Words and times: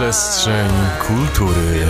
Przestrzeń 0.00 0.70
kultury. 1.06 1.86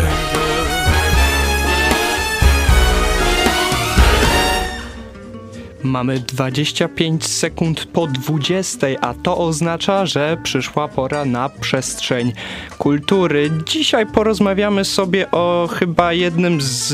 Mamy 5.91 6.19
25 6.19 7.27
sekund 7.27 7.85
po 7.85 8.07
20, 8.07 8.87
a 9.01 9.15
to 9.15 9.39
oznacza, 9.39 10.07
że 10.07 10.37
przyszła 10.43 10.89
pora 10.89 11.25
na 11.25 11.49
przestrzeń 11.49 12.33
kultury. 12.79 13.51
Dzisiaj 13.67 14.07
porozmawiamy 14.07 14.85
sobie 14.85 15.31
o 15.31 15.69
chyba 15.73 16.13
jednym 16.13 16.61
z 16.61 16.93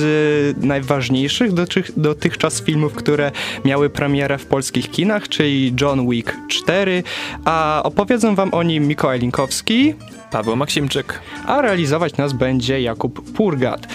najważniejszych 0.65 1.51
dotychczas 1.97 2.63
filmów, 2.63 2.95
które 2.95 3.33
miały 3.65 3.91
premierę 3.91 4.39
w 4.39 4.47
polskich 4.47 4.91
kinach, 4.91 5.29
czyli 5.29 5.75
John 5.81 6.11
Wick 6.11 6.33
4, 6.49 7.03
a 7.45 7.81
opowiedzą 7.85 8.35
wam 8.35 8.55
o 8.55 8.63
nim 8.63 8.87
Mikołaj 8.87 9.19
Linkowski, 9.19 9.95
Paweł 10.31 10.57
Maksimczyk, 10.57 11.21
a 11.47 11.61
realizować 11.61 12.17
nas 12.17 12.33
będzie 12.33 12.81
Jakub 12.81 13.33
Purgat. 13.33 13.87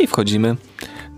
I 0.00 0.06
wchodzimy. 0.06 0.56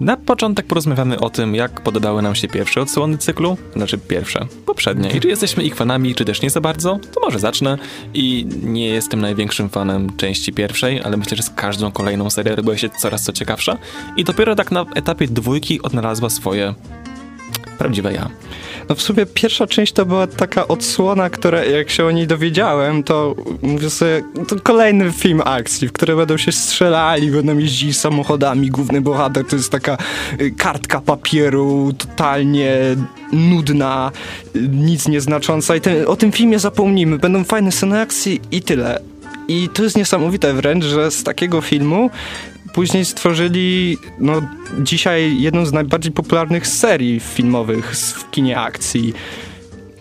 Na 0.00 0.16
początek 0.16 0.66
porozmawiamy 0.66 1.20
o 1.20 1.30
tym, 1.30 1.54
jak 1.54 1.80
podobały 1.80 2.22
nam 2.22 2.34
się 2.34 2.48
pierwsze 2.48 2.80
odsłony 2.80 3.18
cyklu, 3.18 3.56
znaczy 3.76 3.98
pierwsze, 3.98 4.46
poprzednie. 4.66 5.10
I 5.10 5.20
czy 5.20 5.28
jesteśmy 5.28 5.64
ich 5.64 5.74
fanami, 5.74 6.14
czy 6.14 6.24
też 6.24 6.42
nie 6.42 6.50
za 6.50 6.60
bardzo, 6.60 6.98
to 7.14 7.20
może 7.20 7.38
zacznę. 7.38 7.78
I 8.14 8.46
nie 8.62 8.88
jestem 8.88 9.20
największym 9.20 9.68
fanem 9.68 10.16
części 10.16 10.52
pierwszej, 10.52 11.02
ale 11.02 11.16
myślę, 11.16 11.36
że 11.36 11.42
z 11.42 11.50
każdą 11.50 11.92
kolejną 11.92 12.30
serię 12.30 12.56
robiła 12.56 12.76
się 12.76 12.88
coraz 12.88 13.22
co 13.22 13.32
ciekawsza. 13.32 13.78
I 14.16 14.24
dopiero 14.24 14.54
tak 14.54 14.72
na 14.72 14.86
etapie 14.94 15.26
dwójki 15.26 15.82
odnalazła 15.82 16.30
swoje 16.30 16.74
prawdziwe 17.78 18.12
ja. 18.12 18.30
No 18.88 18.94
w 18.94 19.02
sumie 19.02 19.26
pierwsza 19.26 19.66
część 19.66 19.92
to 19.92 20.06
była 20.06 20.26
taka 20.26 20.68
odsłona, 20.68 21.30
która 21.30 21.64
jak 21.64 21.90
się 21.90 22.04
o 22.04 22.10
niej 22.10 22.26
dowiedziałem, 22.26 23.02
to 23.02 23.34
mówię 23.62 23.90
sobie, 23.90 24.22
to 24.48 24.56
kolejny 24.62 25.12
film 25.12 25.42
akcji, 25.44 25.88
w 25.88 25.92
którym 25.92 26.16
będą 26.16 26.36
się 26.36 26.52
strzelali, 26.52 27.30
będą 27.30 27.58
jeździli 27.58 27.94
samochodami, 27.94 28.70
główny 28.70 29.00
bohater 29.00 29.44
to 29.44 29.56
jest 29.56 29.70
taka 29.70 29.98
y, 30.40 30.50
kartka 30.50 31.00
papieru, 31.00 31.92
totalnie 31.98 32.76
nudna, 33.32 34.12
nic 34.70 35.08
nieznacząca 35.08 35.76
i 35.76 35.80
ten, 35.80 36.06
o 36.06 36.16
tym 36.16 36.32
filmie 36.32 36.58
zapomnimy, 36.58 37.18
będą 37.18 37.44
fajne 37.44 37.72
sceny 37.72 38.00
akcji 38.00 38.40
i 38.50 38.62
tyle. 38.62 39.00
I 39.48 39.68
to 39.68 39.82
jest 39.82 39.96
niesamowite 39.96 40.54
wręcz, 40.54 40.84
że 40.84 41.10
z 41.10 41.24
takiego 41.24 41.60
filmu 41.60 42.10
później 42.76 43.04
stworzyli 43.04 43.98
no, 44.18 44.42
dzisiaj 44.78 45.40
jedną 45.40 45.66
z 45.66 45.72
najbardziej 45.72 46.12
popularnych 46.12 46.66
serii 46.66 47.20
filmowych 47.20 47.96
w 47.96 48.30
kinie 48.30 48.60
akcji. 48.60 49.14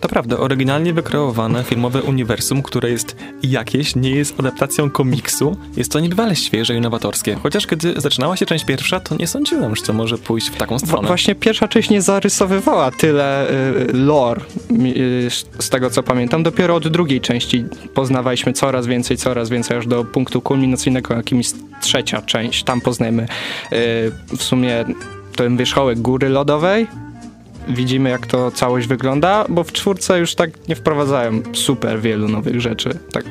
To 0.00 0.08
prawda, 0.08 0.38
oryginalnie 0.38 0.92
wykreowane 0.92 1.64
filmowe 1.64 2.02
uniwersum, 2.02 2.62
które 2.62 2.90
jest 2.90 3.16
jakieś, 3.42 3.96
nie 3.96 4.10
jest 4.10 4.40
adaptacją 4.40 4.90
komiksu, 4.90 5.56
jest 5.76 5.92
to 5.92 6.00
niebywale 6.00 6.36
świeże 6.36 6.76
i 6.76 6.80
nowatorskie. 6.80 7.36
Chociaż 7.42 7.66
kiedy 7.66 8.00
zaczynała 8.00 8.36
się 8.36 8.46
część 8.46 8.64
pierwsza, 8.64 9.00
to 9.00 9.16
nie 9.16 9.26
sądziłem, 9.26 9.76
że 9.76 9.82
to 9.82 9.92
może 9.92 10.18
pójść 10.18 10.48
w 10.48 10.56
taką 10.56 10.78
stronę. 10.78 11.08
Właśnie 11.08 11.34
pierwsza 11.34 11.68
część 11.68 11.90
nie 11.90 12.02
zarysowywała 12.02 12.90
tyle 12.90 13.50
y, 13.50 13.92
lore, 13.92 14.40
y, 14.70 15.30
z 15.58 15.70
tego 15.70 15.90
co 15.90 16.02
pamiętam. 16.02 16.42
Dopiero 16.42 16.74
od 16.74 16.88
drugiej 16.88 17.20
części 17.20 17.64
poznawaliśmy 17.94 18.52
coraz 18.52 18.86
więcej, 18.86 19.16
coraz 19.16 19.48
więcej, 19.48 19.76
aż 19.76 19.86
do 19.86 20.04
punktu 20.04 20.40
kulminacyjnego, 20.40 21.14
jakim 21.14 21.38
jest 21.38 21.56
trzecia 21.80 22.22
część. 22.22 22.64
Tam 22.64 22.80
poznajemy 22.80 23.22
y, 23.22 23.26
w 24.36 24.42
sumie 24.42 24.84
ten 25.36 25.56
wierzchołek 25.56 25.98
góry 25.98 26.28
lodowej, 26.28 26.86
widzimy, 27.68 28.10
jak 28.10 28.26
to 28.26 28.50
całość 28.50 28.86
wygląda, 28.86 29.44
bo 29.48 29.64
w 29.64 29.72
czwórce 29.72 30.18
już 30.18 30.34
tak 30.34 30.50
nie 30.68 30.76
wprowadzają 30.76 31.42
super 31.52 32.00
wielu 32.00 32.28
nowych 32.28 32.60
rzeczy, 32.60 32.98
tak 33.12 33.24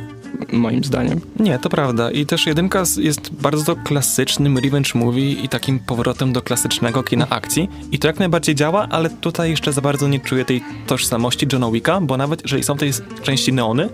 moim 0.51 0.83
zdaniem. 0.83 1.21
Nie, 1.39 1.59
to 1.59 1.69
prawda. 1.69 2.11
I 2.11 2.25
też 2.25 2.45
jedynka 2.47 2.83
jest 2.97 3.33
bardzo 3.33 3.75
klasycznym 3.75 4.57
revenge 4.57 4.89
movie 4.95 5.31
i 5.31 5.49
takim 5.49 5.79
powrotem 5.79 6.33
do 6.33 6.41
klasycznego 6.41 7.03
kina 7.03 7.30
akcji. 7.30 7.69
I 7.91 7.99
to 7.99 8.08
jak 8.08 8.19
najbardziej 8.19 8.55
działa, 8.55 8.87
ale 8.89 9.09
tutaj 9.09 9.49
jeszcze 9.49 9.73
za 9.73 9.81
bardzo 9.81 10.08
nie 10.08 10.19
czuję 10.19 10.45
tej 10.45 10.64
tożsamości 10.87 11.47
Johna 11.53 11.71
Wicka, 11.71 12.02
bo 12.02 12.17
nawet 12.17 12.41
jeżeli 12.41 12.64
są 12.64 12.77
tej 12.77 12.91
części 13.23 13.53
neony, 13.53 13.89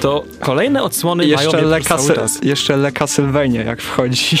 to 0.00 0.24
kolejne 0.40 0.82
odsłony 0.82 1.26
jeszcze 1.26 1.52
mają 1.52 1.68
Le 1.68 1.80
cały 1.80 2.14
czas. 2.14 2.38
Jeszcze 2.42 2.76
Le 2.76 2.92
Castlevania 2.92 3.62
jak 3.62 3.82
wchodzi. 3.82 4.36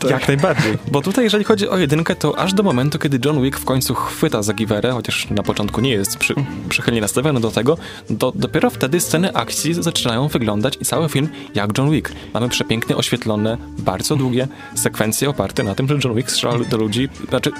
Tak. 0.00 0.10
Jak 0.10 0.28
najbardziej. 0.28 0.78
Bo 0.92 1.02
tutaj 1.02 1.24
jeżeli 1.24 1.44
chodzi 1.44 1.68
o 1.68 1.78
jedynkę, 1.78 2.16
to 2.16 2.38
aż 2.38 2.54
do 2.54 2.62
momentu, 2.62 2.98
kiedy 2.98 3.18
John 3.24 3.42
Wick 3.42 3.58
w 3.58 3.64
końcu 3.64 3.94
chwyta 3.94 4.42
za 4.42 4.52
chociaż 4.92 5.30
na 5.30 5.42
początku 5.42 5.80
nie 5.80 5.90
jest 5.90 6.16
przy, 6.16 6.34
przychylnie 6.68 7.00
nastawiony 7.00 7.40
do 7.40 7.50
tego, 7.50 7.78
to 8.18 8.32
dopiero 8.34 8.70
wtedy 8.70 9.00
sceny 9.00 9.34
akcji 9.34 9.74
zaczynają 9.74 10.28
wyglądać 10.28 10.78
i 10.80 10.84
cały 10.84 11.08
film 11.08 11.28
jak 11.54 11.78
John 11.78 11.90
Wick. 11.90 12.12
Mamy 12.34 12.48
przepięknie 12.48 12.96
oświetlone, 12.96 13.56
bardzo 13.78 14.16
długie 14.16 14.48
sekwencje 14.74 15.30
oparte 15.30 15.62
na 15.62 15.74
tym, 15.74 15.88
że 15.88 15.98
John 16.04 16.14
Wick 16.14 16.30
strzela 16.30 16.58
do 16.58 16.76
ludzi, 16.76 17.08
znaczy 17.28 17.52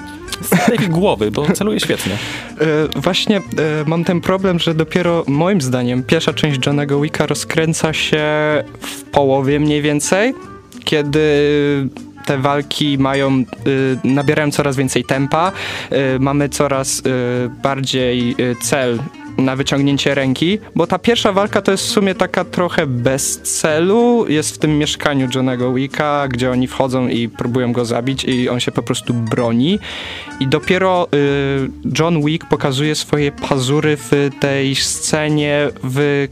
z 0.42 0.88
głowy, 0.88 1.30
bo 1.30 1.52
celuje 1.52 1.80
świetnie. 1.80 2.12
E, 2.94 3.00
właśnie 3.00 3.36
e, 3.36 3.40
mam 3.86 4.04
ten 4.04 4.20
problem, 4.20 4.58
że 4.58 4.74
dopiero 4.74 5.24
moim 5.26 5.60
zdaniem 5.60 6.02
pierwsza 6.02 6.32
część 6.32 6.66
Johnego 6.66 7.00
Wicka 7.00 7.26
rozkręca 7.26 7.92
się 7.92 8.24
w 8.80 9.02
połowie 9.02 9.60
mniej 9.60 9.82
więcej, 9.82 10.34
kiedy 10.84 11.20
te 12.26 12.38
walki 12.38 12.98
mają, 12.98 13.38
y, 13.38 13.44
nabierają 14.04 14.50
coraz 14.50 14.76
więcej 14.76 15.04
tempa, 15.04 15.52
mamy 16.20 16.48
coraz 16.48 17.02
bardziej 17.62 18.36
cel 18.62 18.98
na 19.40 19.56
wyciągnięcie 19.56 20.14
ręki, 20.14 20.58
bo 20.74 20.86
ta 20.86 20.98
pierwsza 20.98 21.32
walka 21.32 21.62
to 21.62 21.72
jest 21.72 21.84
w 21.84 21.88
sumie 21.88 22.14
taka 22.14 22.44
trochę 22.44 22.86
bez 22.86 23.40
celu. 23.40 24.26
Jest 24.28 24.54
w 24.54 24.58
tym 24.58 24.78
mieszkaniu 24.78 25.28
Johnego 25.34 25.74
Wicka, 25.74 26.28
gdzie 26.28 26.50
oni 26.50 26.66
wchodzą 26.66 27.08
i 27.08 27.28
próbują 27.28 27.72
go 27.72 27.84
zabić 27.84 28.24
i 28.24 28.48
on 28.48 28.60
się 28.60 28.72
po 28.72 28.82
prostu 28.82 29.14
broni. 29.14 29.78
I 30.40 30.46
dopiero 30.46 31.08
y, 31.14 31.98
John 31.98 32.24
Wick 32.24 32.48
pokazuje 32.48 32.94
swoje 32.94 33.32
pazury 33.32 33.96
w 33.96 34.30
tej 34.40 34.74
scenie 34.74 35.68
w 35.84 36.28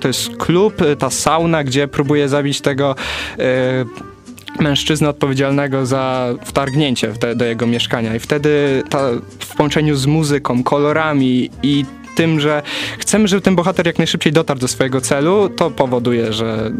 to 0.00 0.08
jest 0.08 0.36
klub, 0.36 0.74
ta 0.98 1.10
sauna, 1.10 1.64
gdzie 1.64 1.88
próbuje 1.88 2.28
zabić 2.28 2.60
tego 2.60 2.94
y, 3.38 4.62
mężczyznę 4.62 5.08
odpowiedzialnego 5.08 5.86
za 5.86 6.34
wtargnięcie 6.44 7.08
te, 7.08 7.36
do 7.36 7.44
jego 7.44 7.66
mieszkania. 7.66 8.14
I 8.14 8.18
wtedy 8.18 8.82
ta, 8.90 9.10
w 9.38 9.56
połączeniu 9.56 9.96
z 9.96 10.06
muzyką, 10.06 10.62
kolorami 10.62 11.50
i 11.62 11.84
tym, 12.18 12.40
że 12.40 12.62
chcemy, 12.98 13.28
żeby 13.28 13.42
ten 13.42 13.56
bohater 13.56 13.86
jak 13.86 13.98
najszybciej 13.98 14.32
dotarł 14.32 14.60
do 14.60 14.68
swojego 14.68 15.00
celu, 15.00 15.48
to 15.48 15.70
powoduje, 15.70 16.32
że 16.32 16.70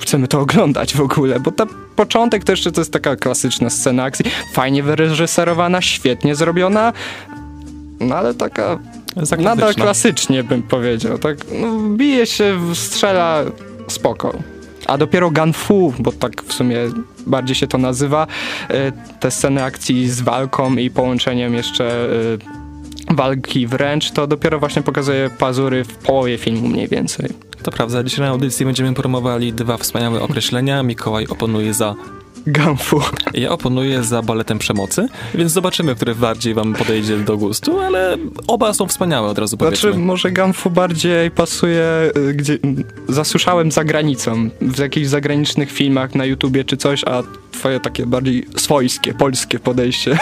chcemy 0.00 0.28
to 0.28 0.40
oglądać 0.40 0.94
w 0.94 1.00
ogóle, 1.00 1.40
bo 1.40 1.52
ta 1.52 1.66
początek 1.96 2.44
to 2.44 2.52
jeszcze 2.52 2.72
to 2.72 2.80
jest 2.80 2.92
taka 2.92 3.16
klasyczna 3.16 3.70
scena 3.70 4.02
akcji, 4.02 4.24
fajnie 4.52 4.82
wyreżyserowana, 4.82 5.82
świetnie 5.82 6.34
zrobiona, 6.34 6.92
no 8.00 8.16
ale 8.16 8.34
taka 8.34 8.78
nadal 9.38 9.74
klasycznie 9.74 10.44
bym 10.44 10.62
powiedział, 10.62 11.18
tak? 11.18 11.36
No, 11.60 11.96
bije 11.96 12.26
się, 12.26 12.74
strzela, 12.74 13.44
spoko. 13.88 14.32
A 14.86 14.98
dopiero 14.98 15.30
Fu, 15.54 15.94
bo 15.98 16.12
tak 16.12 16.42
w 16.42 16.52
sumie 16.52 16.78
bardziej 17.26 17.56
się 17.56 17.66
to 17.66 17.78
nazywa, 17.78 18.26
y, 18.70 18.92
te 19.20 19.30
sceny 19.30 19.64
akcji 19.64 20.10
z 20.10 20.20
walką 20.20 20.76
i 20.76 20.90
połączeniem 20.90 21.54
jeszcze 21.54 22.08
y, 22.10 22.63
walki 23.10 23.66
wręcz, 23.66 24.10
to 24.10 24.26
dopiero 24.26 24.58
właśnie 24.58 24.82
pokazuje 24.82 25.30
pazury 25.38 25.84
w 25.84 25.94
połowie 25.94 26.38
filmu 26.38 26.68
mniej 26.68 26.88
więcej. 26.88 27.28
To 27.62 27.70
prawda, 27.70 28.02
dzisiaj 28.02 28.20
na 28.26 28.30
audycji 28.30 28.66
będziemy 28.66 28.94
promowali 28.94 29.52
dwa 29.52 29.76
wspaniałe 29.76 30.22
określenia. 30.22 30.82
Mikołaj 30.82 31.26
oponuje 31.26 31.74
za 31.74 31.94
Gamfu. 32.46 33.00
Ja 33.34 33.50
oponuję 33.50 34.02
za 34.02 34.22
baletem 34.22 34.58
przemocy, 34.58 35.08
więc 35.34 35.52
zobaczymy, 35.52 35.94
który 35.94 36.14
bardziej 36.14 36.54
wam 36.54 36.74
podejdzie 36.74 37.16
do 37.16 37.36
gustu, 37.36 37.80
ale 37.80 38.16
oba 38.46 38.74
są 38.74 38.86
wspaniałe, 38.86 39.28
od 39.28 39.38
razu 39.38 39.56
powiedzmy. 39.56 39.80
Znaczy, 39.90 39.98
może 39.98 40.30
Gamfu 40.30 40.70
bardziej 40.70 41.30
pasuje, 41.30 42.10
y, 42.16 42.34
gdzie 42.34 42.58
zasłyszałem 43.08 43.72
za 43.72 43.84
granicą, 43.84 44.50
w 44.60 44.78
jakichś 44.78 45.06
zagranicznych 45.06 45.72
filmach 45.72 46.14
na 46.14 46.24
YouTubie 46.24 46.64
czy 46.64 46.76
coś, 46.76 47.04
a 47.04 47.22
twoje 47.52 47.80
takie 47.80 48.06
bardziej 48.06 48.46
swojskie, 48.56 49.14
polskie 49.14 49.58
podejście. 49.58 50.18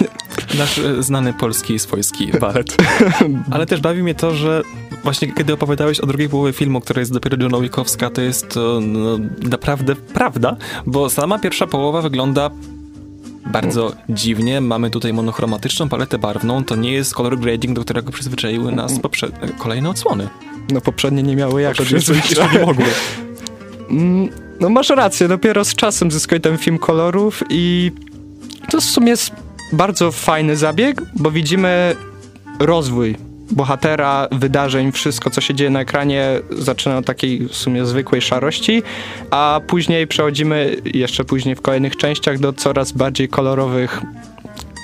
Nasz 0.58 0.78
e, 0.78 1.02
znany 1.02 1.32
polski, 1.32 1.78
swojski 1.78 2.26
balet. 2.40 2.76
Ale 3.50 3.66
też 3.66 3.80
bawi 3.80 4.02
mnie 4.02 4.14
to, 4.14 4.34
że 4.34 4.62
właśnie 5.04 5.32
kiedy 5.32 5.52
opowiadałeś 5.52 6.00
o 6.00 6.06
drugiej 6.06 6.28
połowie 6.28 6.52
filmu, 6.52 6.80
która 6.80 7.00
jest 7.00 7.12
dopiero 7.12 7.36
John 7.40 7.62
Wickowska, 7.62 8.10
to 8.10 8.20
jest 8.20 8.48
to 8.48 8.80
no, 8.82 9.18
naprawdę 9.42 9.96
prawda, 9.96 10.56
bo 10.86 11.10
sama 11.10 11.38
pierwsza 11.38 11.66
połowa 11.66 12.02
wygląda 12.02 12.50
bardzo 13.46 13.92
dziwnie. 14.08 14.60
Mamy 14.60 14.90
tutaj 14.90 15.12
monochromatyczną 15.12 15.88
paletę 15.88 16.18
barwną. 16.18 16.64
To 16.64 16.76
nie 16.76 16.92
jest 16.92 17.14
color 17.14 17.38
grading, 17.38 17.76
do 17.76 17.84
którego 17.84 18.12
przyzwyczaiły 18.12 18.72
nas 18.72 18.92
kolejne 19.58 19.90
odsłony. 19.90 20.28
No 20.72 20.80
poprzednie 20.80 21.22
nie 21.22 21.36
miały 21.36 21.62
jak 21.62 21.74
przyzwyczaić. 21.74 22.52
nie 22.52 22.66
mogły. 22.66 22.84
Mm, 23.90 24.28
no 24.60 24.68
masz 24.68 24.90
rację, 24.90 25.28
dopiero 25.28 25.64
z 25.64 25.74
czasem 25.74 26.10
zyskuje 26.10 26.40
ten 26.40 26.58
film 26.58 26.78
kolorów 26.78 27.42
i 27.50 27.92
to 28.70 28.80
w 28.80 28.84
sumie 28.84 29.10
jest 29.10 29.30
bardzo 29.72 30.12
fajny 30.12 30.56
zabieg, 30.56 31.02
bo 31.14 31.30
widzimy 31.30 31.96
rozwój 32.58 33.16
bohatera, 33.50 34.28
wydarzeń, 34.32 34.92
wszystko 34.92 35.30
co 35.30 35.40
się 35.40 35.54
dzieje 35.54 35.70
na 35.70 35.80
ekranie 35.80 36.40
zaczyna 36.50 36.98
od 36.98 37.06
takiej 37.06 37.48
w 37.48 37.54
sumie 37.54 37.86
zwykłej 37.86 38.22
szarości, 38.22 38.82
a 39.30 39.60
później 39.66 40.06
przechodzimy 40.06 40.76
jeszcze 40.84 41.24
później 41.24 41.54
w 41.54 41.60
kolejnych 41.60 41.96
częściach 41.96 42.38
do 42.38 42.52
coraz 42.52 42.92
bardziej 42.92 43.28
kolorowych 43.28 44.02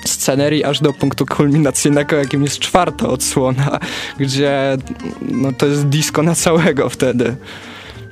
scenerii 0.05 0.63
aż 0.63 0.79
do 0.79 0.93
punktu 0.93 1.25
kulminacyjnego, 1.25 2.15
jakim 2.15 2.43
jest 2.43 2.59
czwarta 2.59 3.07
odsłona, 3.07 3.79
gdzie 4.19 4.77
no, 5.21 5.49
to 5.57 5.65
jest 5.65 5.87
disco 5.87 6.23
na 6.23 6.35
całego 6.35 6.89
wtedy. 6.89 7.35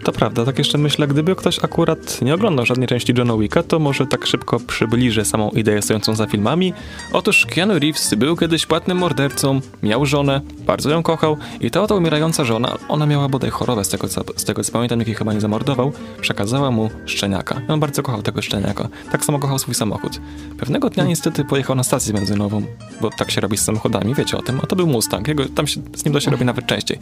To 0.04 0.12
prawda, 0.12 0.46
tak 0.46 0.58
jeszcze 0.58 0.78
myślę, 0.78 1.08
gdyby 1.08 1.36
ktoś 1.36 1.64
akurat 1.64 2.22
nie 2.22 2.34
oglądał 2.34 2.66
żadnej 2.66 2.88
części 2.88 3.14
Johna 3.18 3.38
Wicka, 3.38 3.64
to 3.64 3.80
może 3.80 4.08
tak 4.08 4.26
szybko 4.26 4.60
przybliżę 4.60 5.26
samą 5.26 5.50
ideę 5.50 5.82
stojącą 5.82 6.16
za 6.16 6.28
filmami. 6.28 6.74
Otóż 7.14 7.46
Keanu 7.46 7.80
Reeves 7.80 8.14
był 8.14 8.38
kiedyś 8.38 8.66
płatnym 8.66 8.98
mordercą, 8.98 9.62
miał 9.84 10.06
żonę, 10.06 10.42
bardzo 10.66 10.90
ją 10.90 11.04
kochał 11.04 11.38
i 11.62 11.72
ta 11.72 11.82
oto 11.82 11.96
umierająca 11.96 12.44
żona, 12.44 12.78
ona 12.88 13.06
miała 13.06 13.30
bodaj 13.30 13.50
chorobę, 13.50 13.86
z 13.86 13.90
tego 13.90 14.08
co, 14.08 14.22
z 14.36 14.44
tego 14.44 14.64
co 14.64 14.72
pamiętam, 14.72 15.00
jaki 15.00 15.14
chyba 15.14 15.34
nie 15.34 15.42
zamordował, 15.42 15.92
przekazała 16.22 16.72
mu 16.72 16.90
szczeniaka. 17.06 17.62
On 17.68 17.80
bardzo 17.80 18.04
kochał 18.04 18.22
tego 18.22 18.42
szczeniaka. 18.42 18.88
Tak 19.12 19.26
samo 19.26 19.40
kochał 19.40 19.60
swój 19.60 19.76
samochód. 19.76 20.22
Pewnego 20.60 20.90
dnia 20.90 21.04
niestety 21.04 21.46
pojechał 21.46 21.76
na 21.76 21.84
stację 21.84 22.14
benzynową, 22.14 22.64
bo 23.02 23.10
tak 23.10 23.32
się 23.32 23.42
robi 23.42 23.58
z 23.58 23.62
samochodami, 23.62 24.16
wiecie 24.16 24.38
o 24.38 24.42
tym, 24.42 24.60
a 24.64 24.68
to 24.68 24.76
był 24.76 24.88
Mustang, 24.88 25.28
Jego, 25.28 25.46
tam 25.46 25.68
się, 25.68 25.82
z 25.96 26.06
nim 26.06 26.14
to 26.14 26.20
się 26.20 26.32
robi 26.32 26.46
nawet 26.46 26.66
częściej. 26.66 27.00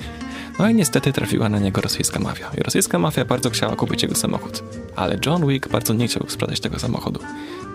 No 0.59 0.69
i 0.69 0.73
niestety 0.75 1.13
trafiła 1.13 1.49
na 1.49 1.59
niego 1.59 1.81
rosyjska 1.81 2.19
mafia. 2.19 2.51
I 2.57 2.63
rosyjska 2.63 2.99
mafia 2.99 3.25
bardzo 3.25 3.49
chciała 3.49 3.75
kupić 3.75 4.03
jego 4.03 4.15
samochód. 4.15 4.63
Ale 4.95 5.19
John 5.25 5.47
Wick 5.47 5.67
bardzo 5.69 5.93
nie 5.93 6.07
chciał 6.07 6.23
sprzedać 6.27 6.59
tego 6.59 6.79
samochodu. 6.79 7.19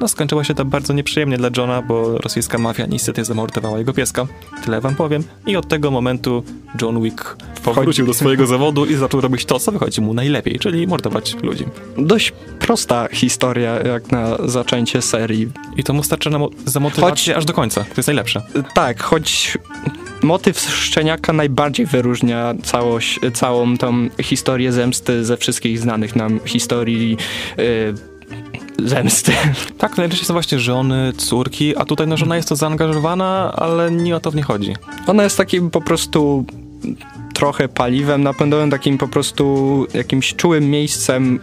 No 0.01 0.09
skończyło 0.09 0.45
się 0.45 0.55
to 0.55 0.65
bardzo 0.65 0.93
nieprzyjemnie 0.93 1.37
dla 1.39 1.49
Johna, 1.57 1.83
bo 1.83 2.19
rosyjska 2.19 2.59
mafia 2.59 2.87
niestety 2.87 3.25
zamordowała 3.25 3.79
jego 3.79 3.93
pieska. 3.93 4.27
Tyle 4.65 4.81
wam 4.81 4.95
powiem. 4.95 5.25
I 5.47 5.57
od 5.57 5.69
tego 5.69 5.91
momentu 5.91 6.45
John 6.83 7.03
Wick 7.03 7.37
powrócił 7.65 8.07
do 8.07 8.15
swojego 8.15 8.47
zawodu 8.47 8.87
i 8.87 8.95
zaczął 8.95 9.21
robić 9.21 9.45
to, 9.45 9.59
co 9.59 9.73
wychodzi 9.73 10.01
mu 10.01 10.15
najlepiej, 10.15 10.59
czyli 10.59 10.87
mordować 10.87 11.35
ludzi. 11.43 11.65
Dość 11.99 12.33
prosta 12.59 13.09
historia 13.13 13.81
jak 13.81 14.11
na 14.13 14.37
zaczęcie 14.45 15.03
serii. 15.03 15.49
I 15.77 15.85
to 15.85 15.93
mu 15.93 16.03
starczy 16.03 16.31
na 16.31 16.39
mo- 16.39 16.51
za 16.67 16.81
motywację 16.81 17.35
Choć- 17.35 17.39
aż 17.39 17.45
do 17.45 17.53
końca. 17.53 17.81
To 17.85 17.95
jest 17.97 18.07
najlepsze. 18.07 18.43
Tak, 18.75 19.03
choć 19.03 19.59
motyw 20.23 20.61
szczeniaka 20.61 21.33
najbardziej 21.33 21.87
wyróżnia 21.87 22.55
całość, 22.63 23.21
całą 23.35 23.77
tą 23.77 24.09
historię 24.23 24.73
zemsty 24.73 25.25
ze 25.25 25.37
wszystkich 25.37 25.79
znanych 25.79 26.17
nam 26.17 26.41
historii 26.45 27.17
yy, 27.59 27.95
zemsty. 28.89 29.33
Tak, 29.79 29.97
najczęściej 29.97 30.27
są 30.27 30.35
właśnie 30.35 30.59
żony, 30.59 31.13
córki, 31.17 31.77
a 31.77 31.85
tutaj 31.85 32.07
no, 32.07 32.17
żona 32.17 32.37
jest 32.37 32.49
to 32.49 32.57
zaangażowana, 32.57 33.53
ale 33.57 33.91
nie 33.91 34.17
o 34.17 34.21
to 34.21 34.31
w 34.31 34.35
nie 34.35 34.43
chodzi. 34.43 34.77
Ona 35.07 35.23
jest 35.23 35.37
takim 35.37 35.71
po 35.71 35.81
prostu 35.81 36.45
trochę 37.35 37.69
paliwem 37.69 38.23
napędowym, 38.23 38.71
takim 38.71 38.99
po 38.99 39.09
prostu 39.09 39.87
jakimś 39.95 40.35
czułym 40.35 40.71
miejscem, 40.71 41.41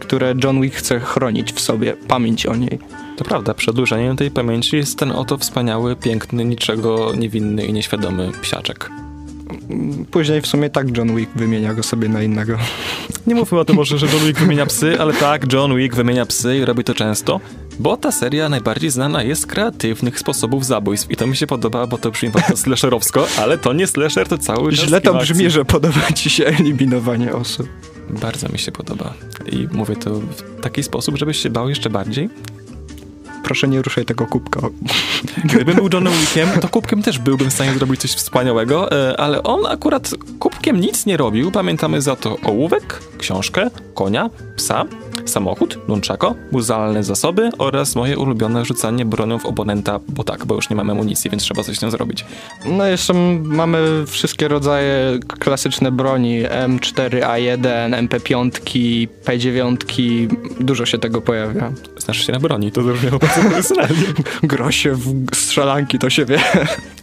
które 0.00 0.34
John 0.44 0.60
Wick 0.60 0.76
chce 0.76 1.00
chronić 1.00 1.52
w 1.52 1.60
sobie, 1.60 1.96
pamięć 2.08 2.46
o 2.46 2.56
niej. 2.56 2.78
To 3.16 3.24
prawda, 3.24 3.54
przedłużeniem 3.54 4.16
tej 4.16 4.30
pamięci 4.30 4.76
jest 4.76 4.98
ten 4.98 5.10
oto 5.10 5.38
wspaniały, 5.38 5.96
piękny, 5.96 6.44
niczego 6.44 7.12
niewinny 7.16 7.66
i 7.66 7.72
nieświadomy 7.72 8.32
psiaczek. 8.42 8.90
Później 10.10 10.40
w 10.40 10.46
sumie 10.46 10.70
tak 10.70 10.96
John 10.96 11.16
Wick 11.16 11.32
wymienia 11.36 11.74
go 11.74 11.82
sobie 11.82 12.08
na 12.08 12.22
innego. 12.22 12.58
Nie 13.26 13.34
mówmy 13.34 13.58
o 13.58 13.64
tym 13.64 13.76
może, 13.76 13.98
że 13.98 14.06
John 14.06 14.26
Wick 14.26 14.40
wymienia 14.40 14.66
psy, 14.66 15.00
ale 15.00 15.14
tak, 15.14 15.52
John 15.52 15.76
Wick 15.76 15.94
wymienia 15.94 16.26
psy 16.26 16.56
i 16.56 16.64
robi 16.64 16.84
to 16.84 16.94
często, 16.94 17.40
bo 17.78 17.96
ta 17.96 18.12
seria 18.12 18.48
najbardziej 18.48 18.90
znana 18.90 19.22
jest 19.22 19.42
z 19.42 19.46
kreatywnych 19.46 20.18
sposobów 20.18 20.66
zabójstw 20.66 21.10
i 21.10 21.16
to 21.16 21.26
mi 21.26 21.36
się 21.36 21.46
podoba, 21.46 21.86
bo 21.86 21.98
to 21.98 22.10
brzmi 22.10 22.30
bardzo 22.30 22.56
slasherowsko, 22.56 23.26
ale 23.38 23.58
to 23.58 23.72
nie 23.72 23.86
slasher, 23.86 24.28
to 24.28 24.38
cały 24.38 24.72
czas 24.72 24.86
Źle 24.86 25.00
to 25.00 25.14
brzmi, 25.14 25.50
że 25.50 25.64
podoba 25.64 26.12
ci 26.14 26.30
się 26.30 26.46
eliminowanie 26.46 27.32
osób. 27.32 27.68
Bardzo 28.10 28.48
mi 28.48 28.58
się 28.58 28.72
podoba 28.72 29.14
i 29.52 29.68
mówię 29.72 29.96
to 29.96 30.10
w 30.14 30.60
taki 30.60 30.82
sposób, 30.82 31.16
żebyś 31.16 31.38
się 31.38 31.50
bał 31.50 31.68
jeszcze 31.68 31.90
bardziej. 31.90 32.28
Proszę 33.44 33.68
nie 33.68 33.82
ruszaj 33.82 34.04
tego 34.04 34.26
kubka. 34.26 34.60
Gdybym 35.44 35.76
był 35.76 35.88
Johnem 35.92 36.12
Wickiem, 36.12 36.48
to 36.60 36.68
kubkiem 36.68 37.02
też 37.02 37.18
byłbym 37.18 37.50
w 37.50 37.52
stanie 37.52 37.72
zrobić 37.74 38.00
coś 38.00 38.12
wspaniałego, 38.12 38.92
e, 39.10 39.20
ale 39.20 39.42
on 39.42 39.66
akurat 39.66 40.10
kubkiem 40.38 40.80
nic 40.80 41.06
nie 41.06 41.16
robił. 41.16 41.50
Pamiętamy 41.50 42.02
za 42.02 42.16
to 42.16 42.36
ołówek, 42.44 43.00
książkę, 43.18 43.70
konia, 43.94 44.30
psa, 44.56 44.84
samochód, 45.24 45.78
nunchako, 45.88 46.34
muzealne 46.52 47.04
zasoby 47.04 47.50
oraz 47.58 47.96
moje 47.96 48.18
ulubione 48.18 48.64
rzucanie 48.64 49.04
bronią 49.04 49.38
w 49.38 49.46
oponenta, 49.46 50.00
bo 50.08 50.24
tak, 50.24 50.46
bo 50.46 50.54
już 50.54 50.70
nie 50.70 50.76
mamy 50.76 50.92
amunicji, 50.92 51.30
więc 51.30 51.42
trzeba 51.42 51.62
coś 51.62 51.78
z 51.78 51.82
nią 51.82 51.90
zrobić. 51.90 52.24
No 52.66 52.86
jeszcze 52.86 53.14
mamy 53.42 54.04
wszystkie 54.06 54.48
rodzaje 54.48 55.18
klasyczne 55.38 55.92
broni 55.92 56.42
M4A1, 56.44 58.08
MP5, 58.08 58.50
P9, 59.24 60.26
dużo 60.60 60.86
się 60.86 60.98
tego 60.98 61.20
pojawia. 61.20 61.72
Znasz 62.04 62.26
się 62.26 62.32
na 62.32 62.40
broni, 62.40 62.72
to 62.72 62.82
zabrzmiało 62.82 63.18
bardzo 63.18 63.40
profesjonalnie. 63.40 64.02
Grosie 64.42 64.94
w 64.94 65.36
strzelanki, 65.36 65.98
to 65.98 66.10
się 66.10 66.24
wie. 66.24 66.38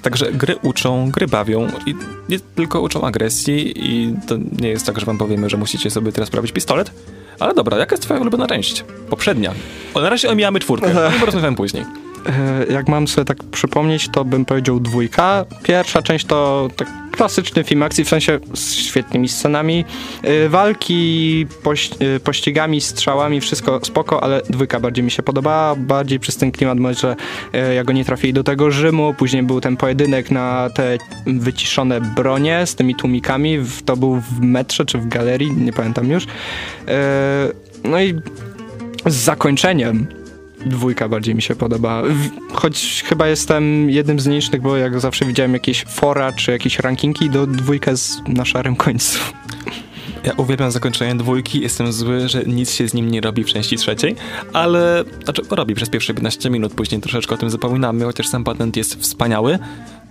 Także 0.01 0.31
gry 0.31 0.55
uczą, 0.55 1.11
gry 1.11 1.27
bawią 1.27 1.67
i 1.85 1.95
nie 2.29 2.39
tylko 2.39 2.81
uczą 2.81 3.01
agresji 3.01 3.73
i 3.75 4.15
to 4.27 4.37
nie 4.61 4.69
jest 4.69 4.85
tak, 4.85 4.99
że 4.99 5.05
wam 5.05 5.17
powiemy, 5.17 5.49
że 5.49 5.57
musicie 5.57 5.89
sobie 5.89 6.11
teraz 6.11 6.29
prawić 6.29 6.51
pistolet. 6.51 6.91
Ale 7.39 7.53
dobra, 7.53 7.77
jaka 7.77 7.93
jest 7.93 8.03
twoja 8.03 8.19
ulubiona 8.19 8.47
część? 8.47 8.83
Poprzednia. 9.09 9.53
O, 9.93 10.01
na 10.01 10.09
razie 10.09 10.29
omijamy 10.29 10.59
czwórkę, 10.59 10.87
ale 10.97 11.11
porozmawiamy 11.19 11.57
później. 11.57 11.85
E, 12.25 12.73
Jak 12.73 12.87
mam 12.87 13.07
sobie 13.07 13.25
tak 13.25 13.43
przypomnieć, 13.43 14.09
to 14.09 14.25
bym 14.25 14.45
powiedział 14.45 14.79
dwójka. 14.79 15.45
Pierwsza 15.63 16.01
część 16.01 16.25
to 16.25 16.67
tak 16.75 16.87
klasyczny 17.11 17.63
film 17.63 17.83
akcji, 17.83 18.03
w 18.03 18.09
sensie 18.09 18.39
z 18.53 18.73
świetnymi 18.73 19.29
scenami. 19.29 19.85
E, 20.23 20.49
Walki, 20.49 21.45
poś, 21.63 21.89
e, 22.15 22.19
pościgami, 22.19 22.81
strzałami, 22.81 23.41
wszystko 23.41 23.79
spoko, 23.83 24.23
ale 24.23 24.41
dwójka 24.49 24.79
bardziej 24.79 25.03
mi 25.03 25.11
się 25.11 25.23
podobała. 25.23 25.75
Bardziej 25.75 26.19
przez 26.19 26.37
ten 26.37 26.51
klimat, 26.51 26.79
może 26.79 27.15
jak 27.75 27.89
oni 27.89 28.05
trafili 28.05 28.33
do 28.33 28.43
tego 28.43 28.71
Rzymu. 28.71 29.13
Później 29.13 29.43
był 29.43 29.61
ten 29.61 29.77
pojedynek 29.77 30.31
na 30.31 30.69
te 30.69 30.97
wyciszone 31.25 32.01
bronie 32.01 32.65
z 32.65 32.75
tymi 32.75 32.95
tłumikami. 32.95 33.57
To 33.85 33.97
był 33.97 34.15
w 34.15 34.41
metrze 34.41 34.85
czy 34.85 34.97
w 34.97 35.07
galerii, 35.07 35.51
nie 35.51 35.73
pamiętam 35.73 36.11
już. 36.11 36.27
No 37.83 38.01
i 38.01 38.13
z 39.05 39.13
zakończeniem 39.13 40.20
dwójka 40.65 41.09
bardziej 41.09 41.35
mi 41.35 41.41
się 41.41 41.55
podoba. 41.55 42.03
Choć 42.53 43.03
chyba 43.07 43.27
jestem 43.27 43.89
jednym 43.89 44.19
z 44.19 44.27
nielicznych, 44.27 44.61
bo 44.61 44.77
jak 44.77 44.99
zawsze 44.99 45.25
widziałem 45.25 45.53
jakieś 45.53 45.83
fora 45.83 46.33
czy 46.33 46.51
jakieś 46.51 46.79
rankingi, 46.79 47.29
do 47.29 47.47
dwójka 47.47 47.91
jest 47.91 48.27
na 48.27 48.45
szarym 48.45 48.75
końcu. 48.75 49.19
Ja 50.23 50.33
uwielbiam 50.37 50.71
zakończenie 50.71 51.15
dwójki, 51.15 51.61
jestem 51.61 51.93
zły, 51.93 52.29
że 52.29 52.43
nic 52.43 52.71
się 52.71 52.87
z 52.87 52.93
nim 52.93 53.11
nie 53.11 53.21
robi 53.21 53.43
w 53.43 53.47
części 53.47 53.77
trzeciej, 53.77 54.15
ale, 54.53 55.03
znaczy 55.23 55.41
robi 55.49 55.75
przez 55.75 55.89
pierwsze 55.89 56.13
15 56.13 56.49
minut, 56.49 56.73
później 56.73 57.01
troszeczkę 57.01 57.35
o 57.35 57.37
tym 57.37 57.49
zapominamy, 57.49 58.05
chociaż 58.05 58.27
sam 58.27 58.43
patent 58.43 58.77
jest 58.77 58.95
wspaniały, 58.95 59.59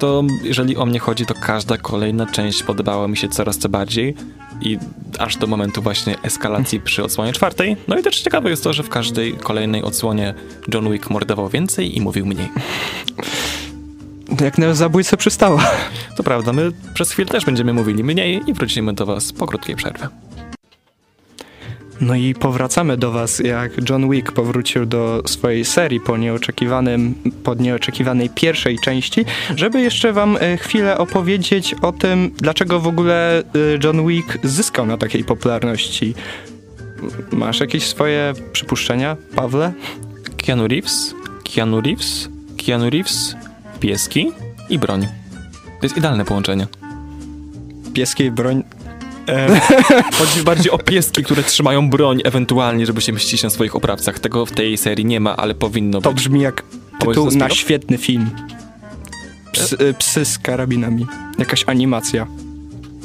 to 0.00 0.22
jeżeli 0.42 0.76
o 0.76 0.86
mnie 0.86 0.98
chodzi, 0.98 1.26
to 1.26 1.34
każda 1.34 1.76
kolejna 1.76 2.26
część 2.26 2.62
podobała 2.62 3.08
mi 3.08 3.16
się 3.16 3.28
coraz 3.28 3.58
co 3.58 3.68
bardziej 3.68 4.14
i 4.60 4.78
aż 5.18 5.36
do 5.36 5.46
momentu 5.46 5.82
właśnie 5.82 6.22
eskalacji 6.22 6.80
przy 6.80 7.04
odsłonie 7.04 7.32
czwartej. 7.32 7.76
No 7.88 7.98
i 7.98 8.02
też 8.02 8.20
ciekawe 8.20 8.50
jest 8.50 8.64
to, 8.64 8.72
że 8.72 8.82
w 8.82 8.88
każdej 8.88 9.32
kolejnej 9.32 9.82
odsłonie 9.82 10.34
John 10.74 10.92
Wick 10.92 11.10
mordował 11.10 11.48
więcej 11.48 11.96
i 11.96 12.00
mówił 12.00 12.26
mniej. 12.26 12.48
Jak 14.40 14.58
na 14.58 14.74
zabójcę 14.74 15.16
przystała. 15.16 15.70
To 16.16 16.22
prawda, 16.22 16.52
my 16.52 16.72
przez 16.94 17.10
chwilę 17.10 17.28
też 17.28 17.44
będziemy 17.44 17.72
mówili 17.72 18.04
mniej 18.04 18.40
i 18.46 18.52
wrócimy 18.52 18.92
do 18.92 19.06
was 19.06 19.32
po 19.32 19.46
krótkiej 19.46 19.76
przerwie. 19.76 20.08
No 22.00 22.14
i 22.14 22.34
powracamy 22.34 22.96
do 22.96 23.10
was, 23.10 23.38
jak 23.38 23.90
John 23.90 24.10
Wick 24.10 24.32
powrócił 24.32 24.86
do 24.86 25.22
swojej 25.26 25.64
serii 25.64 26.00
po 26.00 26.16
nieoczekiwanym, 26.16 27.14
po 27.44 27.54
nieoczekiwanej 27.54 28.30
pierwszej 28.30 28.78
części, 28.78 29.24
żeby 29.56 29.80
jeszcze 29.80 30.12
wam 30.12 30.36
e, 30.40 30.56
chwilę 30.56 30.98
opowiedzieć 30.98 31.74
o 31.82 31.92
tym, 31.92 32.30
dlaczego 32.36 32.80
w 32.80 32.86
ogóle 32.86 33.38
e, 33.38 33.42
John 33.84 34.06
Wick 34.06 34.38
zyskał 34.42 34.86
na 34.86 34.96
takiej 34.96 35.24
popularności. 35.24 36.14
Masz 37.32 37.60
jakieś 37.60 37.86
swoje 37.86 38.34
przypuszczenia, 38.52 39.16
Pawle? 39.34 39.72
Keanu 40.36 40.68
Reeves, 40.68 41.14
Keanu 41.54 41.80
Reeves, 41.80 42.28
Keanu 42.66 42.90
Reeves, 42.90 43.36
pieski 43.80 44.32
i 44.68 44.78
broń. 44.78 45.06
To 45.80 45.86
jest 45.86 45.96
idealne 45.96 46.24
połączenie. 46.24 46.66
Pieskiej 47.94 48.30
broń 48.30 48.62
E, 49.30 49.60
chodzi 50.18 50.42
bardziej 50.44 50.70
o 50.72 50.78
pieski, 50.78 51.22
które 51.24 51.42
trzymają 51.42 51.90
broń 51.90 52.20
ewentualnie, 52.24 52.86
żeby 52.86 53.00
się 53.00 53.12
mścić 53.12 53.42
na 53.42 53.50
swoich 53.50 53.76
oprawcach. 53.76 54.18
Tego 54.18 54.46
w 54.46 54.52
tej 54.52 54.78
serii 54.78 55.04
nie 55.04 55.20
ma, 55.20 55.36
ale 55.36 55.54
powinno 55.54 56.00
To 56.00 56.12
być. 56.12 56.16
brzmi 56.22 56.40
jak 56.40 56.62
tytuł 56.98 57.30
to 57.30 57.36
na 57.36 57.50
świetny 57.50 57.98
film. 57.98 58.30
Psy, 59.52 59.76
y, 59.80 59.94
psy 59.94 60.24
z 60.24 60.38
karabinami. 60.38 61.06
Jakaś 61.38 61.64
animacja. 61.66 62.26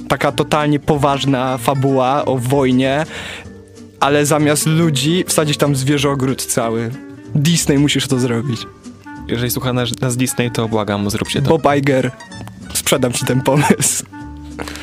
Taka 0.08 0.32
totalnie 0.32 0.80
poważna 0.80 1.58
fabuła 1.58 2.26
o 2.26 2.38
wojnie, 2.38 3.06
ale 4.00 4.26
zamiast 4.26 4.66
ludzi 4.68 5.24
wsadzić 5.28 5.58
tam 5.58 5.76
zwierzogród 5.76 6.46
cały. 6.46 6.90
Disney 7.36 7.78
musisz 7.78 8.08
to 8.08 8.20
zrobić. 8.20 8.62
Jeżeli 9.28 9.52
słucha 9.52 9.74
nas, 9.74 9.90
nas 10.02 10.18
Disney, 10.18 10.52
to 10.52 10.68
błagam, 10.68 11.10
zróbcie 11.10 11.42
to. 11.42 11.50
Bob 11.50 11.76
Iger. 11.78 12.12
sprzedam 12.74 13.14
ci 13.14 13.26
ten 13.26 13.42
pomysł. 13.42 14.06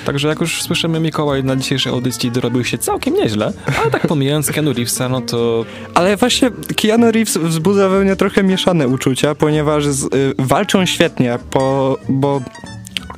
Także 0.04 0.28
jak 0.28 0.40
już 0.40 0.62
słyszymy, 0.62 1.00
Mikołaj 1.00 1.44
na 1.44 1.56
dzisiejszej 1.56 1.92
audycji 1.92 2.30
dorobił 2.30 2.64
się 2.64 2.78
całkiem 2.78 3.14
nieźle, 3.14 3.52
ale 3.82 3.90
tak 3.90 4.06
pomijając 4.06 4.50
Keanu 4.50 4.72
Reevesa, 4.72 5.08
no 5.08 5.20
to 5.20 5.64
Ale 5.94 6.16
właśnie 6.16 6.50
Keanu 6.76 7.10
Reeves 7.10 7.36
wzbudza 7.36 7.88
we 7.88 8.00
mnie 8.00 8.16
trochę 8.16 8.42
mieszane 8.42 8.88
uczucia, 8.88 9.34
ponieważ 9.34 9.86
z, 9.86 10.04
y, 10.04 10.08
walczą 10.38 10.86
świetnie, 10.86 11.38
po, 11.50 11.96
bo 12.08 12.40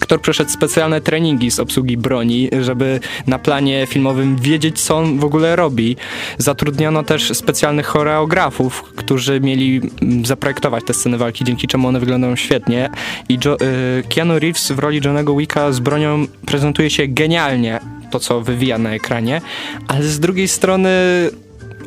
aktor 0.05 0.21
przeszedł 0.21 0.51
specjalne 0.51 1.01
treningi 1.01 1.51
z 1.51 1.61
obsługi 1.61 1.97
broni, 1.97 2.51
żeby 2.61 3.01
na 3.27 3.39
planie 3.39 3.87
filmowym 3.87 4.37
wiedzieć, 4.37 4.81
co 4.81 4.97
on 4.97 5.19
w 5.19 5.25
ogóle 5.25 5.57
robi. 5.57 5.97
Zatrudniono 6.39 7.03
też 7.03 7.33
specjalnych 7.33 7.87
choreografów, 7.87 8.83
którzy 8.83 9.41
mieli 9.41 9.81
mm, 10.03 10.27
zaprojektować 10.27 10.85
te 10.85 10.95
sceny 10.95 11.19
walki, 11.19 11.45
dzięki 11.45 11.69
czemu 11.69 11.89
one 11.89 12.01
wyglądają 12.01 12.37
świetnie. 12.37 12.91
I 13.29 13.39
jo, 13.45 13.57
y, 14.01 14.03
Keanu 14.09 14.39
Reeves 14.39 14.73
w 14.73 14.79
roli 14.79 15.01
Johnego 15.05 15.37
Wicka 15.37 15.73
z 15.73 15.81
bronią 15.81 16.27
prezentuje 16.47 16.91
się 16.91 17.07
genialnie, 17.09 17.81
to 18.11 18.21
co 18.21 18.41
wywija 18.41 18.79
na 18.79 18.95
ekranie, 18.95 19.41
ale 19.89 20.03
z 20.03 20.21
drugiej 20.21 20.49
strony 20.49 20.91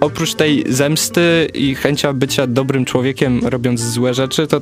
oprócz 0.01 0.33
tej 0.33 0.63
zemsty 0.69 1.47
i 1.53 1.75
chęcia 1.75 2.13
bycia 2.13 2.47
dobrym 2.47 2.85
człowiekiem, 2.85 3.41
robiąc 3.43 3.81
złe 3.81 4.13
rzeczy, 4.13 4.47
to 4.47 4.61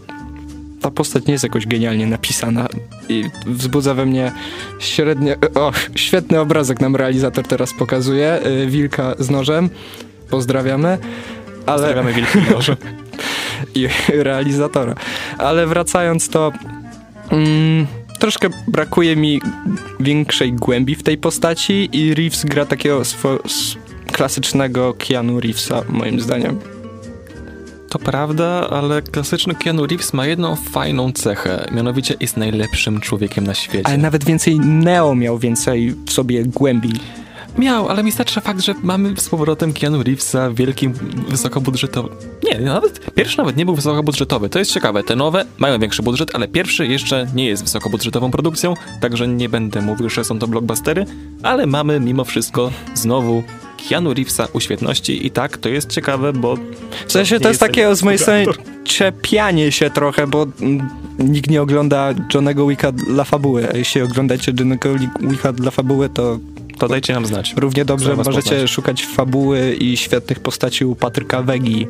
ta 0.81 0.91
postać 0.91 1.25
nie 1.25 1.31
jest 1.31 1.43
jakoś 1.43 1.67
genialnie 1.67 2.07
napisana 2.07 2.67
i 3.09 3.23
wzbudza 3.45 3.93
we 3.93 4.05
mnie 4.05 4.31
średnie... 4.79 5.35
O, 5.55 5.71
świetny 5.95 6.39
obrazek 6.39 6.81
nam 6.81 6.95
realizator 6.95 7.47
teraz 7.47 7.73
pokazuje. 7.73 8.39
y, 8.63 8.67
Wilka 8.67 9.15
z 9.19 9.29
nożem. 9.29 9.69
Pozdrawiamy. 10.29 10.97
Ale 11.65 11.77
pozdrawiamy 11.77 12.13
Wielki 12.13 12.51
Noże. 12.51 12.77
i 13.75 13.87
realizatora. 14.07 14.95
Ale 15.37 15.67
wracając 15.67 16.29
to... 16.29 16.51
Mm, 17.31 17.87
troszkę 18.19 18.49
brakuje 18.67 19.15
mi 19.15 19.41
większej 19.99 20.53
głębi 20.53 20.95
w 20.95 21.03
tej 21.03 21.17
postaci 21.17 21.89
i 21.91 22.13
Reeves 22.13 22.45
gra 22.45 22.65
takiego 22.65 23.01
swo- 23.01 23.77
klasycznego 24.11 24.93
Keanu 24.97 25.39
Reevesa, 25.39 25.83
moim 25.89 26.19
zdaniem. 26.19 26.74
To 27.89 27.99
prawda, 27.99 28.69
ale 28.69 29.01
klasyczny 29.01 29.55
Keanu 29.55 29.85
Reeves 29.85 30.13
ma 30.13 30.25
jedną 30.25 30.55
fajną 30.55 31.11
cechę, 31.11 31.67
mianowicie 31.71 32.15
jest 32.19 32.37
najlepszym 32.37 32.99
człowiekiem 32.99 33.47
na 33.47 33.53
świecie. 33.53 33.87
Ale 33.87 33.97
nawet 33.97 34.23
więcej 34.23 34.59
Neo 34.59 35.15
miał 35.15 35.37
więcej 35.37 35.95
w 36.05 36.11
sobie 36.11 36.43
głębi. 36.45 36.93
Miał, 37.57 37.89
ale 37.89 38.03
mi 38.03 38.11
starczy 38.11 38.41
fakt, 38.41 38.61
że 38.61 38.73
mamy 38.83 39.13
z 39.17 39.29
powrotem 39.29 39.73
Keanu 39.73 40.03
Reevesa 40.03 40.51
wielkim, 40.51 40.93
wysokobudżetowym. 41.29 42.11
Nie, 42.43 42.59
nawet 42.59 43.13
pierwszy 43.15 43.37
nawet 43.37 43.57
nie 43.57 43.65
był 43.65 43.75
wysokobudżetowy. 43.75 44.49
To 44.49 44.59
jest 44.59 44.73
ciekawe. 44.73 45.03
Te 45.03 45.15
nowe 45.15 45.45
mają 45.57 45.79
większy 45.79 46.03
budżet, 46.03 46.35
ale 46.35 46.47
pierwszy 46.47 46.87
jeszcze 46.87 47.27
nie 47.35 47.45
jest 47.45 47.63
wysokobudżetową 47.63 48.31
produkcją, 48.31 48.73
także 49.01 49.27
nie 49.27 49.49
będę 49.49 49.81
mówił, 49.81 50.09
że 50.09 50.23
są 50.23 50.39
to 50.39 50.47
blockbustery, 50.47 51.05
ale 51.43 51.65
mamy 51.65 51.99
mimo 51.99 52.23
wszystko 52.23 52.71
znowu 52.93 53.43
Keanu 53.89 54.13
Reevesa 54.13 54.47
u 54.53 54.59
świetności 54.59 55.25
i 55.27 55.31
tak, 55.31 55.57
to 55.57 55.69
jest 55.69 55.91
ciekawe, 55.91 56.33
bo... 56.33 56.57
W 57.07 57.11
sensie 57.11 57.39
to 57.39 57.47
jest 57.47 57.59
takie 57.59 57.95
z 57.95 58.03
mojej 58.03 58.19
strony 58.19 58.45
czepianie 58.83 59.71
się 59.71 59.89
trochę, 59.89 60.27
bo 60.27 60.47
mm, 60.61 60.89
nikt 61.19 61.49
nie 61.49 61.61
ogląda 61.61 62.13
Johnego 62.33 62.67
Wicka 62.67 62.91
dla 62.91 63.23
fabuły. 63.23 63.69
A 63.73 63.77
jeśli 63.77 64.01
oglądacie 64.01 64.53
Johnego 64.59 64.89
Wicka 65.21 65.53
dla 65.53 65.71
fabuły, 65.71 66.09
to 66.09 66.39
To 66.77 66.87
dajcie 66.87 67.13
nam 67.13 67.25
znać. 67.25 67.53
równie 67.57 67.85
dobrze 67.85 68.15
możecie 68.15 68.41
poznać. 68.41 68.69
szukać 68.71 69.05
fabuły 69.05 69.73
i 69.73 69.97
świetnych 69.97 70.39
postaci 70.39 70.85
u 70.85 70.95
Patryka 70.95 71.41
Wegi. 71.43 71.87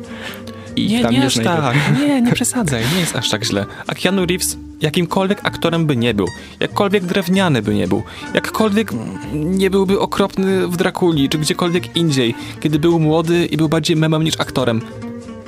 I 0.76 0.86
Nie, 0.88 1.02
tam 1.02 1.12
nie 1.12 1.18
nie 1.18 1.26
aż 1.26 1.34
znajdę. 1.34 1.62
tak. 1.62 1.76
Nie, 2.00 2.22
nie 2.22 2.32
przesadzaj. 2.32 2.82
Nie 2.94 3.00
jest 3.00 3.16
aż 3.16 3.30
tak 3.30 3.44
źle. 3.44 3.66
A 3.86 3.94
Keanu 3.94 4.26
Reeves 4.26 4.56
jakimkolwiek 4.80 5.40
aktorem 5.42 5.86
by 5.86 5.96
nie 5.96 6.14
był, 6.14 6.26
jakkolwiek 6.60 7.04
drewniany 7.04 7.62
by 7.62 7.74
nie 7.74 7.88
był, 7.88 8.02
jakkolwiek 8.34 8.90
nie 9.32 9.70
byłby 9.70 10.00
okropny 10.00 10.68
w 10.68 10.76
Drakuli, 10.76 11.28
czy 11.28 11.38
gdziekolwiek 11.38 11.96
indziej, 11.96 12.34
kiedy 12.60 12.78
był 12.78 12.98
młody 13.00 13.46
i 13.46 13.56
był 13.56 13.68
bardziej 13.68 13.96
memem 13.96 14.22
niż 14.24 14.40
aktorem, 14.40 14.80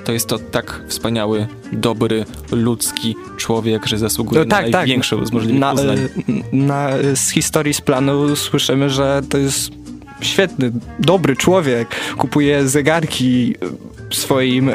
to 0.04 0.12
jest 0.12 0.26
to 0.26 0.38
tak 0.38 0.82
wspaniały, 0.88 1.46
dobry, 1.72 2.24
ludzki 2.52 3.14
człowiek, 3.36 3.86
że 3.86 3.98
zasługuje 3.98 4.40
No 4.40 4.46
tak, 4.46 4.66
na 4.66 4.72
tak. 4.72 4.72
największą 4.72 5.26
z 5.26 5.32
możliwych 5.32 5.60
na, 5.60 5.72
uznań. 5.72 5.98
e, 5.98 6.08
na, 6.56 6.88
e, 6.90 7.16
z 7.16 7.30
historii 7.30 7.74
z 7.74 7.80
planu 7.80 8.36
słyszymy, 8.36 8.90
że 8.90 9.22
to 9.28 9.38
jest 9.38 9.70
świetny, 10.20 10.72
dobry 10.98 11.36
człowiek. 11.36 11.96
Kupuje 12.18 12.68
zegarki 12.68 13.54
swoim 14.10 14.68
e, 14.68 14.72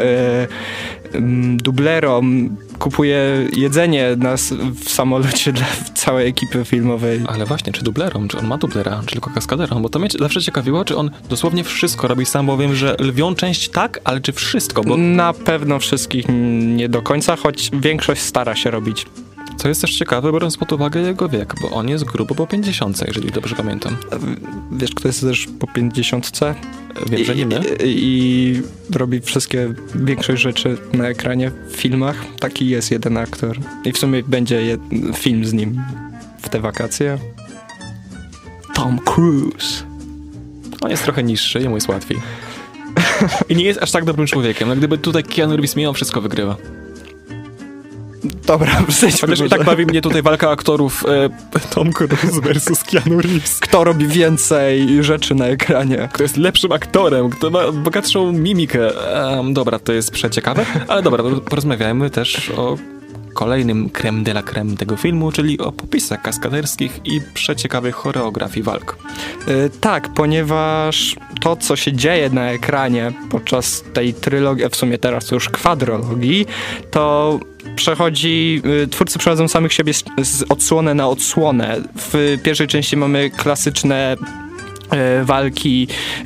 em, 1.13 1.57
dublerom, 1.57 2.57
kupuje 2.79 3.17
jedzenie 3.57 4.15
na, 4.17 4.31
s- 4.33 4.53
w 4.83 4.89
samolocie 4.89 5.53
dla 5.59 5.65
całej 5.93 6.27
ekipy 6.27 6.65
filmowej. 6.65 7.21
Ale 7.27 7.45
właśnie, 7.45 7.73
czy 7.73 7.83
dublerom, 7.83 8.27
czy 8.27 8.37
on 8.37 8.47
ma 8.47 8.57
dublera, 8.57 9.01
czy 9.05 9.11
tylko 9.13 9.29
kaskaderą, 9.29 9.81
bo 9.81 9.89
to 9.89 9.99
mnie 9.99 10.09
zawsze 10.19 10.41
ciekawiło, 10.41 10.85
czy 10.85 10.97
on 10.97 11.11
dosłownie 11.29 11.63
wszystko 11.63 12.07
robi 12.07 12.25
sam, 12.25 12.45
bo 12.45 12.57
wiem, 12.57 12.75
że 12.75 12.95
lwią 12.99 13.35
część 13.35 13.69
tak, 13.69 13.99
ale 14.03 14.21
czy 14.21 14.31
wszystko, 14.33 14.83
bo 14.83 14.97
Na 14.97 15.33
pewno 15.33 15.79
wszystkich 15.79 16.29
mm, 16.29 16.75
nie 16.77 16.89
do 16.89 17.01
końca, 17.01 17.35
choć 17.35 17.69
większość 17.73 18.21
stara 18.21 18.55
się 18.55 18.71
robić. 18.71 19.05
Co 19.57 19.67
jest 19.67 19.81
też 19.81 19.97
ciekawe, 19.97 20.31
biorąc 20.31 20.57
pod 20.57 20.71
uwagę 20.71 21.01
jego 21.01 21.29
wiek, 21.29 21.53
bo 21.61 21.69
on 21.69 21.89
jest 21.89 22.03
grubo 22.03 22.35
po 22.35 22.47
50, 22.47 23.07
jeżeli 23.07 23.31
dobrze 23.31 23.55
pamiętam. 23.55 23.97
Wiesz, 24.71 24.91
kto 24.95 25.07
jest 25.07 25.21
też 25.21 25.47
po 25.59 25.67
50? 25.67 26.31
Wiem, 27.09 27.25
że 27.25 27.35
nie 27.35 27.45
my. 27.45 27.61
I, 27.83 28.61
I 28.89 28.95
robi 28.95 29.21
wszystkie, 29.21 29.73
większość 29.95 30.41
rzeczy 30.41 30.77
na 30.93 31.07
ekranie 31.07 31.51
w 31.69 31.75
filmach. 31.75 32.25
Taki 32.39 32.67
jest 32.67 32.91
jeden 32.91 33.17
aktor. 33.17 33.57
I 33.85 33.91
w 33.91 33.97
sumie 33.97 34.23
będzie 34.23 34.61
jed, 34.61 34.81
film 35.15 35.45
z 35.45 35.53
nim 35.53 35.81
w 36.41 36.49
te 36.49 36.59
wakacje. 36.59 37.17
Tom 38.73 38.99
Cruise. 38.99 39.83
On 40.81 40.89
jest 40.91 41.03
trochę 41.03 41.23
niższy, 41.23 41.59
jemu 41.59 41.75
jest 41.75 41.87
łatwiej. 41.87 42.17
I 43.49 43.55
nie 43.55 43.63
jest 43.63 43.83
aż 43.83 43.91
tak 43.91 44.05
dobrym 44.05 44.27
człowiekiem. 44.27 44.69
No 44.69 44.75
gdyby 44.75 44.97
tutaj 44.97 45.23
Keanu 45.23 45.55
Reeves 45.55 45.75
mimo 45.75 45.93
wszystko 45.93 46.21
wygrywa. 46.21 46.57
Dobra, 48.23 48.81
przejdźmy 48.87 49.27
Chociaż 49.27 49.39
i 49.39 49.43
może. 49.43 49.57
tak 49.57 49.65
bawi 49.65 49.85
mnie 49.85 50.01
tutaj 50.01 50.21
walka 50.21 50.49
aktorów 50.49 51.05
e, 51.07 51.29
Tom 51.75 51.93
Cruise 51.93 52.41
versus 52.41 52.83
Keanu 52.83 53.21
Reeves. 53.21 53.59
Kto 53.59 53.83
robi 53.83 54.07
więcej 54.07 55.03
rzeczy 55.03 55.35
na 55.35 55.45
ekranie? 55.45 56.09
Kto 56.13 56.23
jest 56.23 56.37
lepszym 56.37 56.71
aktorem, 56.71 57.29
kto 57.29 57.49
ma 57.49 57.71
bogatszą 57.71 58.31
mimikę. 58.31 58.89
Dobra, 59.51 59.79
to 59.79 59.93
jest 59.93 60.11
przeciekawe, 60.11 60.65
ale 60.87 61.01
dobra, 61.01 61.23
porozmawiajmy 61.49 62.09
też 62.09 62.49
o 62.49 62.77
kolejnym 63.33 63.89
creme 63.89 64.23
de 64.23 64.31
la 64.31 64.43
creme 64.43 64.75
tego 64.77 64.97
filmu, 64.97 65.31
czyli 65.31 65.59
o 65.59 65.71
popisach 65.71 66.21
kaskaderskich 66.21 66.99
i 67.05 67.21
przeciekawej 67.33 67.91
choreografii 67.91 68.63
walk. 68.63 68.97
Y, 69.47 69.69
tak, 69.81 70.13
ponieważ 70.13 71.15
to, 71.41 71.55
co 71.55 71.75
się 71.75 71.93
dzieje 71.93 72.29
na 72.29 72.51
ekranie 72.51 73.11
podczas 73.29 73.83
tej 73.93 74.13
trylogii, 74.13 74.65
a 74.65 74.69
w 74.69 74.75
sumie 74.75 74.97
teraz 74.97 75.31
już 75.31 75.49
kwadrologii, 75.49 76.45
to 76.91 77.39
przechodzi, 77.75 78.61
y, 78.83 78.87
twórcy 78.87 79.19
przechodzą 79.19 79.47
samych 79.47 79.73
siebie 79.73 79.93
z, 79.93 80.43
odsłonę 80.49 80.93
na 80.93 81.07
odsłonę. 81.07 81.81
W 81.95 82.37
pierwszej 82.43 82.67
części 82.67 82.97
mamy 82.97 83.29
klasyczne 83.29 84.15
e, 84.89 85.23
walki 85.23 85.87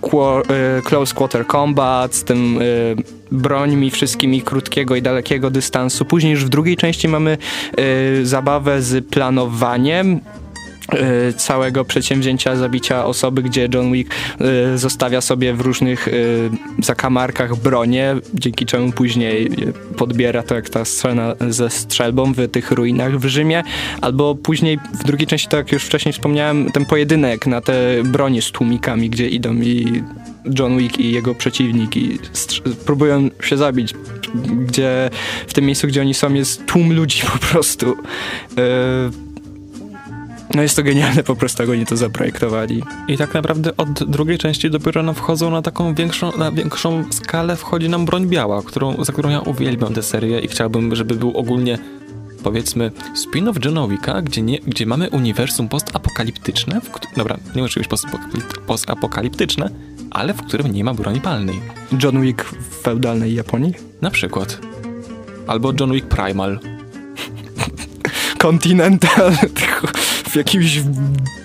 qu- 0.00 0.42
e, 0.50 0.82
close 0.82 1.14
quarter 1.14 1.46
combat 1.46 2.14
z 2.14 2.24
tym 2.24 2.58
brońmi 3.32 3.90
wszystkimi 3.90 4.42
krótkiego 4.42 4.96
i 4.96 5.02
dalekiego 5.02 5.50
dystansu. 5.50 6.04
Później 6.04 6.32
już 6.32 6.44
w 6.44 6.48
drugiej 6.48 6.76
części 6.76 7.08
mamy 7.08 7.38
zabawę 8.22 8.82
z 8.82 9.06
planowaniem 9.06 10.20
całego 11.36 11.84
przedsięwzięcia 11.84 12.56
zabicia 12.56 13.04
osoby, 13.06 13.42
gdzie 13.42 13.68
John 13.74 13.92
Wick 13.92 14.14
e, 14.40 14.78
zostawia 14.78 15.20
sobie 15.20 15.54
w 15.54 15.60
różnych 15.60 16.08
e, 16.08 16.12
zakamarkach 16.78 17.56
bronie, 17.56 18.16
dzięki 18.34 18.66
czemu 18.66 18.92
później 18.92 19.50
podbiera 19.96 20.42
to 20.42 20.54
jak 20.54 20.68
ta 20.68 20.84
scena 20.84 21.34
ze 21.48 21.70
strzelbą 21.70 22.32
w 22.32 22.48
tych 22.48 22.70
ruinach 22.70 23.18
w 23.18 23.26
Rzymie, 23.26 23.62
albo 24.00 24.34
później 24.34 24.78
w 25.00 25.04
drugiej 25.04 25.26
części, 25.26 25.48
tak 25.48 25.58
jak 25.58 25.72
już 25.72 25.84
wcześniej 25.84 26.12
wspomniałem, 26.12 26.70
ten 26.72 26.84
pojedynek 26.84 27.46
na 27.46 27.60
te 27.60 28.02
bronie 28.04 28.42
z 28.42 28.50
tłumikami, 28.50 29.10
gdzie 29.10 29.28
idą 29.28 29.54
i 29.54 30.02
John 30.58 30.78
Wick 30.78 30.98
i 30.98 31.12
jego 31.12 31.34
przeciwnik 31.34 31.96
i 31.96 32.18
próbują 32.86 33.30
się 33.42 33.56
zabić, 33.56 33.94
gdzie 34.66 35.10
w 35.46 35.54
tym 35.54 35.64
miejscu, 35.64 35.86
gdzie 35.86 36.00
oni 36.00 36.14
są, 36.14 36.34
jest 36.34 36.66
tłum 36.66 36.92
ludzi 36.92 37.22
po 37.32 37.38
prostu. 37.38 37.96
E, 38.58 39.33
no 40.54 40.62
jest 40.62 40.76
to 40.76 40.82
genialne 40.82 41.22
po 41.22 41.36
prostu, 41.36 41.62
jak 41.62 41.70
oni 41.70 41.86
to 41.86 41.96
zaprojektowali. 41.96 42.82
I 43.08 43.18
tak 43.18 43.34
naprawdę 43.34 43.76
od 43.76 44.04
drugiej 44.04 44.38
części 44.38 44.70
dopiero 44.70 45.02
nam 45.02 45.14
wchodzą 45.14 45.50
na 45.50 45.62
taką 45.62 45.94
większą, 45.94 46.36
na 46.36 46.52
większą 46.52 47.04
skalę 47.10 47.56
wchodzi 47.56 47.88
nam 47.88 48.04
broń 48.04 48.26
biała, 48.26 48.62
którą, 48.62 49.04
za 49.04 49.12
którą 49.12 49.30
ja 49.30 49.40
uwielbiam 49.40 49.94
tę 49.94 50.02
serię 50.02 50.40
i 50.40 50.48
chciałbym, 50.48 50.96
żeby 50.96 51.14
był 51.14 51.38
ogólnie 51.38 51.78
powiedzmy 52.42 52.90
spin-off 53.14 53.64
Johna 53.64 53.88
Wicka, 53.88 54.22
gdzie, 54.22 54.42
nie, 54.42 54.58
gdzie 54.58 54.86
mamy 54.86 55.10
uniwersum 55.10 55.68
postapokaliptyczne, 55.68 56.80
w 56.80 57.16
dobra, 57.16 57.36
nie 57.56 57.62
musi 57.62 57.80
być 57.80 57.88
postapokalip- 57.88 58.60
postapokaliptyczne, 58.66 59.70
ale 60.10 60.34
w 60.34 60.42
którym 60.42 60.72
nie 60.72 60.84
ma 60.84 60.94
broni 60.94 61.20
palnej. 61.20 61.60
John 62.02 62.20
Wick 62.20 62.44
w 62.44 62.82
feudalnej 62.82 63.34
Japonii? 63.34 63.74
Na 64.00 64.10
przykład. 64.10 64.58
Albo 65.46 65.72
John 65.80 65.92
Wick 65.92 66.06
Primal. 66.06 66.60
Continental 68.38 69.32
w 70.34 70.36
jakimś... 70.36 70.78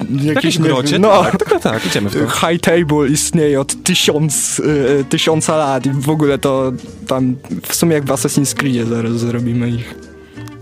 W 0.09 0.23
jakimś 0.23 0.57
grocie? 0.57 0.99
No, 0.99 1.23
tak, 1.23 1.49
tak, 1.49 1.61
tak, 1.61 1.85
idziemy 1.85 2.09
w 2.09 2.13
to. 2.13 2.47
High 2.47 2.61
Table 2.61 3.09
istnieje 3.09 3.61
od 3.61 3.83
tysiąc, 3.83 4.59
y, 4.59 5.05
tysiąca 5.09 5.57
lat 5.57 5.85
i 5.85 5.89
w 5.89 6.09
ogóle 6.09 6.37
to 6.37 6.71
tam 7.07 7.35
w 7.67 7.75
sumie 7.75 7.93
jak 7.93 8.05
w 8.05 8.07
Assassin's 8.07 8.53
Creed 8.53 8.87
zaraz 8.87 9.13
zrobimy 9.13 9.69
ich. 9.69 9.95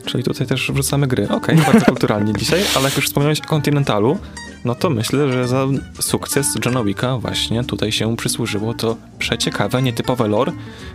Czyli 0.05 0.23
tutaj 0.23 0.47
też 0.47 0.71
wrzucamy 0.71 1.07
gry. 1.07 1.23
Okej, 1.23 1.59
okay, 1.59 1.73
bardzo 1.73 1.85
kulturalnie 1.91 2.33
dzisiaj, 2.33 2.61
ale 2.75 2.85
jak 2.85 2.95
już 2.95 3.05
wspomniałeś 3.05 3.41
o 3.41 3.43
Continentalu, 3.43 4.17
no 4.67 4.75
to 4.75 4.89
myślę, 4.89 5.31
że 5.31 5.47
za 5.47 5.67
sukces 5.99 6.47
Johna 6.65 6.83
Wicka 6.83 7.17
właśnie 7.17 7.63
tutaj 7.63 7.91
się 7.91 8.17
przysłużyło 8.17 8.73
to 8.73 8.97
przeciekawe, 9.19 9.81
nietypowe 9.81 10.27
lore, 10.27 10.51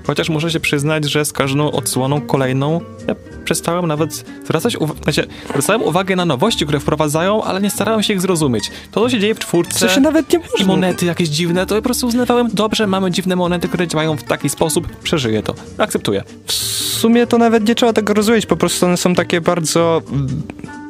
chociaż 0.07 0.29
muszę 0.29 0.50
się 0.50 0.61
przyznać, 0.61 1.11
że 1.11 1.25
z 1.25 1.33
każdą 1.33 1.71
odsłoną 1.71 2.21
kolejną 2.21 2.81
ja 3.09 3.14
przestałem 3.45 3.87
nawet 3.87 4.25
zwracać 4.45 4.76
uwagę, 4.76 5.00
znaczy, 5.02 5.26
zwracałem 5.49 5.83
uwagę 5.83 6.17
na 6.17 6.25
nowości, 6.25 6.64
które 6.64 6.81
wprowadzają, 6.81 7.43
ale 7.43 7.61
nie 7.61 7.71
starałem 7.71 8.02
się 8.02 8.14
ich 8.14 8.21
zrozumieć. 8.21 8.71
To, 8.91 9.00
co 9.00 9.11
się 9.11 9.21
dzieje 9.21 9.35
w 9.35 9.38
czwórce 9.38 9.88
się 9.88 10.00
nawet 10.00 10.33
nie 10.33 10.41
i 10.61 10.64
monety 10.64 11.07
jakieś 11.07 11.29
dziwne, 11.29 11.67
to 11.67 11.75
po 11.75 11.83
prostu 11.83 12.07
uznawałem, 12.07 12.49
dobrze, 12.52 12.87
mamy 12.87 13.11
dziwne 13.11 13.37
monety, 13.37 13.69
które 13.69 13.88
działają 13.88 14.17
w 14.17 14.23
taki 14.23 14.49
sposób, 14.49 14.97
przeżyję 15.02 15.43
to, 15.43 15.55
akceptuję. 15.79 16.25
W 16.47 16.52
sumie 16.52 17.26
to 17.26 17.38
nawet 17.38 17.69
nie 17.69 17.75
trzeba 17.75 17.93
tego 17.93 18.14
rozumieć, 18.14 18.47
po 18.47 18.57
prostu 18.57 18.87
one 18.87 18.97
są 18.97 19.14
takie 19.14 19.41
bardzo... 19.41 20.02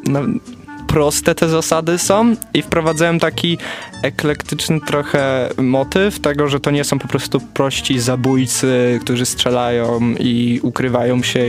No, 0.07 0.21
proste 0.93 1.35
te 1.35 1.49
zasady 1.49 1.99
są 1.99 2.37
i 2.55 2.63
wprowadzałem 2.63 3.19
taki 3.19 3.59
eklektyczny 4.03 4.81
trochę 4.81 5.49
motyw 5.59 6.21
tego, 6.21 6.49
że 6.49 6.61
to 6.61 6.71
nie 6.71 6.85
są 6.85 6.99
po 6.99 7.09
prostu 7.09 7.41
prości 7.41 8.01
zabójcy, 8.01 8.99
którzy 9.03 9.27
strzelają 9.27 10.01
i 10.19 10.61
ukrywają 10.63 11.23
się 11.23 11.41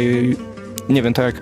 nie 0.89 1.01
wiem, 1.01 1.13
tak 1.13 1.25
jak 1.25 1.35
e, 1.35 1.39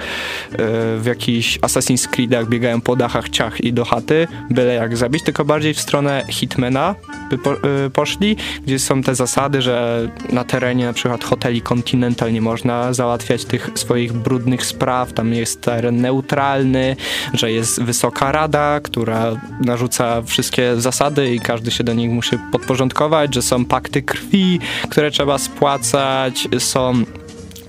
w 0.98 1.04
jakichś 1.06 1.60
Assassin's 1.60 2.08
Creedach 2.08 2.50
biegają 2.50 2.82
po 2.82 2.96
dachach 2.96 3.30
ciach 3.30 3.62
i 3.62 3.74
do 3.74 3.86
chaty, 3.86 4.28
byle 4.50 4.74
jak 4.74 4.98
zabić, 4.98 5.24
tylko 5.24 5.46
bardziej 5.46 5.74
w 5.74 5.80
stronę 5.80 6.24
Hitmana 6.30 6.96
by 7.30 7.38
po, 7.38 7.54
e, 7.54 7.58
poszli, 7.94 8.36
gdzie 8.66 8.80
są 8.80 9.04
te 9.04 9.16
zasady, 9.16 9.62
że 9.62 10.08
na 10.30 10.44
terenie 10.44 10.86
na 10.86 10.94
przykład 10.94 11.24
hoteli 11.24 11.62
Continental 11.62 12.34
nie 12.34 12.42
można 12.42 12.94
załatwiać 12.94 13.46
tych 13.46 13.70
swoich 13.76 14.14
brudnych 14.14 14.66
spraw, 14.66 15.14
tam 15.14 15.34
jest 15.34 15.62
teren 15.62 16.02
neutralny, 16.02 16.96
że 17.34 17.52
jest 17.52 17.84
wysoka 17.84 18.32
rada, 18.32 18.80
która 18.84 19.32
narzuca 19.66 20.22
wszystkie 20.22 20.76
zasady 20.76 21.36
i 21.36 21.40
każdy 21.40 21.72
się 21.72 21.84
do 21.84 21.94
nich 21.94 22.10
musi 22.10 22.38
podporządkować, 22.52 23.36
że 23.36 23.42
są 23.42 23.66
pakty 23.66 24.02
krwi, 24.02 24.60
które 24.90 25.12
trzeba 25.12 25.38
spłacać, 25.38 26.48
są 26.60 27.04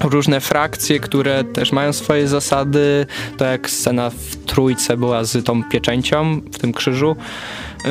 różne 0.02 0.40
frakcje, 0.40 1.00
które 1.00 1.44
też 1.44 1.73
mają 1.73 1.92
swoje 1.92 2.28
zasady, 2.28 3.06
tak 3.38 3.49
jak 3.49 3.71
scena 3.71 4.11
w 4.11 4.37
trójce 4.37 4.97
była 4.97 5.25
z 5.25 5.44
tą 5.44 5.64
pieczęcią 5.64 6.40
w 6.52 6.59
tym 6.59 6.73
krzyżu. 6.73 7.16
Yy, 7.85 7.90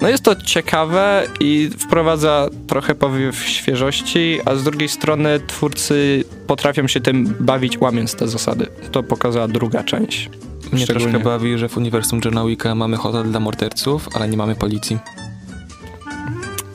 no 0.00 0.08
jest 0.08 0.22
to 0.22 0.36
ciekawe 0.36 1.26
i 1.40 1.70
wprowadza 1.78 2.48
trochę 2.66 2.94
powiew 2.94 3.44
świeżości, 3.44 4.40
a 4.44 4.54
z 4.54 4.64
drugiej 4.64 4.88
strony 4.88 5.40
twórcy 5.46 6.24
potrafią 6.46 6.86
się 6.86 7.00
tym 7.00 7.34
bawić, 7.40 7.78
łamiąc 7.78 8.14
te 8.14 8.28
zasady. 8.28 8.66
To 8.92 9.02
pokazała 9.02 9.48
druga 9.48 9.84
część. 9.84 10.30
Mnie 10.72 10.86
troszkę 10.86 11.18
bawi, 11.18 11.58
że 11.58 11.68
w 11.68 11.76
uniwersum 11.76 12.20
Johna 12.24 12.44
Wicka 12.44 12.74
mamy 12.74 12.96
hotel 12.96 13.30
dla 13.30 13.40
morderców, 13.40 14.08
ale 14.14 14.28
nie 14.28 14.36
mamy 14.36 14.54
policji. 14.54 14.98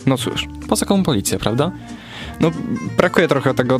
No 0.05 0.17
cóż. 0.17 0.47
Po 0.69 0.75
co 0.75 0.85
komu 0.85 1.03
policja, 1.03 1.39
prawda? 1.39 1.71
No, 2.39 2.51
brakuje 2.97 3.27
trochę 3.27 3.53
tego 3.53 3.79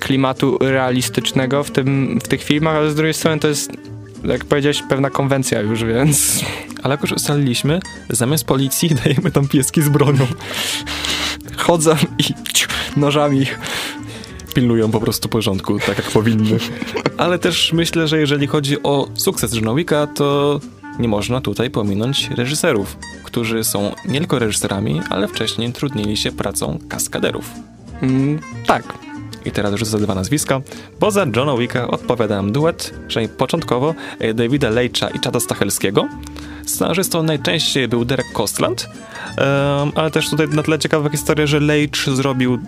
klimatu 0.00 0.58
realistycznego 0.60 1.64
w, 1.64 1.70
tym, 1.70 2.18
w 2.24 2.28
tych 2.28 2.42
filmach, 2.42 2.76
ale 2.76 2.90
z 2.90 2.94
drugiej 2.94 3.14
strony 3.14 3.40
to 3.40 3.48
jest, 3.48 3.72
jak 4.24 4.44
powiedziałeś, 4.44 4.82
pewna 4.88 5.10
konwencja 5.10 5.60
już, 5.60 5.84
więc... 5.84 6.44
Ale 6.82 6.92
jak 6.92 7.02
już 7.02 7.12
ustaliliśmy, 7.12 7.80
zamiast 8.10 8.44
policji 8.44 8.90
dajemy 9.04 9.30
tam 9.30 9.48
pieski 9.48 9.82
z 9.82 9.88
bronią. 9.88 10.26
Chodzą 11.56 11.96
i 12.18 12.24
nożami 12.96 13.46
pilnują 14.54 14.90
po 14.90 15.00
prostu 15.00 15.28
porządku, 15.28 15.78
tak 15.78 15.98
jak 15.98 16.10
powinny. 16.10 16.58
Ale 17.18 17.38
też 17.38 17.72
myślę, 17.72 18.08
że 18.08 18.18
jeżeli 18.18 18.46
chodzi 18.46 18.82
o 18.82 19.08
sukces 19.14 19.54
Johna 19.54 19.74
Wicka, 19.74 20.06
to 20.06 20.60
nie 20.98 21.08
można 21.08 21.40
tutaj 21.40 21.70
pominąć 21.70 22.30
reżyserów, 22.30 22.96
którzy 23.24 23.64
są 23.64 23.94
nie 24.08 24.18
tylko 24.18 24.38
reżyserami, 24.38 25.00
ale 25.10 25.28
wcześniej 25.28 25.72
trudnili 25.72 26.16
się 26.16 26.32
pracą 26.32 26.78
kaskaderów. 26.88 27.50
Mm, 28.02 28.38
tak, 28.66 28.94
i 29.44 29.50
teraz 29.50 29.74
rzucę 29.74 29.98
dwa 29.98 30.14
nazwiska. 30.14 30.60
Poza 30.98 31.26
Johna 31.36 31.56
Wicka 31.56 31.88
odpowiada 31.88 32.36
nam 32.36 32.52
duet, 32.52 32.94
przynajmniej 33.08 33.36
początkowo, 33.36 33.94
e, 34.18 34.34
Davida 34.34 34.70
Leitcha 34.70 35.08
i 35.08 35.18
Chada 35.18 35.40
Stachelskiego. 35.40 36.08
Scenarzystą 36.66 37.22
najczęściej 37.22 37.88
był 37.88 38.04
Derek 38.04 38.32
Kostland, 38.32 38.88
ale 39.94 40.10
też 40.10 40.30
tutaj 40.30 40.48
na 40.48 40.62
tle 40.62 40.78
ciekawa 40.78 41.08
historia, 41.08 41.46
że 41.46 41.60
Leitch 41.60 42.08
zrobił 42.08 42.58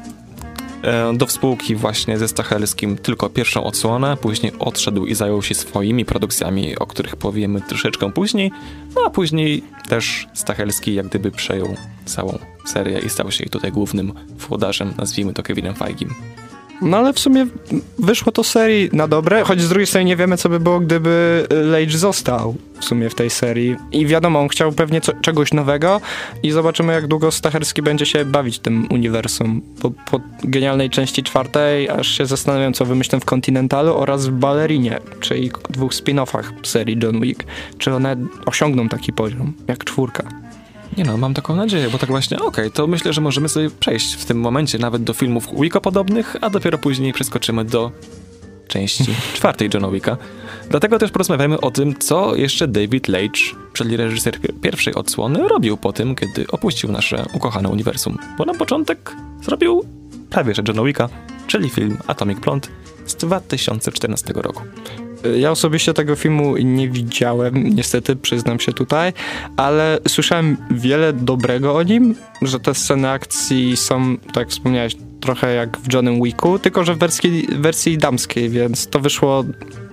e, 0.83 1.17
do 1.17 1.27
współki 1.27 1.77
właśnie 1.77 2.19
ze 2.19 2.29
Stachelskim 2.29 2.97
tylko 2.97 3.31
pierwszą 3.31 3.65
odsłonę, 3.65 4.17
później 4.17 4.53
odszedł 4.59 5.07
i 5.07 5.15
zajął 5.15 5.43
się 5.43 5.55
swoimi 5.55 6.05
produkcjami, 6.05 6.79
o 6.79 6.87
których 6.87 7.17
powiemy 7.17 7.61
troszeczkę 7.61 8.13
później, 8.13 8.51
no 8.95 9.03
a 9.07 9.11
później 9.11 9.65
też 9.89 10.27
Stachelski 10.35 10.95
jak 10.95 11.07
gdyby 11.07 11.31
przejął 11.31 11.77
całą 12.05 12.39
serię 12.67 12.99
i 12.99 13.09
stał 13.09 13.31
się 13.31 13.47
tutaj 13.47 13.73
głównym 13.73 14.13
włodarzem, 14.49 14.95
nazwijmy 14.99 15.33
to 15.33 15.43
Kevinem 15.43 15.75
Feigim. 15.75 16.15
No 16.85 16.97
ale 16.97 17.13
w 17.13 17.19
sumie 17.19 17.47
wyszło 17.99 18.33
to 18.33 18.45
serii 18.45 18.91
na 18.93 19.09
dobre, 19.09 19.45
choć 19.45 19.61
z 19.61 19.69
drugiej 19.69 19.87
strony 19.87 20.05
nie 20.05 20.17
wiemy, 20.17 20.37
co 20.37 20.49
by 20.49 20.61
było, 20.61 20.81
gdyby 20.81 21.47
Leitch 21.51 21.95
został 21.97 22.55
w 22.81 22.85
sumie 22.85 23.11
w 23.11 23.15
tej 23.15 23.31
serii. 23.31 23.77
I 23.93 24.07
wiadomo, 24.07 24.41
on 24.41 24.49
chciał 24.49 24.73
pewnie 24.73 25.01
co, 25.01 25.13
czegoś 25.13 25.53
nowego 25.53 26.01
i 26.43 26.51
zobaczymy, 26.51 26.93
jak 26.93 27.07
długo 27.07 27.31
Stacherski 27.31 27.83
będzie 27.83 28.07
się 28.07 28.25
bawić 28.25 28.59
tym 28.59 28.87
uniwersum. 28.91 29.63
Po, 29.81 29.91
po 29.91 30.21
genialnej 30.45 30.91
części 30.91 31.23
czwartej 31.23 31.89
aż 31.89 32.09
się 32.09 32.27
zastanawiam, 32.27 32.73
co 32.73 32.85
wymyślę 32.85 33.21
w 33.21 33.25
Continentalu 33.25 33.95
oraz 33.95 34.27
w 34.27 34.31
Ballerinie, 34.31 34.99
czyli 35.21 35.51
dwóch 35.71 35.93
spin-offach 35.93 36.45
serii 36.63 36.99
John 37.03 37.21
Wick. 37.21 37.45
Czy 37.79 37.95
one 37.95 38.17
osiągną 38.47 38.89
taki 38.89 39.13
poziom, 39.13 39.53
jak 39.69 39.85
czwórka. 39.85 40.44
Nie 40.97 41.05
no, 41.05 41.17
mam 41.17 41.35
taką 41.35 41.57
nadzieję, 41.57 41.89
bo 41.91 41.99
tak 41.99 42.11
właśnie, 42.11 42.37
okej, 42.37 42.49
okay, 42.49 42.71
to 42.71 42.87
myślę, 42.87 43.13
że 43.13 43.21
możemy 43.21 43.49
sobie 43.49 43.71
przejść 43.81 44.15
w 44.15 44.25
tym 44.25 44.41
momencie 44.41 44.79
nawet 44.79 45.05
do 45.05 45.13
filmów 45.13 45.49
Wicka 45.61 45.81
podobnych, 45.81 46.37
a 46.41 46.51
dopiero 46.51 46.79
później 46.79 47.13
przeskoczymy 47.13 47.65
do 47.65 47.93
części 48.69 49.05
czwartej 49.35 49.71
Johna 49.75 49.91
Wicka. 49.91 50.17
Dlatego 50.71 50.99
też 50.99 51.11
porozmawiamy 51.11 51.61
o 51.61 51.71
tym, 51.71 51.99
co 51.99 52.35
jeszcze 52.35 52.69
David 52.69 53.09
Leitch, 53.09 53.41
czyli 53.73 53.97
reżyser 53.97 54.39
pierwszej 54.63 54.95
odsłony, 54.95 55.49
robił 55.49 55.77
po 55.77 55.93
tym, 55.93 56.15
kiedy 56.15 56.47
opuścił 56.47 56.93
nasze 56.93 57.25
ukochane 57.33 57.69
uniwersum. 57.69 58.19
Bo 58.39 58.45
na 58.45 58.55
początek 58.55 59.17
zrobił 59.43 59.85
prawie 60.31 60.55
że 60.55 60.63
Johna 60.69 60.83
Wicka, 60.85 61.09
czyli 61.47 61.71
film 61.71 61.99
Atomic 62.07 62.39
Blonde 62.39 62.69
z 63.07 63.15
2014 63.15 64.33
roku. 64.37 64.63
Ja 65.39 65.51
osobiście 65.51 65.95
tego 65.95 66.17
filmu 66.17 66.57
nie 66.57 66.89
widziałem, 66.89 67.75
niestety, 67.75 68.17
przyznam 68.17 68.61
się 68.61 68.73
tutaj, 68.73 69.13
ale 69.57 69.99
słyszałem 70.09 70.57
wiele 70.71 71.13
dobrego 71.13 71.77
o 71.77 71.83
nim, 71.83 72.15
że 72.43 72.61
te 72.61 72.75
sceny 72.75 73.11
akcji 73.11 73.77
są, 73.77 74.17
tak 74.33 74.49
wspomniałeś, 74.49 74.97
trochę 75.21 75.55
jak 75.55 75.79
w 75.79 75.93
Johnem 75.93 76.23
Wicku, 76.23 76.59
tylko 76.59 76.85
że 76.85 76.95
w 76.95 76.99
wersji, 76.99 77.47
wersji 77.59 77.99
damskiej, 77.99 78.51
więc 78.51 78.87
to 78.87 79.01
wyszło 79.01 79.45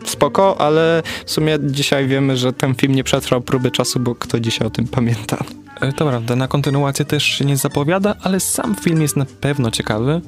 spoko, 0.06 0.62
ale 0.62 1.04
w 1.26 1.32
sumie 1.32 1.58
dzisiaj 1.62 2.08
wiemy, 2.08 2.38
że 2.38 2.54
ten 2.54 2.76
film 2.76 2.96
nie 2.96 3.04
przetrwał 3.04 3.42
próby 3.42 3.72
czasu, 3.72 4.00
bo 4.00 4.16
kto 4.16 4.40
dzisiaj 4.40 4.68
o 4.68 4.70
tym 4.70 4.88
pamięta. 4.88 5.38
E, 5.82 5.94
to 5.94 6.06
prawda, 6.06 6.36
na 6.36 6.48
kontynuację 6.48 7.06
też 7.06 7.24
się 7.24 7.46
nie 7.46 7.58
zapowiada, 7.58 8.16
ale 8.22 8.40
sam 8.40 8.76
film 8.76 9.02
jest 9.02 9.18
na 9.18 9.26
pewno 9.42 9.72
ciekawy. 9.72 10.22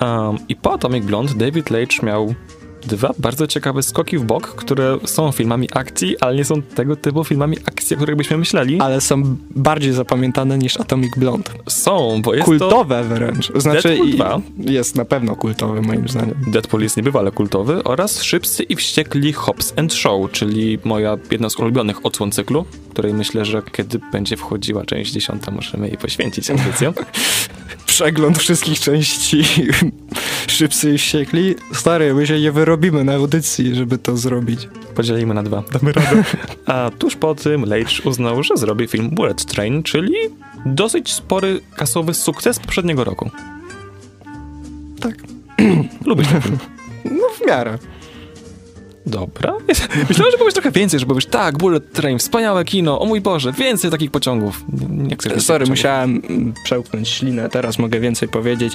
Um, 0.00 0.36
I 0.48 0.56
po 0.56 0.72
Atomic 0.72 1.04
Blonde 1.04 1.34
David 1.34 1.70
Leitch 1.70 2.02
miał 2.02 2.34
dwa 2.86 3.14
bardzo 3.18 3.46
ciekawe 3.46 3.82
skoki 3.82 4.18
w 4.18 4.24
bok, 4.24 4.48
które 4.48 4.98
są 5.04 5.32
filmami 5.32 5.68
akcji, 5.72 6.18
ale 6.20 6.36
nie 6.36 6.44
są 6.44 6.62
tego 6.62 6.96
typu 6.96 7.24
filmami 7.24 7.56
akcji, 7.66 7.96
o 7.96 7.98
których 7.98 8.16
byśmy 8.16 8.38
myśleli. 8.38 8.80
Ale 8.80 9.00
są 9.00 9.36
bardziej 9.50 9.92
zapamiętane 9.92 10.58
niż 10.58 10.80
Atomic 10.80 11.18
Blonde. 11.18 11.50
Są, 11.68 12.22
bo 12.22 12.34
jest 12.34 12.44
Kultowe 12.44 13.02
to... 13.02 13.14
wręcz. 13.14 13.52
Znaczy 13.54 13.88
Deadpool 13.88 14.10
2. 14.10 14.40
jest 14.58 14.96
na 14.96 15.04
pewno 15.04 15.36
kultowy 15.36 15.82
moim 15.82 16.08
zdaniem. 16.08 16.34
Deadpool 16.46 16.82
jest 16.82 16.96
niebywale 16.96 17.30
kultowy 17.30 17.84
oraz 17.84 18.22
Szybcy 18.22 18.62
i 18.62 18.76
Wściekli 18.76 19.32
Hobbs 19.32 19.72
and 19.76 19.94
Show, 19.94 20.30
czyli 20.30 20.78
moja 20.84 21.16
jedna 21.30 21.50
z 21.50 21.58
ulubionych 21.58 22.06
odsłon 22.06 22.32
cyklu, 22.32 22.64
której 22.90 23.14
myślę, 23.14 23.44
że 23.44 23.62
kiedy 23.72 24.00
będzie 24.12 24.36
wchodziła 24.36 24.84
część 24.84 25.12
dziesiąta, 25.12 25.50
możemy 25.50 25.88
jej 25.88 25.98
poświęcić 25.98 26.50
audycję. 26.50 26.92
Przegląd 27.86 28.38
wszystkich 28.38 28.80
części 28.80 29.44
Szybcy 30.46 30.94
i 30.94 30.98
Wściekli. 30.98 31.54
Stary, 31.72 32.14
my 32.14 32.26
się 32.26 32.40
nie 32.40 32.52
wyrobimy 32.52 33.04
na 33.04 33.14
audycji, 33.14 33.74
żeby 33.74 33.98
to 33.98 34.16
zrobić. 34.16 34.68
Podzielimy 34.94 35.34
na 35.34 35.42
dwa, 35.42 35.62
damy 35.72 35.92
radę. 35.92 36.24
A 36.66 36.90
tuż 36.98 37.16
po 37.16 37.34
tym 37.34 37.64
Leitch 37.64 38.06
uznał, 38.06 38.42
że 38.42 38.56
zrobi 38.56 38.86
film 38.86 39.10
Bullet 39.10 39.44
Train, 39.44 39.82
czyli 39.82 40.14
dosyć 40.66 41.12
spory 41.12 41.60
kasowy 41.76 42.14
sukces 42.14 42.58
poprzedniego 42.58 43.04
roku. 43.04 43.30
Tak. 45.00 45.14
Lubisz 46.06 46.28
ten 46.28 46.42
film? 46.42 46.58
No 47.04 47.28
w 47.38 47.46
miarę. 47.46 47.78
Dobra. 49.06 49.52
Myślałem, 50.08 50.32
że 50.32 50.38
powiesz 50.38 50.54
trochę 50.54 50.70
więcej, 50.70 51.00
że 51.00 51.06
powiesz, 51.06 51.26
tak, 51.26 51.58
Bullet 51.58 51.92
Train, 51.92 52.18
wspaniałe 52.18 52.64
kino, 52.64 53.00
o 53.00 53.06
mój 53.06 53.20
Boże, 53.20 53.52
więcej 53.52 53.90
takich 53.90 54.10
pociągów. 54.10 54.64
Nie, 54.90 55.16
chcę 55.16 55.28
Sorry, 55.28 55.40
pociągów. 55.40 55.68
musiałem 55.68 56.22
przełknąć 56.64 57.08
ślinę, 57.08 57.48
teraz 57.48 57.78
mogę 57.78 58.00
więcej 58.00 58.28
powiedzieć. 58.28 58.72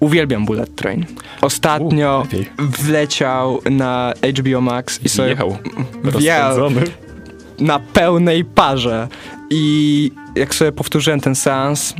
Uwielbiam 0.00 0.44
Bullet 0.44 0.74
Train. 0.74 1.06
Ostatnio 1.40 2.26
U, 2.58 2.62
wleciał 2.82 3.60
na 3.70 4.12
HBO 4.38 4.60
Max 4.60 5.00
i 5.04 5.08
sobie 5.08 5.28
Jechał. 5.28 5.58
wjechał 6.14 6.58
Rozpędzony. 6.58 6.86
na 7.58 7.78
pełnej 7.78 8.44
parze. 8.44 9.08
I 9.50 10.10
jak 10.36 10.54
sobie 10.54 10.72
powtórzyłem 10.72 11.20
ten 11.20 11.34
seans, 11.34 11.94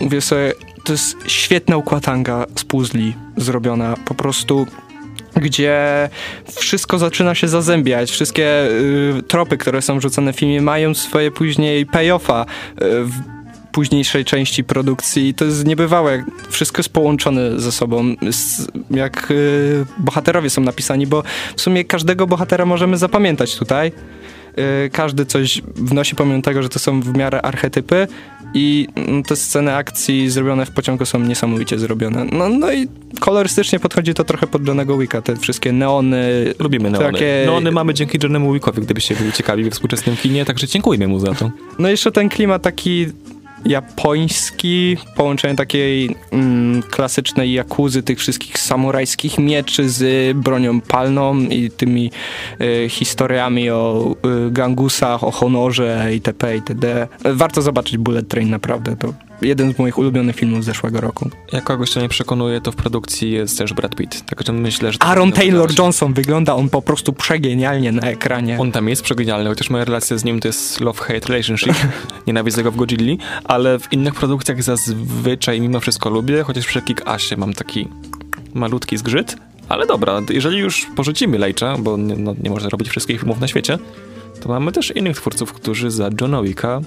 mówię 0.00 0.20
sobie, 0.20 0.52
to 0.84 0.92
jest 0.92 1.16
świetna 1.26 1.76
układanga 1.76 2.46
z 2.56 2.64
puzli 2.64 3.14
zrobiona. 3.36 3.94
Po 4.04 4.14
prostu 4.14 4.66
gdzie 5.40 6.08
wszystko 6.56 6.98
zaczyna 6.98 7.34
się 7.34 7.48
zazębiać. 7.48 8.10
Wszystkie 8.10 8.68
y, 9.18 9.22
tropy, 9.28 9.56
które 9.56 9.82
są 9.82 10.00
rzucone 10.00 10.32
w 10.32 10.36
filmie, 10.36 10.62
mają 10.62 10.94
swoje 10.94 11.30
później 11.30 11.86
payoffa 11.86 12.42
y, 12.42 13.04
w 13.04 13.12
późniejszej 13.72 14.24
części 14.24 14.64
produkcji. 14.64 15.34
To 15.34 15.44
jest 15.44 15.66
niebywałe. 15.66 16.24
Wszystko 16.50 16.80
jest 16.80 16.88
połączone 16.88 17.60
ze 17.60 17.72
sobą. 17.72 18.14
Jak 18.90 19.30
y, 19.30 19.86
bohaterowie 19.98 20.50
są 20.50 20.62
napisani, 20.62 21.06
bo 21.06 21.22
w 21.56 21.60
sumie 21.60 21.84
każdego 21.84 22.26
bohatera 22.26 22.66
możemy 22.66 22.96
zapamiętać 22.96 23.56
tutaj. 23.56 23.92
Y, 24.86 24.90
Każdy 24.90 25.26
coś 25.26 25.62
wnosi 25.74 26.14
pomimo 26.16 26.42
tego, 26.42 26.62
że 26.62 26.68
to 26.68 26.78
są 26.78 27.00
w 27.00 27.16
miarę 27.16 27.42
archetypy 27.42 28.06
i 28.54 28.88
mm, 28.94 29.22
te 29.22 29.36
sceny 29.36 29.74
akcji 29.74 30.30
zrobione 30.30 30.66
w 30.66 30.70
pociągu 30.70 31.04
są 31.06 31.18
niesamowicie 31.18 31.78
zrobione. 31.78 32.24
No, 32.32 32.48
no 32.48 32.72
i 32.72 32.88
kolorystycznie 33.20 33.80
podchodzi 33.80 34.14
to 34.14 34.24
trochę 34.24 34.46
pod 34.46 34.66
Johnego 34.66 34.98
Wicka, 34.98 35.22
te 35.22 35.36
wszystkie 35.36 35.72
neony. 35.72 36.54
Lubimy 36.58 36.90
neony. 36.90 37.12
Takie- 37.12 37.42
Neony 37.46 37.72
mamy 37.72 37.94
dzięki 37.94 38.18
Johnemu 38.22 38.52
Wickowi, 38.52 38.82
gdybyście 38.82 39.16
byli 39.16 39.32
ciekawi 39.32 39.64
we 39.64 39.70
współczesnym 39.70 40.16
kinie, 40.16 40.44
także 40.44 40.66
dziękujemy 40.66 41.08
mu 41.08 41.18
za 41.18 41.34
to. 41.34 41.50
No 41.78 41.88
jeszcze 41.88 42.12
ten 42.12 42.28
klimat 42.28 42.62
taki 42.62 43.06
japoński, 43.64 44.96
połączenie 45.16 45.54
takiej 45.54 46.16
mm, 46.32 46.82
klasycznej 46.82 47.52
jakuzy, 47.52 48.02
tych 48.02 48.18
wszystkich 48.18 48.58
samurajskich 48.58 49.38
mieczy 49.38 49.88
z 49.88 50.36
bronią 50.36 50.80
palną 50.80 51.38
i 51.40 51.70
tymi 51.70 52.10
y, 52.60 52.88
historiami 52.88 53.70
o 53.70 54.14
y, 54.46 54.50
gangusach, 54.50 55.24
o 55.24 55.30
honorze 55.30 56.08
itp. 56.14 56.54
itd. 56.56 57.08
Warto 57.24 57.62
zobaczyć 57.62 57.98
Bullet 57.98 58.28
Train, 58.28 58.50
naprawdę. 58.50 58.96
To 58.96 59.27
jeden 59.42 59.74
z 59.74 59.78
moich 59.78 59.98
ulubionych 59.98 60.36
filmów 60.36 60.62
z 60.62 60.66
zeszłego 60.66 61.00
roku. 61.00 61.30
Jak 61.52 61.64
kogoś 61.64 61.90
to 61.90 62.00
nie 62.00 62.08
przekonuje, 62.08 62.60
to 62.60 62.72
w 62.72 62.76
produkcji 62.76 63.30
jest 63.30 63.58
też 63.58 63.72
Brad 63.72 63.96
Pitt. 63.96 64.26
Także 64.26 64.52
myślę, 64.52 64.92
że... 64.92 64.98
Aaron 65.02 65.32
Taylor. 65.32 65.78
Johnson 65.78 66.14
wygląda 66.14 66.54
on 66.54 66.68
po 66.68 66.82
prostu 66.82 67.12
przegenialnie 67.12 67.92
na 67.92 68.02
ekranie. 68.02 68.58
On 68.60 68.72
tam 68.72 68.88
jest 68.88 69.02
przegenialny, 69.02 69.50
chociaż 69.50 69.70
moja 69.70 69.84
relacja 69.84 70.18
z 70.18 70.24
nim 70.24 70.40
to 70.40 70.48
jest 70.48 70.80
love-hate 70.80 71.28
relationship. 71.28 71.74
Nienawidzę 72.26 72.62
go 72.62 72.72
w 72.72 72.76
Godzilli, 72.76 73.18
ale 73.44 73.78
w 73.78 73.92
innych 73.92 74.14
produkcjach 74.14 74.62
zazwyczaj 74.62 75.60
mimo 75.60 75.80
wszystko 75.80 76.10
lubię, 76.10 76.42
chociaż 76.42 76.66
przy 76.66 76.80
Kick-Assie 76.80 77.36
mam 77.36 77.54
taki 77.54 77.88
malutki 78.54 78.96
zgrzyt. 78.96 79.36
Ale 79.68 79.86
dobra, 79.86 80.20
jeżeli 80.30 80.58
już 80.58 80.86
porzucimy 80.96 81.38
Lejcza, 81.38 81.76
bo 81.78 81.96
nie, 81.96 82.16
no, 82.16 82.34
nie 82.42 82.50
można 82.50 82.68
robić 82.68 82.88
wszystkich 82.88 83.20
filmów 83.20 83.40
na 83.40 83.48
świecie, 83.48 83.78
to 84.40 84.48
mamy 84.48 84.72
też 84.72 84.96
innych 84.96 85.16
twórców, 85.16 85.52
którzy 85.52 85.90
za 85.90 86.10
Johna 86.20 86.42
Wicka 86.42 86.80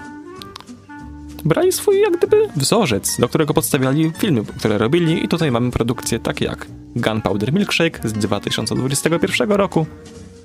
brali 1.45 1.71
swój 1.71 2.01
jak 2.01 2.17
gdyby 2.17 2.47
wzorzec, 2.55 3.19
do 3.19 3.29
którego 3.29 3.53
podstawiali 3.53 4.11
filmy, 4.17 4.43
które 4.45 4.77
robili 4.77 5.25
i 5.25 5.27
tutaj 5.27 5.51
mamy 5.51 5.71
produkcje 5.71 6.19
takie 6.19 6.45
jak 6.45 6.67
Gunpowder 6.95 7.53
Milkshake 7.53 8.09
z 8.09 8.13
2021 8.13 9.51
roku, 9.51 9.85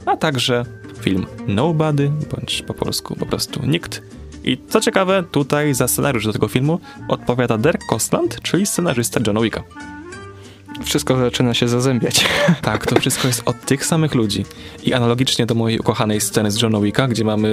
a 0.06 0.16
także 0.16 0.64
film 1.00 1.26
Nobody, 1.46 2.10
bądź 2.30 2.62
po 2.62 2.74
polsku 2.74 3.16
po 3.16 3.26
prostu 3.26 3.66
Nikt. 3.66 4.02
I 4.44 4.58
co 4.68 4.80
ciekawe, 4.80 5.24
tutaj 5.30 5.74
za 5.74 5.88
scenariusz 5.88 6.26
do 6.26 6.32
tego 6.32 6.48
filmu 6.48 6.80
odpowiada 7.08 7.58
Derek 7.58 7.84
Kostland, 7.88 8.40
czyli 8.42 8.66
scenarzysta 8.66 9.20
Johna 9.26 9.40
Wicka. 9.40 9.62
Wszystko 10.84 11.16
zaczyna 11.16 11.54
się 11.54 11.68
zazębiać. 11.68 12.24
Tak, 12.62 12.86
to 12.86 13.00
wszystko 13.00 13.28
jest 13.28 13.42
od 13.44 13.60
tych 13.60 13.86
samych 13.86 14.14
ludzi. 14.14 14.44
I 14.84 14.94
analogicznie 14.94 15.46
do 15.46 15.54
mojej 15.54 15.78
ukochanej 15.78 16.20
sceny 16.20 16.50
z 16.50 16.62
Johna 16.62 16.80
Wicka, 16.80 17.08
gdzie 17.08 17.24
mamy 17.24 17.50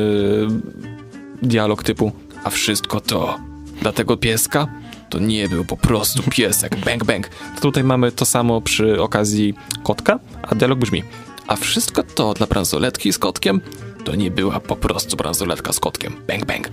dialog 1.42 1.84
typu 1.84 2.12
a 2.44 2.50
wszystko 2.50 3.02
to 3.02 3.40
dla 3.82 3.92
tego 3.92 4.18
pieska? 4.18 4.68
To 5.10 5.20
nie 5.20 5.50
był 5.50 5.66
po 5.66 5.78
prostu 5.78 6.24
piesek, 6.38 6.76
bang 6.86 7.04
bang. 7.04 7.30
To 7.56 7.62
tutaj 7.62 7.84
mamy 7.84 8.12
to 8.12 8.26
samo 8.26 8.62
przy 8.62 9.02
okazji 9.02 9.54
kotka, 9.84 10.20
a 10.42 10.56
dialog 10.56 10.80
brzmi 10.80 11.04
a 11.48 11.56
wszystko 11.56 12.04
to 12.04 12.34
dla 12.34 12.48
bransoletki 12.48 13.14
z 13.14 13.18
kotkiem? 13.18 13.62
To 14.04 14.16
nie 14.16 14.32
była 14.32 14.60
po 14.60 14.76
prostu 14.76 15.18
bransoletka 15.18 15.74
z 15.74 15.80
kotkiem, 15.80 16.14
bang 16.28 16.46
bang. 16.46 16.70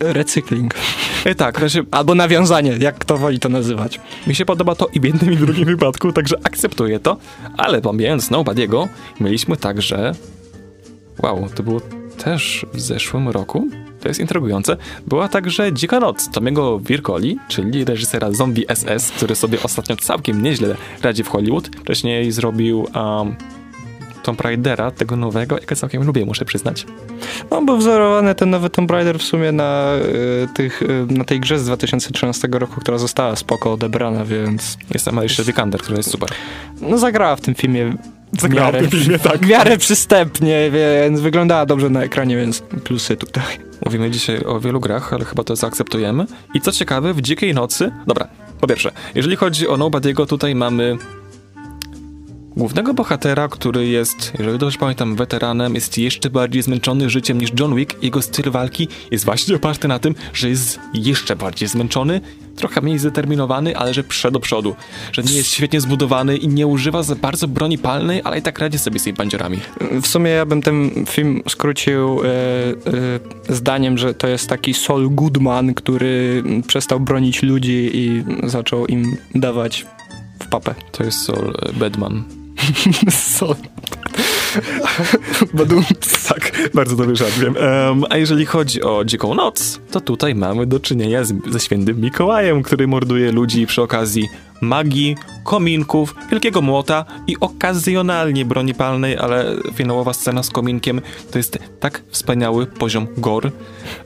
Recykling. 0.00 0.74
E, 1.24 1.34
tak, 1.34 1.58
znaczy 1.58 1.86
Albo 1.90 2.14
nawiązanie, 2.14 2.76
jak 2.80 2.98
kto 2.98 3.16
woli 3.16 3.40
to 3.40 3.48
nazywać. 3.48 4.00
Mi 4.26 4.34
się 4.34 4.44
podoba 4.44 4.74
to 4.74 4.86
i 4.86 5.00
w 5.00 5.04
jednym 5.04 5.32
i 5.32 5.36
w 5.36 5.40
drugim 5.40 5.64
wypadku, 5.64 6.12
także 6.12 6.36
akceptuję 6.44 7.00
to, 7.00 7.16
ale 7.56 7.80
pomijając 7.80 8.30
Nobody'ego, 8.30 8.88
mieliśmy 9.20 9.56
także... 9.56 10.12
Wow, 11.22 11.48
to 11.54 11.62
było 11.62 11.80
też 12.24 12.66
w 12.74 12.80
zeszłym 12.80 13.28
roku? 13.28 13.68
To 14.06 14.10
jest 14.10 14.20
intrygujące. 14.20 14.76
Była 15.06 15.28
także 15.28 15.72
Dzika 15.72 16.00
Noc 16.00 16.30
Tomiego 16.30 16.78
Wirkoli, 16.78 17.38
czyli 17.48 17.84
reżysera 17.84 18.32
Zombie 18.32 18.64
SS, 18.74 19.10
który 19.10 19.36
sobie 19.36 19.62
ostatnio 19.62 19.96
całkiem 19.96 20.42
nieźle 20.42 20.76
radzi 21.02 21.24
w 21.24 21.28
Hollywood. 21.28 21.68
Wcześniej 21.68 22.32
zrobił 22.32 22.80
um, 22.80 23.36
Tomb 24.22 24.40
Raidera, 24.40 24.90
tego 24.90 25.16
nowego, 25.16 25.58
jakie 25.58 25.76
całkiem 25.76 26.04
lubię, 26.04 26.24
muszę 26.24 26.44
przyznać. 26.44 26.86
No, 27.50 27.62
był 27.62 27.76
wzorowany 27.76 28.34
ten 28.34 28.50
nowy 28.50 28.70
Tomb 28.70 28.90
Raider 28.90 29.18
w 29.18 29.22
sumie 29.22 29.52
na, 29.52 29.92
y, 30.44 30.48
tych, 30.54 30.82
y, 30.82 31.06
na 31.10 31.24
tej 31.24 31.40
grze 31.40 31.58
z 31.58 31.64
2013 31.64 32.48
roku, 32.52 32.80
która 32.80 32.98
została 32.98 33.36
spoko 33.36 33.72
odebrana, 33.72 34.24
więc 34.24 34.78
Jest 34.94 35.04
tam 35.04 35.18
Alicia 35.18 35.42
Vikander, 35.42 35.80
która 35.80 35.96
jest 35.96 36.10
super. 36.10 36.28
no 36.80 36.98
zagrała 36.98 37.36
w 37.36 37.40
tym 37.40 37.54
filmie 37.54 37.96
w 38.32 38.40
Zagrała 38.40 38.72
w 38.72 38.76
tym 38.78 38.90
filmie, 38.90 39.18
tak. 39.18 39.38
w 39.38 39.48
miarę 39.48 39.78
przystępnie, 39.78 40.70
więc 40.70 41.20
wyglądała 41.20 41.66
dobrze 41.66 41.90
na 41.90 42.02
ekranie, 42.02 42.36
więc 42.36 42.60
plusy 42.60 43.16
tutaj. 43.16 43.65
Mówimy 43.86 44.10
dzisiaj 44.10 44.44
o 44.44 44.60
wielu 44.60 44.80
grach, 44.80 45.12
ale 45.12 45.24
chyba 45.24 45.44
to 45.44 45.56
zaakceptujemy. 45.56 46.26
I 46.54 46.60
co 46.60 46.72
ciekawe, 46.72 47.14
w 47.14 47.20
Dzikiej 47.20 47.54
Nocy... 47.54 47.92
Dobra, 48.06 48.28
po 48.60 48.66
pierwsze, 48.66 48.92
jeżeli 49.14 49.36
chodzi 49.36 49.68
o 49.68 49.76
Nobody'ego, 49.76 50.26
tutaj 50.26 50.54
mamy 50.54 50.98
głównego 52.56 52.94
bohatera, 52.94 53.48
który 53.48 53.86
jest, 53.86 54.32
jeżeli 54.38 54.58
dobrze 54.58 54.78
pamiętam, 54.78 55.16
weteranem, 55.16 55.74
jest 55.74 55.98
jeszcze 55.98 56.30
bardziej 56.30 56.62
zmęczony 56.62 57.10
życiem 57.10 57.40
niż 57.40 57.50
John 57.60 57.74
Wick. 57.74 58.02
Jego 58.02 58.22
styl 58.22 58.50
walki 58.50 58.88
jest 59.10 59.24
właśnie 59.24 59.56
oparty 59.56 59.88
na 59.88 59.98
tym, 59.98 60.14
że 60.32 60.48
jest 60.48 60.80
jeszcze 60.94 61.36
bardziej 61.36 61.68
zmęczony, 61.68 62.20
trochę 62.56 62.80
mniej 62.80 62.98
zdeterminowany, 62.98 63.76
ale 63.76 63.94
że 63.94 64.04
prze 64.04 64.30
do 64.30 64.40
przodu. 64.40 64.76
Że 65.12 65.22
nie 65.22 65.32
jest 65.32 65.50
świetnie 65.50 65.80
zbudowany 65.80 66.36
i 66.36 66.48
nie 66.48 66.66
używa 66.66 67.02
za 67.02 67.14
bardzo 67.14 67.48
broni 67.48 67.78
palnej, 67.78 68.20
ale 68.24 68.38
i 68.38 68.42
tak 68.42 68.58
radzi 68.58 68.78
sobie 68.78 68.98
z 68.98 69.02
tymi 69.02 69.16
bandziorami. 69.16 69.60
W 70.02 70.06
sumie 70.06 70.30
ja 70.30 70.46
bym 70.46 70.62
ten 70.62 70.90
film 71.08 71.42
skrócił 71.48 72.22
e, 72.22 72.26
e, 72.26 73.54
zdaniem, 73.54 73.98
że 73.98 74.14
to 74.14 74.28
jest 74.28 74.48
taki 74.48 74.74
Saul 74.74 75.14
Goodman, 75.14 75.74
który 75.74 76.42
przestał 76.66 77.00
bronić 77.00 77.42
ludzi 77.42 77.90
i 77.94 78.24
zaczął 78.48 78.86
im 78.86 79.16
dawać 79.34 79.86
w 80.42 80.48
papę. 80.48 80.74
To 80.92 81.04
jest 81.04 81.18
Sol 81.18 81.54
Bedman. 81.74 82.45
Badum. 85.54 85.84
Tak, 86.28 86.70
bardzo 86.74 86.96
dobry 86.96 87.16
żart, 87.16 87.38
wiem. 87.38 87.56
Em, 87.56 88.04
a 88.10 88.16
jeżeli 88.16 88.46
chodzi 88.46 88.82
o 88.82 89.04
Dziką 89.04 89.34
Noc, 89.34 89.80
to 89.90 90.00
tutaj 90.00 90.34
mamy 90.34 90.66
do 90.66 90.80
czynienia 90.80 91.24
z, 91.24 91.34
ze 91.50 91.60
świętym 91.60 92.00
Mikołajem, 92.00 92.62
który 92.62 92.86
morduje 92.86 93.32
ludzi 93.32 93.66
przy 93.66 93.82
okazji 93.82 94.28
magii, 94.60 95.16
kominków, 95.44 96.14
wielkiego 96.30 96.62
młota 96.62 97.04
i 97.26 97.36
okazjonalnie 97.40 98.44
broni 98.44 98.74
palnej, 98.74 99.18
ale 99.18 99.56
finałowa 99.74 100.12
scena 100.12 100.42
z 100.42 100.50
kominkiem 100.50 101.00
to 101.30 101.38
jest 101.38 101.58
tak 101.80 102.02
wspaniały 102.08 102.66
poziom 102.66 103.06
gore, 103.16 103.50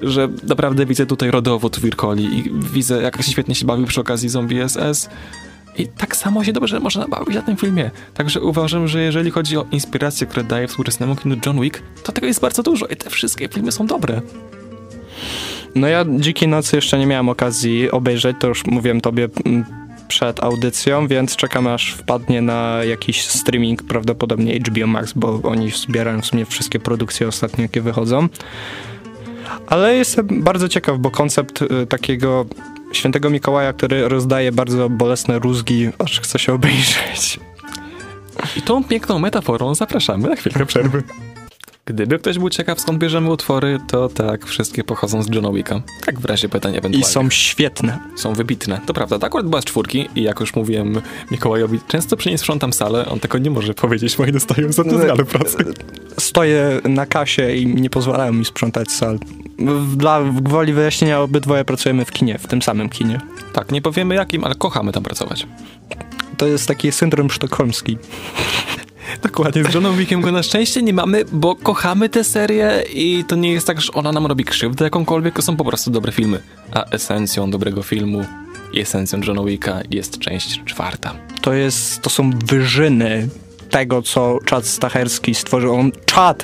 że 0.03 0.29
naprawdę 0.49 0.87
widzę 0.87 1.07
tutaj 1.07 1.31
rodowód 1.31 1.81
Wirkoli 1.81 2.39
i 2.39 2.53
widzę 2.73 3.03
jak 3.03 3.23
świetnie 3.23 3.55
się 3.55 3.67
bawił 3.67 3.87
przy 3.87 4.01
okazji 4.01 4.29
Zombie 4.29 4.69
SS. 4.69 5.09
I 5.81 5.88
tak 5.88 6.16
samo 6.16 6.45
się 6.45 6.53
dobrze 6.53 6.81
można 6.81 7.09
bawić 7.09 7.35
na 7.35 7.43
tym 7.43 7.57
filmie. 7.57 7.90
Także 8.14 8.40
uważam, 8.40 8.88
że 8.88 9.03
jeżeli 9.03 9.31
chodzi 9.31 9.57
o 9.57 9.66
inspiracje, 9.73 10.27
które 10.27 10.45
daje 10.45 10.69
współczesnemu 10.69 11.16
kinu 11.16 11.37
John 11.47 11.61
Wick, 11.61 11.83
to 12.03 12.12
tego 12.12 12.27
jest 12.27 12.40
bardzo 12.40 12.62
dużo 12.62 12.87
i 12.87 12.97
te 12.97 13.11
wszystkie 13.11 13.49
filmy 13.49 13.73
są 13.73 13.87
dobre. 13.87 14.21
No 15.75 15.88
ja 15.88 16.05
Dzikiej 16.19 16.49
Nocy 16.49 16.77
jeszcze 16.77 16.99
nie 16.99 17.07
miałem 17.07 17.29
okazji 17.29 17.90
obejrzeć, 17.90 18.37
to 18.40 18.49
już 18.49 18.66
mówiłem 18.66 19.01
tobie 19.01 19.29
mm, 19.45 19.64
przed 20.09 20.45
audycją, 20.45 21.07
więc 21.07 21.37
czekam 21.37 21.66
aż 21.66 21.93
wpadnie 21.93 22.43
na 22.43 22.85
jakiś 22.85 23.23
streaming, 23.23 23.83
prawdopodobnie 23.83 24.59
HBO 24.59 24.87
Max, 24.87 25.12
bo 25.12 25.40
oni 25.43 25.71
zbierają 25.71 26.21
w 26.21 26.27
sumie 26.27 26.45
wszystkie 26.45 26.81
produkcje 26.81 27.29
ostatnie, 27.29 27.62
jakie 27.62 27.81
wychodzą. 27.81 28.29
Ale 29.66 29.95
jestem 29.95 30.43
bardzo 30.43 30.69
ciekaw, 30.69 30.99
bo 30.99 31.11
koncept 31.11 31.62
y, 31.62 31.87
takiego 31.87 32.47
świętego 32.92 33.31
Mikołaja, 33.31 33.72
który 33.72 34.09
rozdaje 34.09 34.53
bardzo 34.53 34.88
bolesne 34.88 35.38
rózgi, 35.38 35.88
aż 35.98 36.20
chce 36.20 36.38
się 36.38 36.55
obejrzeć. 36.55 37.40
I 38.57 38.62
tą 38.62 38.85
piękną 38.85 39.18
metaforą 39.18 39.74
zapraszamy 39.74 40.29
na 40.29 40.37
chwilkę 40.37 40.66
przerwy. 40.66 41.03
Gdyby 41.85 42.19
ktoś 42.19 42.38
był 42.38 42.51
ciekaw, 42.51 42.81
skąd 42.81 42.99
bierzemy 42.99 43.31
utwory, 43.31 43.79
to 43.88 44.09
tak, 44.09 44.47
wszystkie 44.47 44.85
pochodzą 44.85 45.23
z 45.23 45.35
Johna 45.35 45.53
Wicka. 45.53 45.83
Tak 46.07 46.21
w 46.21 46.25
razie 46.25 46.49
pytań 46.49 46.75
I 46.75 46.79
ewentualnych. 46.79 47.11
są 47.11 47.31
świetne. 47.31 47.99
są 48.16 48.33
wybitne. 48.33 48.81
To 48.87 48.95
prawda, 48.95 49.19
to 49.19 49.27
akurat 49.27 49.47
była 49.47 49.62
z 49.62 49.64
czwórki 49.64 50.09
i 50.14 50.23
jak 50.23 50.40
już 50.40 50.55
mówiłem 50.55 51.01
Mikołajowi, 51.31 51.81
często 51.88 52.16
przy 52.16 52.29
niej 52.29 52.38
sprzątam 52.38 52.73
salę, 52.73 53.07
on 53.09 53.21
tego 53.21 53.38
nie 53.38 53.51
może 53.51 53.75
powiedzieć, 53.75 54.16
bo 54.16 54.27
nie 54.27 54.33
dostają 54.33 54.73
za 54.73 54.85
to 54.85 54.99
zgadu 54.99 55.25
pracy. 55.25 55.57
Stoję 56.19 56.81
na 56.85 57.07
kasie 57.07 57.55
i 57.55 57.66
nie 57.66 57.90
pozwalają 57.90 58.33
mi 58.33 58.45
sprzątać 58.45 58.90
sal. 58.90 59.19
Dla 59.97 60.23
gwoli 60.33 60.73
wyjaśnienia, 60.73 61.21
obydwoje 61.21 61.64
pracujemy 61.64 62.05
w 62.05 62.12
kinie, 62.12 62.38
w 62.38 62.47
tym 62.47 62.62
samym 62.62 62.88
kinie. 62.88 63.21
Tak, 63.53 63.73
nie 63.73 63.83
powiemy 63.83 64.14
jakim, 64.14 64.45
ale 64.45 64.55
kochamy 64.55 64.93
tam 64.93 65.03
pracować. 65.03 65.47
To 66.37 66.47
jest 66.47 66.69
taki 66.69 66.93
syndrom 66.93 67.31
sztokholmski. 67.31 67.99
Dokładnie, 69.23 69.64
z 69.64 69.75
Johnem 69.75 69.96
Wickiem 69.96 70.20
go 70.20 70.33
na 70.33 70.42
szczęście 70.42 70.83
nie 70.83 70.92
mamy, 70.92 71.25
bo 71.33 71.57
kochamy 71.57 72.09
tę 72.09 72.25
serię 72.25 72.83
i 72.94 73.25
to 73.29 73.37
nie 73.37 73.53
jest 73.53 73.66
tak, 73.66 73.81
że 73.81 73.92
ona 73.92 74.12
nam 74.12 74.27
robi 74.27 74.44
krzywdę 74.44 74.85
jakąkolwiek, 74.85 75.35
to 75.35 75.42
są 75.42 75.57
po 75.57 75.64
prostu 75.64 75.90
dobre 75.90 76.12
filmy. 76.12 76.40
A 76.73 76.85
esencją 76.85 77.51
dobrego 77.51 77.83
filmu 77.83 78.25
i 78.73 78.81
esencją 78.81 79.20
Johna 79.27 79.44
Wicka 79.44 79.81
jest 79.90 80.18
część 80.18 80.64
czwarta. 80.64 81.14
To 81.40 81.53
jest, 81.53 82.03
to 82.03 82.11
są 82.11 82.31
wyżyny 82.44 83.29
tego, 83.70 84.03
co 84.03 84.38
Chad 84.51 84.66
Stacherski 84.66 85.35
stworzył. 85.35 85.75
On, 85.75 85.92
Chad, 86.12 86.42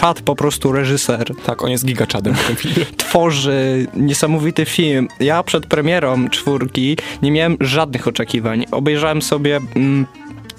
Chad 0.00 0.20
po 0.20 0.36
prostu 0.36 0.72
reżyser, 0.72 1.34
Tak, 1.46 1.62
on 1.62 1.70
jest 1.70 1.84
gigaczadem 1.84 2.34
w 2.34 2.46
tym 2.46 2.56
filmie. 2.56 2.86
tworzy 2.96 3.86
niesamowity 3.94 4.64
film. 4.64 5.08
Ja 5.20 5.42
przed 5.42 5.66
premierą 5.66 6.28
czwórki 6.28 6.96
nie 7.22 7.30
miałem 7.30 7.56
żadnych 7.60 8.08
oczekiwań. 8.08 8.64
Obejrzałem 8.70 9.22
sobie 9.22 9.60
mm, 9.76 10.06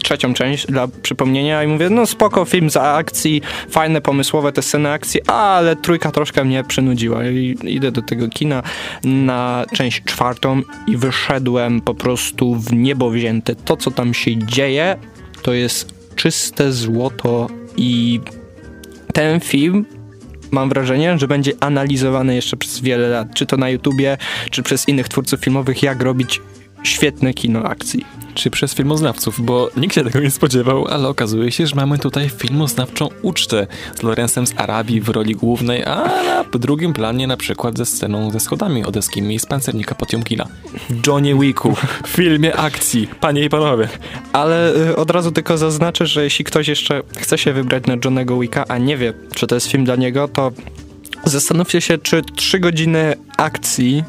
trzecią 0.06 0.34
część 0.34 0.68
dla 0.68 0.88
przypomnienia 0.88 1.64
i 1.64 1.68
mówię, 1.68 1.90
no 1.90 2.06
spoko, 2.06 2.46
film 2.46 2.70
za 2.70 2.82
akcji, 2.82 3.42
fajne, 3.70 4.02
pomysłowe 4.02 4.52
te 4.52 4.62
sceny 4.62 4.90
akcji, 4.90 5.22
ale 5.28 5.76
trójka 5.76 6.12
troszkę 6.12 6.44
mnie 6.44 6.64
przynudziła. 6.64 7.26
I 7.26 7.58
idę 7.64 7.92
do 7.92 8.02
tego 8.02 8.30
kina 8.30 8.64
na 9.04 9.66
część 9.74 10.04
czwartą 10.04 10.62
i 10.88 10.98
wyszedłem 10.98 11.82
po 11.82 11.96
prostu 11.96 12.56
w 12.56 12.74
niebo 12.74 13.10
wzięty. 13.10 13.56
To, 13.56 13.78
co 13.78 13.92
tam 13.92 14.14
się 14.14 14.38
dzieje, 14.38 14.98
to 15.42 15.54
jest 15.54 15.94
czyste 16.16 16.72
złoto 16.72 17.48
i 17.78 18.20
ten 19.14 19.40
film 19.40 19.86
mam 20.52 20.70
wrażenie, 20.70 21.18
że 21.18 21.28
będzie 21.28 21.52
analizowany 21.60 22.36
jeszcze 22.36 22.58
przez 22.58 22.82
wiele 22.82 23.08
lat, 23.08 23.34
czy 23.34 23.46
to 23.46 23.58
na 23.58 23.70
YouTubie, 23.70 24.18
czy 24.52 24.64
przez 24.64 24.88
innych 24.88 25.10
twórców 25.10 25.40
filmowych, 25.40 25.84
jak 25.84 26.02
robić 26.02 26.42
świetne 26.86 27.34
kino 27.34 27.64
akcji. 27.64 28.06
Czy 28.34 28.50
przez 28.50 28.74
filmoznawców, 28.74 29.46
bo 29.46 29.70
nikt 29.78 29.96
się 29.96 30.04
tego 30.04 30.20
nie 30.20 30.32
spodziewał, 30.32 30.88
ale 30.88 31.08
okazuje 31.08 31.52
się, 31.52 31.68
że 31.68 31.76
mamy 31.76 31.98
tutaj 31.98 32.30
filmoznawczą 32.30 33.10
ucztę 33.22 33.68
z 33.96 34.04
Lorenzem 34.04 34.48
z 34.48 34.54
Arabii 34.58 35.02
w 35.02 35.10
roli 35.10 35.36
głównej, 35.36 35.84
a 35.84 35.96
na 36.24 36.44
drugim 36.60 36.94
planie 36.94 37.28
na 37.28 37.38
przykład 37.38 37.78
ze 37.78 37.86
sceną 37.86 38.32
ze 38.32 38.40
schodami 38.40 38.86
odeskimi 38.86 39.40
z 39.40 39.46
pancernika 39.46 39.96
Potiomkina. 39.96 40.48
W 40.90 41.08
Johnie 41.08 41.36
Wicku, 41.36 41.76
w 42.04 42.08
filmie 42.08 42.56
akcji, 42.56 43.08
panie 43.20 43.44
i 43.44 43.50
panowie. 43.50 43.88
Ale 44.34 44.76
y, 44.76 44.96
od 44.96 45.12
razu 45.12 45.32
tylko 45.32 45.58
zaznaczę, 45.58 46.06
że 46.06 46.24
jeśli 46.24 46.46
ktoś 46.46 46.68
jeszcze 46.68 47.02
chce 47.18 47.38
się 47.38 47.54
wybrać 47.54 47.86
na 47.86 47.96
Johnego 48.06 48.40
Wicka, 48.40 48.66
a 48.68 48.78
nie 48.78 48.98
wie, 48.98 49.14
czy 49.36 49.48
to 49.48 49.56
jest 49.56 49.68
film 49.68 49.86
dla 49.86 49.96
niego, 49.96 50.28
to 50.28 50.52
zastanówcie 51.24 51.82
się, 51.82 51.98
czy 51.98 52.22
3 52.36 52.60
godziny 52.60 53.16
akcji 53.38 54.04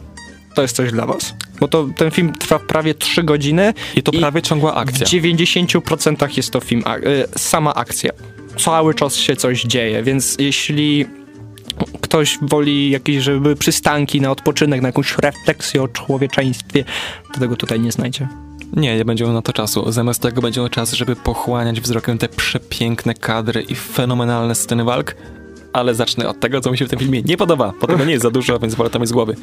to 0.55 0.63
jest 0.63 0.77
coś 0.77 0.93
dla 0.93 1.07
was. 1.07 1.35
Bo 1.61 1.69
to 1.69 1.89
ten 1.97 2.11
film 2.11 2.33
trwa 2.33 2.59
prawie 2.59 2.95
3 2.95 3.23
godziny 3.23 3.75
I 3.97 4.03
to 4.03 4.13
I 4.13 4.19
prawie 4.19 4.43
ciągła 4.43 4.73
w 4.73 4.77
akcja. 4.77 5.07
90% 5.07 6.37
jest 6.37 6.51
to 6.51 6.61
film, 6.61 6.83
a, 6.85 6.97
y, 6.97 7.03
sama 7.37 7.75
akcja. 7.75 8.13
Cały 8.59 8.95
czas 8.95 9.15
się 9.15 9.37
coś 9.37 9.63
dzieje, 9.63 10.03
więc 10.03 10.37
jeśli 10.39 11.07
ktoś 12.01 12.39
woli 12.43 12.91
jakieś, 12.91 13.23
żeby 13.23 13.57
przystanki 13.57 14.21
na 14.21 14.31
odpoczynek, 14.31 14.81
na 14.81 14.89
jakąś 14.89 15.19
refleksję 15.19 15.83
o 15.83 15.89
człowieczeństwie, 15.89 16.85
to 17.35 17.41
tego 17.41 17.57
tutaj 17.57 17.81
nie 17.81 17.93
znajdzie. 17.93 18.29
Nie, 18.73 18.97
nie 18.97 19.05
będzie 19.05 19.27
na 19.27 19.43
to 19.43 19.53
czasu. 19.53 19.93
Zamiast 19.93 20.23
tego 20.23 20.43
będzie 20.43 20.69
czas, 20.69 20.93
żeby 20.93 21.17
pochłaniać 21.17 21.81
wzrokiem 21.81 22.19
te 22.19 22.29
przepiękne 22.29 23.15
kadry 23.15 23.63
i 23.63 23.75
fenomenalne 23.75 24.55
sceny 24.55 24.85
walk. 24.85 25.17
Ale 25.77 25.95
zacznę 25.95 26.29
od 26.29 26.41
tego, 26.41 26.61
co 26.61 26.71
mi 26.71 26.79
się 26.79 26.87
w 26.87 26.91
tym 26.91 26.99
filmie 26.99 27.23
nie 27.23 27.37
podoba, 27.37 27.73
bo 27.81 27.87
tego 27.87 28.05
nie 28.05 28.13
jest 28.13 28.23
za 28.23 28.31
dużo, 28.31 28.59
więc 28.59 28.75
wolę 28.75 28.91
tam 28.91 29.01
mieć 29.01 29.09
z 29.09 29.13
głowy. 29.13 29.37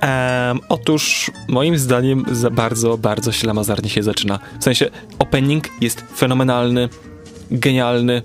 Em, 0.00 0.60
otóż, 0.68 1.30
moim 1.48 1.78
zdaniem, 1.78 2.24
za 2.32 2.50
bardzo, 2.50 2.98
bardzo 2.98 3.32
ślamazarnie 3.32 3.90
się 3.90 4.02
zaczyna. 4.02 4.38
W 4.60 4.64
sensie, 4.64 4.90
opening 5.18 5.64
jest 5.80 6.04
fenomenalny, 6.16 6.88
genialny, 7.50 8.22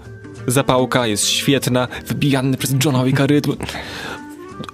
zapałka 0.48 1.08
jest 1.08 1.28
świetna, 1.28 1.88
wybijany 2.08 2.58
przez 2.58 2.76
Johna 2.86 3.06
Wicka 3.06 3.26
rytm. 3.26 3.52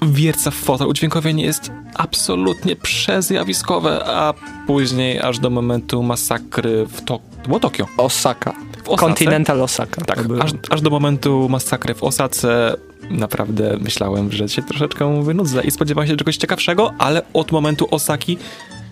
Wierca 0.02 0.52
w 0.52 0.56
fotel, 0.56 0.88
udźwiękowienie 0.88 1.46
jest 1.46 1.72
absolutnie 1.96 2.76
przezjawiskowe, 2.76 4.06
a 4.06 4.34
później 4.67 5.19
aż 5.19 5.39
do 5.39 5.50
momentu 5.50 6.04
masakry 6.04 6.86
w 6.86 7.02
to... 7.02 7.19
to 7.41 7.48
było 7.48 7.60
Tokio. 7.60 7.88
Osaka. 7.98 8.54
W 8.84 8.89
Osace. 8.89 9.06
Continental 9.06 9.62
Osaka. 9.62 10.06
Tak, 10.06 10.19
aż, 10.41 10.52
aż 10.69 10.82
do 10.82 10.89
momentu 10.89 11.50
masakry 11.50 11.93
w 11.93 12.04
Osace 12.04 12.76
naprawdę 13.10 13.78
myślałem, 13.82 14.32
że 14.32 14.50
się 14.50 14.62
troszeczkę 14.62 15.24
wynudzę 15.24 15.63
i 15.63 15.72
spodziewałem 15.72 16.10
się 16.10 16.17
czegoś 16.17 16.38
ciekawszego, 16.38 16.93
ale 16.98 17.22
od 17.34 17.52
momentu 17.52 17.88
Osaki 17.91 18.38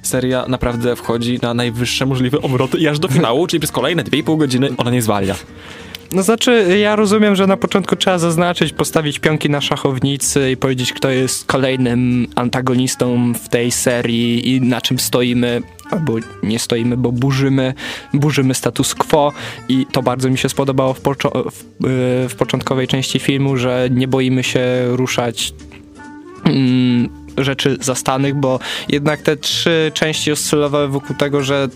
seria 0.01 0.45
naprawdę 0.47 0.95
wchodzi 0.95 1.39
na 1.41 1.53
najwyższe 1.53 2.05
możliwe 2.05 2.41
obroty 2.41 2.77
i 2.77 2.87
aż 2.87 2.99
do 2.99 3.07
finału, 3.07 3.47
czyli 3.47 3.59
przez 3.59 3.71
kolejne 3.71 4.03
2,5 4.03 4.37
godziny 4.37 4.69
ona 4.77 4.91
nie 4.91 5.01
zwalnia. 5.01 5.35
No 6.11 6.23
znaczy, 6.23 6.77
ja 6.81 6.95
rozumiem, 6.95 7.35
że 7.35 7.47
na 7.47 7.57
początku 7.57 7.95
trzeba 7.95 8.17
zaznaczyć, 8.17 8.73
postawić 8.73 9.19
pionki 9.19 9.49
na 9.49 9.61
szachownicy 9.61 10.51
i 10.51 10.57
powiedzieć, 10.57 10.93
kto 10.93 11.09
jest 11.09 11.45
kolejnym 11.45 12.27
antagonistą 12.35 13.33
w 13.33 13.49
tej 13.49 13.71
serii 13.71 14.55
i 14.55 14.61
na 14.61 14.81
czym 14.81 14.99
stoimy, 14.99 15.61
albo 15.91 16.13
nie 16.43 16.59
stoimy, 16.59 16.97
bo 16.97 17.11
burzymy, 17.11 17.73
burzymy 18.13 18.53
status 18.53 18.95
quo. 18.95 19.33
I 19.69 19.85
to 19.91 20.03
bardzo 20.03 20.29
mi 20.29 20.37
się 20.37 20.49
spodobało 20.49 20.93
w, 20.93 21.01
poczo- 21.01 21.51
w, 21.51 21.63
yy, 21.83 22.29
w 22.29 22.35
początkowej 22.37 22.87
części 22.87 23.19
filmu, 23.19 23.57
że 23.57 23.89
nie 23.91 24.07
boimy 24.07 24.43
się 24.43 24.61
ruszać 24.87 25.53
mm, 26.45 27.09
rzeczy 27.37 27.77
zastanych, 27.81 28.35
bo 28.35 28.59
jednak 28.89 29.21
te 29.21 29.37
trzy 29.37 29.91
części 29.93 30.31
oscylowały 30.31 30.87
wokół 30.87 31.15
tego, 31.15 31.43
że 31.43 31.67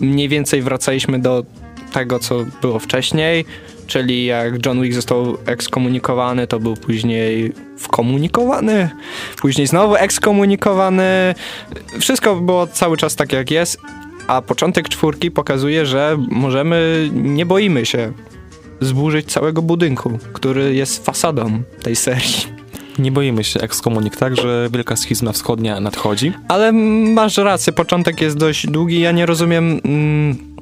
mniej 0.00 0.28
więcej 0.28 0.62
wracaliśmy 0.62 1.18
do 1.18 1.44
tego, 1.94 2.18
co 2.18 2.44
było 2.62 2.78
wcześniej, 2.78 3.44
czyli 3.86 4.24
jak 4.24 4.66
John 4.66 4.82
Wick 4.82 4.94
został 4.94 5.36
ekskomunikowany, 5.46 6.46
to 6.46 6.60
był 6.60 6.76
później 6.76 7.52
wkomunikowany, 7.78 8.90
później 9.40 9.66
znowu 9.66 9.96
ekskomunikowany. 9.96 11.34
Wszystko 12.00 12.36
było 12.36 12.66
cały 12.66 12.96
czas 12.96 13.16
tak, 13.16 13.32
jak 13.32 13.50
jest, 13.50 13.80
a 14.26 14.42
początek 14.42 14.88
czwórki 14.88 15.30
pokazuje, 15.30 15.86
że 15.86 16.16
możemy, 16.28 17.08
nie 17.12 17.46
boimy 17.46 17.86
się 17.86 18.12
zburzyć 18.80 19.26
całego 19.26 19.62
budynku, 19.62 20.18
który 20.32 20.74
jest 20.74 21.06
fasadą 21.06 21.62
tej 21.82 21.96
serii. 21.96 22.54
Nie 22.98 23.12
boimy 23.12 23.44
się 23.44 23.60
ekskomunik, 23.60 24.16
tak, 24.16 24.36
że 24.36 24.68
wielka 24.72 24.96
schizma 24.96 25.32
wschodnia 25.32 25.80
nadchodzi. 25.80 26.32
Ale 26.48 26.72
masz 26.72 27.36
rację, 27.36 27.72
początek 27.72 28.20
jest 28.20 28.36
dość 28.36 28.66
długi. 28.66 29.00
Ja 29.00 29.12
nie 29.12 29.26
rozumiem 29.26 29.80
mm, 29.84 30.53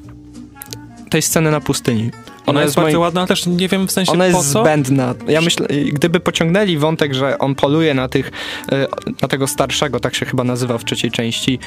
tej 1.13 1.21
sceny 1.21 1.51
na 1.51 1.61
pustyni. 1.61 2.11
Ona 2.45 2.61
jest 2.61 2.75
bardzo 2.75 2.91
moim- 2.91 3.01
ładna, 3.01 3.21
ale 3.21 3.27
też 3.27 3.45
nie 3.45 3.67
wiem 3.67 3.87
w 3.87 3.91
sensie 3.91 4.11
Ona 4.11 4.25
po 4.31 4.37
jest 4.37 4.53
co. 4.53 4.61
zbędna. 4.61 5.15
Ja 5.27 5.41
myślę, 5.41 5.67
gdyby 5.67 6.19
pociągnęli 6.19 6.77
wątek, 6.77 7.13
że 7.13 7.39
on 7.39 7.55
poluje 7.55 7.93
na 7.93 8.07
tych, 8.07 8.31
e, 8.71 8.87
na 9.21 9.27
tego 9.27 9.47
starszego, 9.47 9.99
tak 9.99 10.15
się 10.15 10.25
chyba 10.25 10.43
nazywa 10.43 10.77
w 10.77 10.85
trzeciej 10.85 11.11
części, 11.11 11.59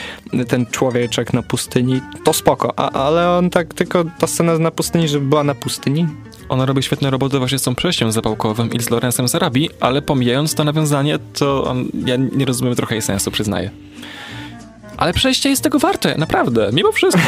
ten 0.49 0.67
człowieczek 0.67 1.33
na 1.33 1.43
pustyni, 1.43 2.01
to 2.25 2.33
spoko. 2.33 2.79
A, 2.79 2.91
ale 3.07 3.31
on 3.31 3.51
tak 3.51 3.75
tylko, 3.75 4.05
ta 4.19 4.27
scena 4.27 4.59
na 4.59 4.71
pustyni, 4.71 5.09
żeby 5.09 5.27
była 5.27 5.45
na 5.45 5.55
pustyni? 5.55 6.07
Ona 6.49 6.67
robi 6.67 6.83
świetne 6.83 7.11
roboty 7.11 7.39
właśnie 7.39 7.59
z 7.59 7.63
tą 7.63 7.75
przejściem 7.75 8.13
zapałkowym 8.13 8.73
i 8.73 8.83
z 8.83 8.91
Lorenzem 8.91 9.29
z 9.29 9.35
Arabii, 9.35 9.71
ale 9.81 10.03
pomijając 10.03 10.55
to 10.55 10.65
nawiązanie, 10.65 11.19
to 11.39 11.65
on, 11.65 11.89
ja 12.07 12.17
nie 12.17 12.45
rozumiem 12.45 12.75
trochę 12.75 12.95
jej 12.95 13.03
sensu, 13.03 13.31
przyznaję. 13.31 13.71
Ale 14.97 15.13
przejście 15.13 15.49
jest 15.49 15.63
tego 15.63 15.79
warte, 15.79 16.15
naprawdę, 16.19 16.71
mimo 16.73 16.93
wszystko. 16.93 17.23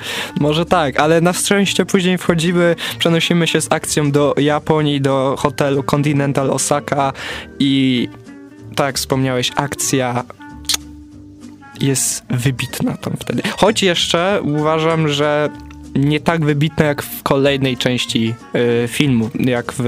Może 0.40 0.66
tak, 0.66 1.00
ale 1.00 1.20
na 1.20 1.32
szczęście 1.32 1.86
później 1.86 2.18
wchodzimy, 2.18 2.76
przenosimy 2.98 3.46
się 3.46 3.60
z 3.60 3.72
akcją 3.72 4.10
do 4.10 4.34
Japonii, 4.38 5.00
do 5.00 5.34
hotelu 5.38 5.82
Continental 5.82 6.50
Osaka 6.50 7.12
i 7.58 8.08
tak 8.76 8.86
jak 8.86 8.96
wspomniałeś, 8.96 9.52
akcja 9.56 10.24
jest 11.80 12.24
wybitna 12.30 12.96
tam 12.96 13.16
wtedy. 13.20 13.42
Choć 13.56 13.82
jeszcze 13.82 14.40
uważam, 14.42 15.08
że 15.08 15.50
nie 15.94 16.20
tak 16.20 16.44
wybitna 16.44 16.84
jak 16.84 17.02
w 17.02 17.22
kolejnej 17.22 17.76
części 17.76 18.34
y, 18.84 18.88
filmu, 18.88 19.30
jak 19.34 19.72
w 19.78 19.84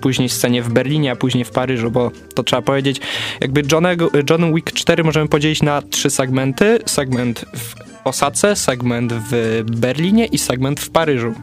później 0.00 0.28
scenie 0.28 0.62
w 0.62 0.68
Berlinie, 0.68 1.10
a 1.10 1.16
później 1.16 1.44
w 1.44 1.50
Paryżu, 1.50 1.90
bo 1.90 2.10
to 2.34 2.42
trzeba 2.42 2.62
powiedzieć, 2.62 3.00
jakby 3.40 3.62
Johnego, 3.72 4.10
John 4.30 4.54
Wick 4.54 4.72
4 4.72 5.04
możemy 5.04 5.28
podzielić 5.28 5.62
na 5.62 5.82
trzy 5.82 6.10
segmenty. 6.10 6.78
Segment 6.86 7.44
w 7.56 7.74
Osace, 8.04 8.56
segment 8.56 9.12
w 9.12 9.62
Berlinie 9.64 10.26
i 10.26 10.38
segment 10.38 10.80
w 10.80 10.90
Paryżu. 10.90 11.34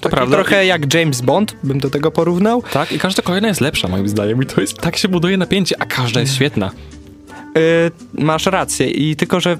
To 0.00 0.08
prawda. 0.08 0.36
trochę 0.36 0.66
jak 0.66 0.94
James 0.94 1.20
Bond, 1.20 1.56
bym 1.62 1.78
do 1.78 1.90
tego 1.90 2.10
porównał. 2.10 2.62
Tak, 2.72 2.92
i 2.92 2.98
każda 2.98 3.22
kolejna 3.22 3.48
jest 3.48 3.60
lepsza 3.60 3.88
moim 3.88 4.08
zdaniem 4.08 4.42
i 4.42 4.46
to 4.46 4.60
jest, 4.60 4.78
tak 4.78 4.96
się 4.96 5.08
buduje 5.08 5.36
napięcie, 5.36 5.76
a 5.78 5.86
każda 5.86 6.20
jest 6.20 6.34
świetna. 6.34 6.70
Y, 7.58 8.22
masz 8.22 8.46
rację 8.46 8.90
i 8.90 9.16
tylko, 9.16 9.40
że 9.40 9.58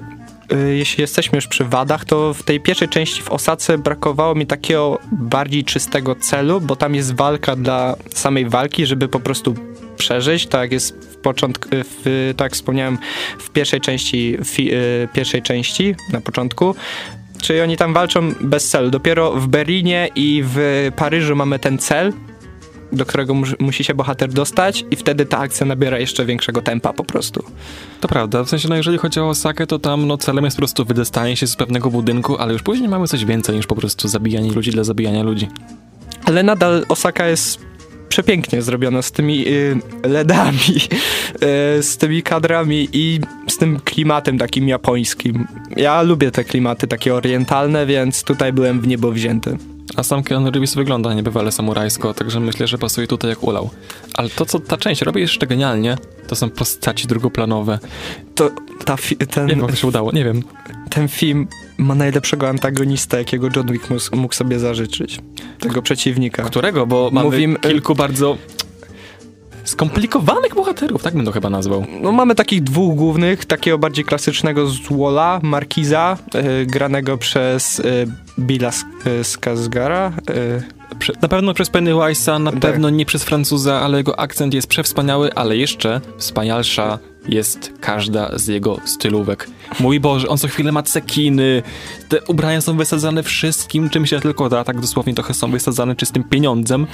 jeśli 0.73 1.01
jesteśmy 1.01 1.35
już 1.35 1.47
przy 1.47 1.63
wadach, 1.63 2.05
to 2.05 2.33
w 2.33 2.43
tej 2.43 2.59
pierwszej 2.59 2.89
części 2.89 3.21
w 3.21 3.29
Osace 3.29 3.77
brakowało 3.77 4.35
mi 4.35 4.47
takiego 4.47 4.99
bardziej 5.11 5.63
czystego 5.63 6.15
celu, 6.15 6.61
bo 6.61 6.75
tam 6.75 6.95
jest 6.95 7.15
walka 7.15 7.55
dla 7.55 7.95
samej 8.09 8.49
walki, 8.49 8.85
żeby 8.85 9.07
po 9.07 9.19
prostu 9.19 9.55
przeżyć, 9.97 10.47
tak 10.47 10.71
jest 10.71 11.13
w 11.13 11.15
początku, 11.17 11.69
w, 11.71 12.33
tak 12.37 12.53
wspomniałem 12.53 12.97
w 13.39 13.49
pierwszej 13.49 13.81
części, 13.81 14.37
fi, 14.45 14.73
y, 14.73 15.07
pierwszej 15.13 15.41
części 15.41 15.95
na 16.13 16.21
początku, 16.21 16.75
czyli 17.41 17.61
oni 17.61 17.77
tam 17.77 17.93
walczą 17.93 18.33
bez 18.41 18.69
celu. 18.69 18.89
Dopiero 18.89 19.31
w 19.31 19.47
Berlinie 19.47 20.09
i 20.15 20.43
w 20.45 20.89
Paryżu 20.95 21.35
mamy 21.35 21.59
ten 21.59 21.77
cel, 21.77 22.13
do 22.93 23.05
którego 23.05 23.33
mus, 23.33 23.49
musi 23.59 23.83
się 23.83 23.93
bohater 23.93 24.29
dostać 24.29 24.85
i 24.91 24.95
wtedy 24.95 25.25
ta 25.25 25.37
akcja 25.37 25.65
nabiera 25.65 25.99
jeszcze 25.99 26.25
większego 26.25 26.61
tempa 26.61 26.93
po 26.93 27.03
prostu. 27.03 27.43
To 27.99 28.07
prawda, 28.07 28.43
w 28.43 28.49
sensie, 28.49 28.69
no 28.69 28.75
jeżeli 28.75 28.97
chodzi 28.97 29.19
o 29.19 29.29
Osakę, 29.29 29.67
to 29.67 29.79
tam 29.79 30.07
no, 30.07 30.17
celem 30.17 30.45
jest 30.45 30.57
po 30.57 30.59
prostu 30.59 30.85
wydostanie 30.85 31.37
się 31.37 31.47
z 31.47 31.55
pewnego 31.55 31.89
budynku, 31.89 32.37
ale 32.37 32.53
już 32.53 32.63
później 32.63 32.89
mamy 32.89 33.07
coś 33.07 33.25
więcej 33.25 33.55
niż 33.55 33.67
po 33.67 33.75
prostu 33.75 34.07
zabijanie 34.07 34.51
ludzi 34.51 34.71
dla 34.71 34.83
zabijania 34.83 35.23
ludzi. 35.23 35.47
Ale 36.25 36.43
nadal 36.43 36.85
Osaka 36.89 37.27
jest 37.27 37.71
przepięknie 38.09 38.61
zrobiona 38.61 39.01
z 39.01 39.11
tymi 39.11 39.47
y, 39.47 39.79
LEDami, 40.03 40.57
y, 41.79 41.83
z 41.83 41.97
tymi 41.97 42.23
kadrami 42.23 42.87
i 42.93 43.19
z 43.47 43.57
tym 43.57 43.79
klimatem 43.79 44.37
takim 44.37 44.67
japońskim. 44.67 45.47
Ja 45.75 46.01
lubię 46.01 46.31
te 46.31 46.43
klimaty 46.43 46.87
takie 46.87 47.15
orientalne, 47.15 47.85
więc 47.85 48.23
tutaj 48.23 48.53
byłem 48.53 48.81
w 48.81 48.87
niebo 48.87 49.11
wzięty. 49.11 49.57
A 49.95 50.03
sam 50.03 50.23
Keanu 50.23 50.51
Reeves 50.51 50.75
wygląda 50.75 51.13
niebywale 51.13 51.51
samurajsko, 51.51 52.13
także 52.13 52.39
myślę, 52.39 52.67
że 52.67 52.77
pasuje 52.77 53.07
tutaj 53.07 53.29
jak 53.29 53.43
ulał. 53.43 53.69
Ale 54.13 54.29
to, 54.29 54.45
co 54.45 54.59
ta 54.59 54.77
część 54.77 55.01
robi 55.01 55.21
jeszcze 55.21 55.47
genialnie, 55.47 55.97
to 56.27 56.35
są 56.35 56.49
postaci 56.49 57.07
drugoplanowe. 57.07 57.79
To 58.35 58.49
ta 58.85 58.95
ten, 59.29 59.49
Jak 59.49 59.59
wam 59.59 59.69
to 59.69 59.75
się 59.75 59.87
udało? 59.87 60.11
Nie 60.11 60.23
wiem. 60.23 60.43
ten 60.89 61.07
film 61.07 61.47
ma 61.77 61.95
najlepszego 61.95 62.49
antagonista, 62.49 63.17
jakiego 63.17 63.47
John 63.55 63.71
Wick 63.71 63.89
mógł, 63.89 64.15
mógł 64.15 64.33
sobie 64.33 64.59
zażyczyć. 64.59 65.19
Tego 65.59 65.81
przeciwnika. 65.81 66.43
Którego? 66.43 66.87
Bo 66.87 67.09
mamy 67.13 67.25
Mówimy- 67.29 67.59
kilku 67.59 67.95
bardzo 67.95 68.37
skomplikowanych 69.63 70.55
bohaterów, 70.55 71.03
tak 71.03 71.13
bym 71.15 71.25
to 71.25 71.31
chyba 71.31 71.49
nazwał. 71.49 71.85
No 72.01 72.11
mamy 72.11 72.35
takich 72.35 72.63
dwóch 72.63 72.95
głównych, 72.95 73.45
takiego 73.45 73.77
bardziej 73.77 74.05
klasycznego 74.05 74.67
Zwola, 74.67 75.39
Markiza, 75.43 76.17
y, 76.61 76.65
granego 76.65 77.17
przez 77.17 77.79
y, 77.79 77.83
Billa 78.39 78.69
Sk- 78.69 79.07
y, 79.07 79.23
Skarsgara. 79.23 80.13
Y, 80.29 80.81
Prze- 80.99 81.13
Na 81.21 81.27
pewno 81.27 81.53
przez 81.53 81.71
Pennywise'a, 81.71 82.41
na 82.41 82.51
Tak. 82.51 82.59
pewno 82.59 82.89
nie 82.89 83.05
przez 83.05 83.23
Francuza, 83.23 83.81
ale 83.81 83.97
jego 83.97 84.19
akcent 84.19 84.53
jest 84.53 84.67
przewspaniały, 84.67 85.33
ale 85.33 85.57
jeszcze 85.57 86.01
wspanialsza 86.17 86.99
jest 87.27 87.73
każda 87.81 88.37
z 88.37 88.47
jego 88.47 88.77
stylówek. 88.85 89.47
Mój 89.79 89.99
Boże, 89.99 90.27
on 90.27 90.37
co 90.37 90.47
chwilę 90.47 90.71
ma 90.71 90.83
cekiny, 90.83 91.63
te 92.09 92.21
ubrania 92.21 92.61
są 92.61 92.77
wysadzane 92.77 93.23
wszystkim, 93.23 93.89
czym 93.89 94.05
się 94.05 94.19
tylko 94.19 94.49
da, 94.49 94.63
tak 94.63 94.79
dosłownie 94.81 95.13
trochę 95.13 95.33
są 95.33 95.51
wysadzane 95.51 95.95
czystym 95.95 96.23
pieniądzem 96.23 96.87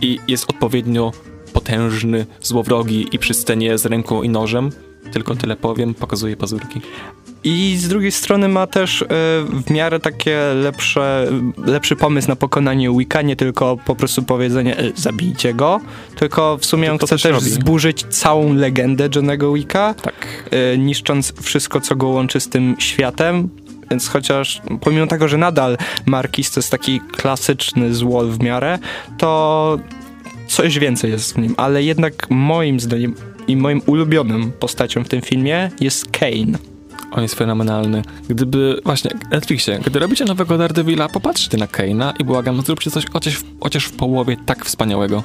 i 0.00 0.18
jest 0.28 0.50
odpowiednio 0.50 1.12
potężny, 1.54 2.26
złowrogi 2.42 3.08
i 3.12 3.18
przy 3.18 3.34
scenie 3.34 3.78
z 3.78 3.86
ręką 3.86 4.22
i 4.22 4.28
nożem, 4.28 4.70
tylko 5.12 5.34
tyle 5.36 5.56
powiem, 5.56 5.94
pokazuje 5.94 6.36
pazurki. 6.36 6.80
I 7.44 7.76
z 7.78 7.88
drugiej 7.88 8.12
strony 8.12 8.48
ma 8.48 8.66
też 8.66 9.02
y, 9.02 9.06
w 9.66 9.70
miarę 9.70 10.00
takie 10.00 10.38
lepsze, 10.54 11.26
lepszy 11.66 11.96
pomysł 11.96 12.28
na 12.28 12.36
pokonanie 12.36 12.90
Wicka, 12.98 13.22
nie 13.22 13.36
tylko 13.36 13.76
po 13.86 13.94
prostu 13.96 14.22
powiedzenie 14.22 14.80
y, 14.80 14.92
zabijcie 14.96 15.54
go, 15.54 15.80
tylko 16.16 16.58
w 16.58 16.64
sumie 16.66 16.92
on 16.92 16.98
chce 16.98 17.06
też 17.08 17.24
robi. 17.24 17.50
zburzyć 17.50 18.04
całą 18.10 18.54
legendę 18.54 19.08
Johnego 19.14 19.52
Wicka, 19.52 19.94
Tak. 20.02 20.50
y, 20.74 20.78
niszcząc 20.78 21.32
wszystko, 21.42 21.80
co 21.80 21.96
go 21.96 22.08
łączy 22.08 22.40
z 22.40 22.48
tym 22.48 22.76
światem. 22.78 23.48
Więc 23.90 24.08
chociaż 24.08 24.62
pomimo 24.80 25.06
tego, 25.06 25.28
że 25.28 25.38
nadal 25.38 25.76
Marquis 26.06 26.50
to 26.50 26.60
jest 26.60 26.70
taki 26.70 27.00
klasyczny 27.00 27.94
złol 27.94 28.30
w 28.30 28.40
miarę, 28.42 28.78
to 29.18 29.78
coś 30.48 30.78
więcej 30.78 31.10
jest 31.10 31.34
w 31.34 31.38
nim. 31.38 31.54
Ale 31.56 31.82
jednak 31.82 32.30
moim 32.30 32.80
zdaniem 32.80 33.14
i 33.46 33.56
moim 33.56 33.82
ulubionym 33.86 34.52
postacią 34.52 35.04
w 35.04 35.08
tym 35.08 35.20
filmie 35.22 35.70
jest 35.80 36.10
Kane. 36.10 36.58
On 37.12 37.22
jest 37.22 37.34
fenomenalny. 37.34 38.02
Gdyby, 38.28 38.80
właśnie, 38.84 39.10
Netflixie, 39.30 39.78
gdy 39.86 39.98
robicie 39.98 40.24
nowego 40.24 40.58
Daredevila, 40.58 41.08
popatrzcie 41.08 41.56
na 41.58 41.66
Kane'a 41.66 42.12
i 42.20 42.24
błagam, 42.24 42.62
zróbcie 42.62 42.90
coś 42.90 43.04
chociaż, 43.12 43.34
w- 43.34 43.44
chociaż 43.60 43.84
w 43.84 43.92
połowie 43.92 44.36
tak 44.46 44.64
wspaniałego. 44.64 45.22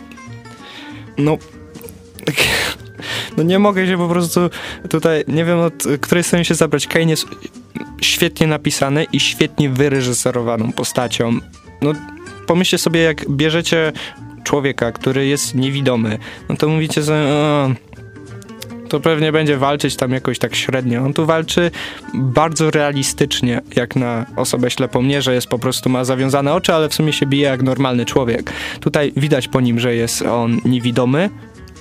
No. 1.17 1.38
No 3.38 3.43
nie 3.43 3.60
mogę 3.60 3.88
się 3.88 3.97
po 3.97 4.08
prostu 4.08 4.39
tutaj, 4.89 5.23
nie 5.27 5.45
wiem 5.45 5.60
od 5.60 5.84
której 6.01 6.23
strony 6.23 6.45
się 6.45 6.55
zabrać. 6.55 6.88
Kane 6.88 7.05
jest 7.05 7.25
świetnie 8.01 8.47
napisany 8.47 9.05
i 9.13 9.19
świetnie 9.19 9.69
wyreżyserowaną 9.69 10.71
postacią. 10.71 11.39
No 11.82 11.93
pomyślcie 12.47 12.77
sobie, 12.77 12.99
jak 12.99 13.29
bierzecie 13.29 13.91
człowieka, 14.50 14.92
który 14.92 15.28
jest 15.28 15.56
niewidomy, 15.56 16.18
no 16.50 16.56
to 16.56 16.70
mówicie 16.70 17.04
sobie, 17.04 17.18
o, 17.18 17.70
to 18.90 19.00
pewnie 19.00 19.32
będzie 19.32 19.58
walczyć 19.58 19.96
tam 19.96 20.12
jakoś 20.12 20.40
tak 20.40 20.56
średnio. 20.56 21.02
On 21.02 21.14
tu 21.14 21.26
walczy 21.26 21.72
bardzo 22.14 22.72
realistycznie, 22.72 23.62
jak 23.76 23.96
na 23.96 24.26
osobę 24.36 24.72
ślepą. 24.72 25.04
Nie, 25.04 25.22
że 25.22 25.34
jest 25.34 25.48
po 25.48 25.60
prostu 25.60 25.90
ma 25.90 26.04
zawiązane 26.04 26.54
oczy, 26.54 26.74
ale 26.74 26.90
w 26.90 26.94
sumie 26.94 27.14
się 27.14 27.26
bije 27.26 27.44
jak 27.44 27.64
normalny 27.64 28.06
człowiek. 28.06 28.52
Tutaj 28.80 29.14
widać 29.18 29.48
po 29.48 29.62
nim, 29.62 29.80
że 29.80 29.96
jest 29.96 30.22
on 30.22 30.62
niewidomy 30.66 31.30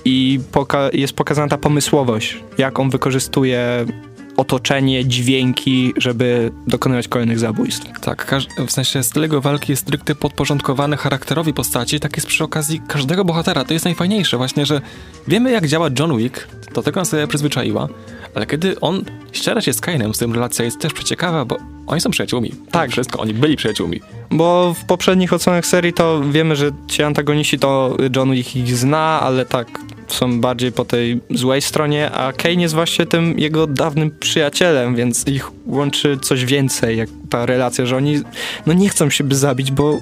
i 0.05 0.39
poka- 0.51 0.89
jest 0.93 1.13
pokazana 1.13 1.47
ta 1.47 1.57
pomysłowość, 1.57 2.37
jak 2.57 2.79
on 2.79 2.89
wykorzystuje 2.89 3.85
otoczenie, 4.39 5.05
dźwięki, 5.05 5.93
żeby 5.97 6.51
dokonywać 6.67 7.07
kolejnych 7.07 7.39
zabójstw. 7.39 7.99
Tak, 8.01 8.35
w 8.67 8.71
sensie 8.71 9.03
styl 9.03 9.21
jego 9.21 9.41
walki 9.41 9.71
jest 9.71 9.81
stricte 9.81 10.15
podporządkowany 10.15 10.97
charakterowi 10.97 11.53
postaci, 11.53 11.99
tak 11.99 12.17
jest 12.17 12.27
przy 12.27 12.43
okazji 12.43 12.81
każdego 12.87 13.25
bohatera. 13.25 13.63
To 13.63 13.73
jest 13.73 13.85
najfajniejsze 13.85 14.37
właśnie, 14.37 14.65
że 14.65 14.81
wiemy 15.27 15.51
jak 15.51 15.67
działa 15.67 15.89
John 15.99 16.17
Wick, 16.17 16.47
do 16.73 16.83
tego 16.83 17.01
nas 17.01 17.09
sobie 17.09 17.27
przyzwyczaiła, 17.27 17.87
ale 18.35 18.45
kiedy 18.45 18.79
on 18.79 19.03
ściera 19.31 19.61
się 19.61 19.73
z 19.73 19.81
Kainem, 19.81 20.13
z 20.13 20.17
tym 20.17 20.33
relacja 20.33 20.65
jest 20.65 20.79
też 20.79 20.93
przeciekawa, 20.93 21.45
bo 21.45 21.57
oni 21.89 22.01
są 22.01 22.09
przyjaciółmi. 22.09 22.51
Tak. 22.71 22.91
Wszystko, 22.91 23.19
oni 23.19 23.33
byli 23.33 23.55
przyjaciółmi. 23.55 24.01
Bo 24.31 24.73
w 24.73 24.85
poprzednich 24.85 25.33
odsłonach 25.33 25.65
serii 25.65 25.93
to 25.93 26.21
wiemy, 26.31 26.55
że 26.55 26.71
ci 26.87 27.03
antagoniści 27.03 27.59
to 27.59 27.97
John 28.15 28.31
Wick 28.31 28.55
ich 28.55 28.77
zna, 28.77 29.19
ale 29.21 29.45
tak 29.45 29.67
są 30.07 30.41
bardziej 30.41 30.71
po 30.71 30.85
tej 30.85 31.21
złej 31.29 31.61
stronie, 31.61 32.11
a 32.11 32.33
Kane 32.33 32.61
jest 32.61 32.73
właśnie 32.73 33.05
tym 33.05 33.39
jego 33.39 33.67
dawnym 33.67 34.11
przyjacielem, 34.19 34.95
więc 34.95 35.27
ich 35.27 35.51
łączy 35.65 36.17
coś 36.21 36.45
więcej, 36.45 36.97
jak 36.97 37.09
ta 37.29 37.45
relacja, 37.45 37.85
że 37.85 37.97
oni 37.97 38.21
no 38.65 38.73
nie 38.73 38.89
chcą 38.89 39.09
siebie 39.09 39.35
zabić, 39.35 39.71
bo 39.71 39.97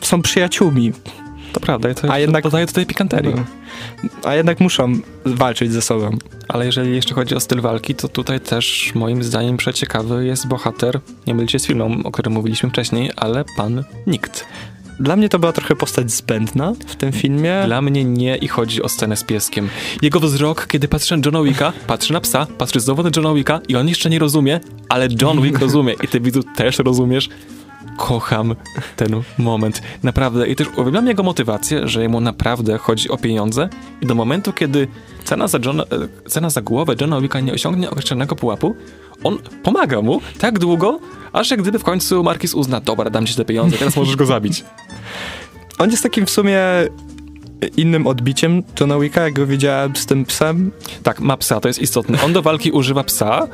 są 0.00 0.22
przyjaciółmi, 0.22 0.92
To 1.54 1.60
prawda, 1.60 1.94
to 1.94 2.12
A 2.12 2.18
jednak- 2.18 2.44
tutaj 2.44 2.86
pikanterii. 2.86 3.34
no. 3.36 3.44
a 4.24 4.34
jednak 4.34 4.60
muszą 4.60 4.92
walczyć 5.24 5.72
ze 5.72 5.82
sobą. 5.82 6.16
Ale 6.48 6.66
jeżeli 6.66 6.94
jeszcze 6.94 7.14
chodzi 7.14 7.34
o 7.34 7.40
styl 7.40 7.60
walki, 7.60 7.94
to 7.94 8.08
tutaj 8.08 8.40
też 8.40 8.92
moim 8.94 9.22
zdaniem 9.22 9.56
przeciekawy 9.56 10.26
jest 10.26 10.46
bohater, 10.48 11.00
nie 11.26 11.34
mylcie 11.34 11.58
z 11.58 11.66
filmem, 11.66 12.06
o 12.06 12.10
którym 12.10 12.32
mówiliśmy 12.32 12.70
wcześniej, 12.70 13.10
ale 13.16 13.44
pan 13.56 13.84
Nikt. 14.06 14.46
Dla 15.00 15.16
mnie 15.16 15.28
to 15.28 15.38
była 15.38 15.52
trochę 15.52 15.76
postać 15.76 16.10
zbędna 16.10 16.72
w 16.86 16.96
tym 16.96 17.12
filmie. 17.12 17.62
Dla 17.66 17.82
mnie 17.82 18.04
nie 18.04 18.36
i 18.36 18.48
chodzi 18.48 18.82
o 18.82 18.88
scenę 18.88 19.16
z 19.16 19.24
pieskiem. 19.24 19.68
Jego 20.02 20.20
wzrok, 20.20 20.66
kiedy 20.66 20.88
patrzy 20.88 21.16
na 21.16 21.22
Johna 21.24 21.42
Wicka, 21.42 21.72
patrzy 21.86 22.12
na 22.12 22.20
psa, 22.20 22.46
patrzy 22.58 22.80
znowu 22.80 23.02
na 23.02 23.10
Johna 23.16 23.34
Wicka 23.34 23.60
i 23.68 23.76
on 23.76 23.88
jeszcze 23.88 24.10
nie 24.10 24.18
rozumie, 24.18 24.60
ale 24.88 25.08
John 25.22 25.42
Wick 25.42 25.58
rozumie 25.58 25.94
i 26.02 26.08
ty 26.08 26.20
widzu 26.20 26.42
też 26.56 26.78
rozumiesz. 26.78 27.28
Kocham 27.96 28.54
ten 28.96 29.22
moment. 29.38 29.82
Naprawdę. 30.02 30.48
I 30.48 30.56
też 30.56 30.68
uwielbiam 30.76 31.06
jego 31.06 31.22
motywację, 31.22 31.88
że 31.88 32.02
jemu 32.02 32.20
naprawdę 32.20 32.78
chodzi 32.78 33.08
o 33.08 33.16
pieniądze 33.16 33.68
i 34.00 34.06
do 34.06 34.14
momentu, 34.14 34.52
kiedy 34.52 34.88
cena 35.24 35.48
za, 35.48 35.58
Johna, 35.64 35.82
e, 35.82 36.28
cena 36.28 36.50
za 36.50 36.62
głowę 36.62 36.94
Johna 37.00 37.20
Wicka 37.20 37.40
nie 37.40 37.52
osiągnie 37.52 37.90
określonego 37.90 38.36
pułapu, 38.36 38.74
on 39.24 39.38
pomaga 39.62 40.02
mu 40.02 40.20
tak 40.38 40.58
długo, 40.58 41.00
aż 41.32 41.50
jak 41.50 41.62
gdyby 41.62 41.78
w 41.78 41.84
końcu 41.84 42.22
Marquis 42.22 42.54
uzna, 42.54 42.80
dobra, 42.80 43.10
dam 43.10 43.26
ci 43.26 43.34
te 43.34 43.44
pieniądze, 43.44 43.76
teraz 43.76 43.96
możesz 43.96 44.16
go 44.16 44.26
zabić. 44.26 44.64
On 45.78 45.90
jest 45.90 46.02
takim 46.02 46.26
w 46.26 46.30
sumie 46.30 46.60
innym 47.76 48.06
odbiciem 48.06 48.62
Johna 48.80 48.98
Wicka, 48.98 49.22
jak 49.22 49.32
go 49.32 49.46
widziałem 49.46 49.96
z 49.96 50.06
tym 50.06 50.24
psem. 50.24 50.70
Tak, 51.02 51.20
ma 51.20 51.36
psa, 51.36 51.60
to 51.60 51.68
jest 51.68 51.80
istotne. 51.80 52.22
On 52.22 52.32
do 52.32 52.42
walki 52.42 52.70
używa 52.70 53.04
psa, 53.04 53.48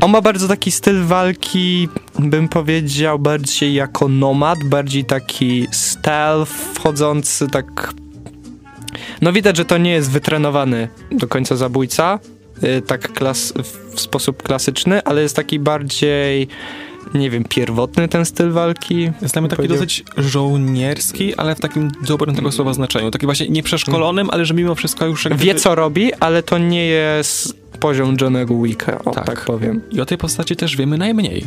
On 0.00 0.10
ma 0.10 0.20
bardzo 0.20 0.48
taki 0.48 0.70
styl 0.70 1.04
walki, 1.04 1.88
bym 2.18 2.48
powiedział, 2.48 3.18
bardziej 3.18 3.74
jako 3.74 4.08
nomad, 4.08 4.58
bardziej 4.64 5.04
taki 5.04 5.66
stealth, 5.70 6.52
wchodzący 6.52 7.48
tak... 7.48 7.94
No 9.20 9.32
widać, 9.32 9.56
że 9.56 9.64
to 9.64 9.78
nie 9.78 9.90
jest 9.90 10.10
wytrenowany 10.10 10.88
do 11.10 11.28
końca 11.28 11.56
zabójca, 11.56 12.18
y, 12.64 12.82
tak 12.82 13.12
klas 13.12 13.52
w 13.94 14.00
sposób 14.00 14.42
klasyczny, 14.42 15.02
ale 15.04 15.22
jest 15.22 15.36
taki 15.36 15.58
bardziej 15.58 16.48
nie 17.14 17.30
wiem, 17.30 17.44
pierwotny 17.44 18.08
ten 18.08 18.24
styl 18.24 18.50
walki. 18.50 19.10
Mnie 19.40 19.48
taki 19.48 19.68
dosyć 19.68 20.04
żołnierski, 20.16 21.34
ale 21.34 21.54
w 21.54 21.60
takim 21.60 21.90
dobrym 22.06 22.34
tego 22.36 22.52
słowa 22.52 22.72
znaczeniu. 22.74 23.10
Taki 23.10 23.26
właśnie 23.26 23.48
nieprzeszkolonym, 23.48 24.28
ale 24.30 24.44
że 24.44 24.54
mimo 24.54 24.74
wszystko 24.74 25.06
już... 25.06 25.24
jakby- 25.24 25.44
Wie 25.44 25.54
co 25.54 25.74
robi, 25.74 26.14
ale 26.14 26.42
to 26.42 26.58
nie 26.58 26.86
jest 26.86 27.57
poziom 27.80 28.16
Johnego 28.20 28.62
Wicka, 28.62 29.04
o 29.04 29.10
Tak. 29.10 29.26
tak, 29.26 29.44
powiem. 29.44 29.80
I 29.90 30.00
o 30.00 30.06
tej 30.06 30.18
postaci 30.18 30.56
też 30.56 30.76
wiemy 30.76 30.98
najmniej. 30.98 31.44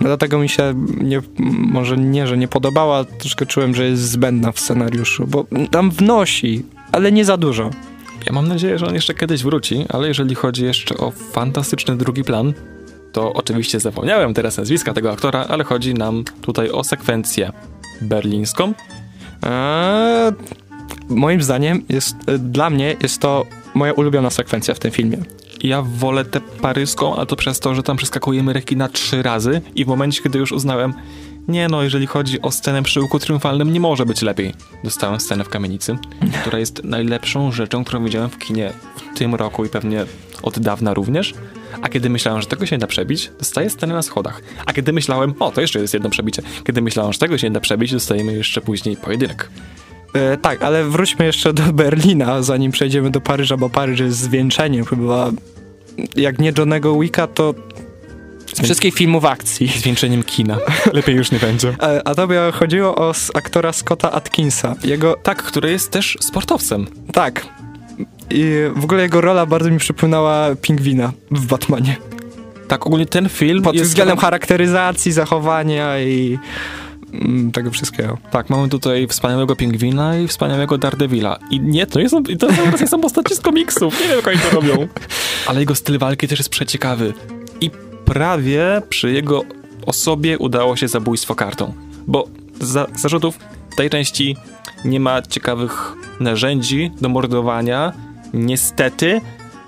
No 0.00 0.06
Dlatego 0.06 0.38
mi 0.38 0.48
się 0.48 0.74
nie, 1.00 1.20
może 1.58 1.96
nie, 1.96 2.26
że 2.26 2.36
nie 2.38 2.48
podobała, 2.48 3.04
troszkę 3.04 3.46
czułem, 3.46 3.74
że 3.74 3.84
jest 3.84 4.02
zbędna 4.02 4.52
w 4.52 4.60
scenariuszu, 4.60 5.26
bo 5.26 5.46
tam 5.70 5.90
wnosi, 5.90 6.64
ale 6.92 7.12
nie 7.12 7.24
za 7.24 7.36
dużo. 7.36 7.70
Ja 8.26 8.32
mam 8.32 8.48
nadzieję, 8.48 8.78
że 8.78 8.86
on 8.86 8.94
jeszcze 8.94 9.14
kiedyś 9.14 9.42
wróci, 9.42 9.84
ale 9.88 10.08
jeżeli 10.08 10.34
chodzi 10.34 10.64
jeszcze 10.64 10.96
o 10.96 11.10
fantastyczny 11.10 11.96
drugi 11.96 12.24
plan, 12.24 12.52
to 13.12 13.32
oczywiście 13.32 13.80
zapomniałem 13.80 14.34
teraz 14.34 14.56
nazwiska 14.56 14.92
tego 14.92 15.12
aktora, 15.12 15.44
ale 15.48 15.64
chodzi 15.64 15.94
nam 15.94 16.24
tutaj 16.42 16.70
o 16.70 16.84
sekwencję 16.84 17.52
berlińską. 18.00 18.72
Eee, 19.42 20.32
moim 21.08 21.42
zdaniem 21.42 21.82
jest, 21.88 22.16
dla 22.38 22.70
mnie 22.70 22.96
jest 23.02 23.18
to 23.20 23.46
moja 23.74 23.92
ulubiona 23.92 24.30
sekwencja 24.30 24.74
w 24.74 24.78
tym 24.78 24.90
filmie. 24.90 25.18
Ja 25.64 25.82
wolę 25.82 26.24
tę 26.24 26.40
paryską, 26.40 27.16
a 27.16 27.26
to 27.26 27.36
przez 27.36 27.60
to, 27.60 27.74
że 27.74 27.82
tam 27.82 27.96
przeskakujemy 27.96 28.52
rekina 28.52 28.88
trzy 28.88 29.22
razy 29.22 29.60
i 29.74 29.84
w 29.84 29.88
momencie, 29.88 30.22
kiedy 30.22 30.38
już 30.38 30.52
uznałem, 30.52 30.94
nie 31.48 31.68
no, 31.68 31.82
jeżeli 31.82 32.06
chodzi 32.06 32.42
o 32.42 32.50
scenę 32.50 32.82
przy 32.82 33.00
łuku 33.00 33.18
triumfalnym, 33.18 33.72
nie 33.72 33.80
może 33.80 34.06
być 34.06 34.22
lepiej. 34.22 34.54
Dostałem 34.84 35.20
scenę 35.20 35.44
w 35.44 35.48
kamienicy, 35.48 35.98
która 36.40 36.58
jest 36.58 36.84
najlepszą 36.84 37.52
rzeczą, 37.52 37.84
którą 37.84 38.04
widziałem 38.04 38.30
w 38.30 38.38
kinie 38.38 38.72
w 38.96 39.18
tym 39.18 39.34
roku 39.34 39.64
i 39.64 39.68
pewnie 39.68 40.04
od 40.42 40.58
dawna 40.58 40.94
również. 40.94 41.34
A 41.82 41.88
kiedy 41.88 42.10
myślałem, 42.10 42.42
że 42.42 42.46
tego 42.46 42.66
się 42.66 42.76
nie 42.76 42.80
da 42.80 42.86
przebić, 42.86 43.30
dostaję 43.38 43.70
scenę 43.70 43.94
na 43.94 44.02
schodach. 44.02 44.42
A 44.66 44.72
kiedy 44.72 44.92
myślałem, 44.92 45.34
o, 45.40 45.50
to 45.50 45.60
jeszcze 45.60 45.80
jest 45.80 45.94
jedno 45.94 46.10
przebicie. 46.10 46.42
Kiedy 46.66 46.82
myślałem, 46.82 47.12
że 47.12 47.18
tego 47.18 47.38
się 47.38 47.46
nie 47.46 47.54
da 47.54 47.60
przebić, 47.60 47.92
dostajemy 47.92 48.32
jeszcze 48.32 48.60
później 48.60 48.96
pojedynek. 48.96 49.50
E, 50.14 50.36
tak, 50.36 50.62
ale 50.62 50.84
wróćmy 50.84 51.24
jeszcze 51.24 51.52
do 51.52 51.62
Berlina, 51.72 52.42
zanim 52.42 52.72
przejdziemy 52.72 53.10
do 53.10 53.20
Paryża, 53.20 53.56
bo 53.56 53.70
Paryż 53.70 54.00
jest 54.00 54.18
zwieńczeniem 54.18 54.84
chyba, 54.84 55.30
jak 56.16 56.38
nie 56.38 56.52
Johnego 56.58 56.98
Wicka, 57.00 57.26
to 57.26 57.54
z 58.54 58.60
wszystkich 58.62 58.94
filmów 58.94 59.24
akcji. 59.24 59.68
Zwieńczeniem 59.78 60.22
kina. 60.22 60.56
Lepiej 60.92 61.16
już 61.16 61.30
nie 61.30 61.38
będzie. 61.38 61.68
E, 61.82 62.08
A 62.08 62.14
tobie 62.14 62.40
chodziło 62.52 62.94
o 62.96 63.12
aktora 63.34 63.72
Scotta 63.72 64.12
Atkinsa. 64.12 64.74
Jego, 64.84 65.16
Tak, 65.22 65.42
który 65.42 65.70
jest 65.70 65.90
też 65.90 66.18
sportowcem. 66.20 66.86
tak, 67.12 67.46
i 68.30 68.52
w 68.76 68.84
ogóle 68.84 69.02
jego 69.02 69.20
rola 69.20 69.46
bardzo 69.46 69.70
mi 69.70 69.78
przypominała 69.78 70.48
Pingwina 70.62 71.12
w 71.30 71.46
Batmanie. 71.46 71.96
Tak, 72.68 72.86
ogólnie 72.86 73.06
ten 73.06 73.28
film 73.28 73.62
Pod 73.62 73.74
jest 73.74 73.88
względem 73.90 74.16
charakteryzacji, 74.16 75.12
zachowania 75.12 76.00
i 76.00 76.38
tego 77.52 77.70
wszystkiego. 77.70 78.18
Tak, 78.30 78.50
mamy 78.50 78.68
tutaj 78.68 79.06
wspaniałego 79.06 79.56
pingwina 79.56 80.18
i 80.18 80.28
wspaniałego 80.28 80.78
Daredevila. 80.78 81.38
I 81.50 81.60
nie, 81.60 81.86
to 81.86 82.00
nie 82.00 82.08
są, 82.08 82.22
to 82.22 82.48
nie 82.80 82.86
są 82.86 83.00
postacie 83.00 83.34
z 83.34 83.40
komiksów, 83.40 84.00
nie 84.00 84.08
wiem 84.08 84.16
jak 84.16 84.28
oni 84.28 84.38
to 84.38 84.50
robią. 84.50 84.88
Ale 85.48 85.60
jego 85.60 85.74
styl 85.74 85.98
walki 85.98 86.28
też 86.28 86.38
jest 86.38 86.50
przeciekawy. 86.50 87.12
I 87.60 87.70
prawie 88.04 88.82
przy 88.88 89.12
jego 89.12 89.42
osobie 89.86 90.38
udało 90.38 90.76
się 90.76 90.88
zabójstwo 90.88 91.34
kartą. 91.34 91.72
Bo 92.06 92.28
za, 92.60 92.86
zarzutów 92.96 93.38
w 93.70 93.76
tej 93.76 93.90
części 93.90 94.36
nie 94.84 95.00
ma 95.00 95.22
ciekawych 95.22 95.92
narzędzi 96.20 96.90
do 97.00 97.08
mordowania, 97.08 97.92
niestety, 98.34 99.20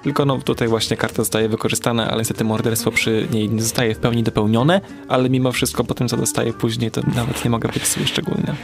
tylko 0.07 0.25
no 0.25 0.39
tutaj 0.39 0.69
właśnie 0.69 0.97
karta 0.97 1.17
zostaje 1.17 1.49
wykorzystana, 1.49 2.11
ale 2.11 2.19
niestety 2.19 2.45
morderstwo 2.45 2.91
przy 2.91 3.29
niej 3.33 3.51
nie 3.51 3.63
zostaje 3.63 3.95
w 3.95 3.99
pełni 3.99 4.23
dopełnione, 4.23 4.81
ale 5.09 5.31
mimo 5.31 5.53
wszystko 5.53 5.85
po 5.85 5.95
tym, 5.95 6.09
co 6.09 6.17
dostaje 6.17 6.53
później, 6.53 6.91
to 6.91 7.01
nawet 7.15 7.45
nie 7.45 7.51
mogę 7.51 7.69
być 7.69 7.87
sobie 7.87 8.07
szczególnie. 8.07 8.55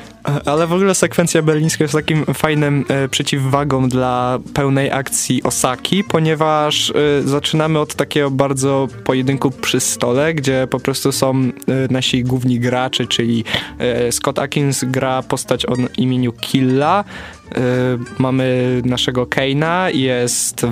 Ale 0.46 0.66
w 0.66 0.72
ogóle 0.72 0.94
sekwencja 0.94 1.42
berlińska 1.42 1.84
jest 1.84 1.94
takim 1.94 2.24
fajnym 2.24 2.84
e, 2.88 3.08
przeciwwagą 3.08 3.88
dla 3.88 4.38
pełnej 4.54 4.90
akcji 4.90 5.42
Osaki, 5.42 6.04
ponieważ 6.04 6.90
e, 6.90 7.22
zaczynamy 7.22 7.78
od 7.78 7.94
takiego 7.94 8.30
bardzo 8.30 8.88
pojedynku 9.04 9.50
przy 9.50 9.80
stole, 9.80 10.34
gdzie 10.34 10.66
po 10.70 10.80
prostu 10.80 11.12
są 11.12 11.30
e, 11.30 11.52
nasi 11.90 12.24
główni 12.24 12.60
gracze, 12.60 13.06
czyli 13.06 13.44
e, 13.78 14.12
Scott 14.12 14.38
Atkins 14.38 14.84
gra 14.84 15.22
postać 15.22 15.66
o 15.66 15.74
imieniu 15.96 16.32
Killa, 16.32 17.04
e, 17.54 17.60
mamy 18.18 18.80
naszego 18.84 19.24
Kane'a, 19.24 19.94
jest 19.94 20.66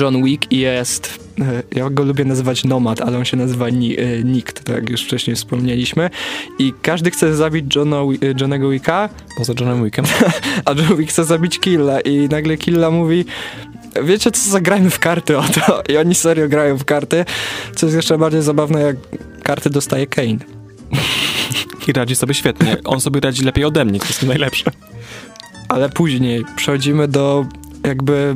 John 0.00 0.24
Wick 0.24 0.52
jest 0.52 1.30
e, 1.40 1.62
ja 1.78 1.90
go 1.90 2.02
lubię 2.02 2.24
nazywać 2.24 2.64
Nomad, 2.64 3.00
ale 3.00 3.18
on 3.18 3.24
się 3.24 3.36
nazywa 3.36 3.68
Ni- 3.68 4.00
e, 4.00 4.24
Nikt, 4.24 4.64
tak 4.64 4.76
jak 4.76 4.90
już 4.90 5.04
wcześniej 5.04 5.36
wspomnieliśmy. 5.36 6.10
I 6.58 6.72
każdy 6.82 7.10
chce 7.10 7.36
zabić 7.36 7.76
Johna, 7.76 7.96
e, 7.96 8.34
Johnego 8.40 8.70
Wicka, 8.70 9.08
Poza 9.38 9.52
Johnem 9.60 9.84
Wickiem. 9.84 10.04
a 10.64 10.72
John 10.72 10.96
Wick 10.96 11.10
chce 11.10 11.24
zabić 11.24 11.60
Killa 11.60 12.00
i 12.00 12.28
nagle 12.28 12.56
Killa 12.56 12.90
mówi 12.90 13.24
wiecie 14.04 14.30
co, 14.30 14.50
zagrajmy 14.50 14.90
w 14.90 14.98
karty 14.98 15.38
o 15.38 15.42
to. 15.42 15.82
I 15.88 15.96
oni 15.96 16.14
serio 16.14 16.48
grają 16.48 16.78
w 16.78 16.84
karty, 16.84 17.24
co 17.76 17.86
jest 17.86 17.96
jeszcze 17.96 18.18
bardziej 18.18 18.42
zabawne, 18.42 18.80
jak 18.80 18.96
karty 19.42 19.70
dostaje 19.70 20.06
Kane. 20.06 20.38
I 21.88 21.92
radzi 21.92 22.16
sobie 22.16 22.34
świetnie. 22.34 22.76
On 22.84 23.00
sobie 23.00 23.20
radzi 23.20 23.44
lepiej 23.44 23.64
ode 23.64 23.84
mnie, 23.84 24.00
to 24.00 24.06
jest 24.06 24.22
najlepsze. 24.22 24.70
Ale 25.68 25.88
później 25.88 26.44
przechodzimy 26.56 27.08
do 27.08 27.46
jakby 27.84 28.34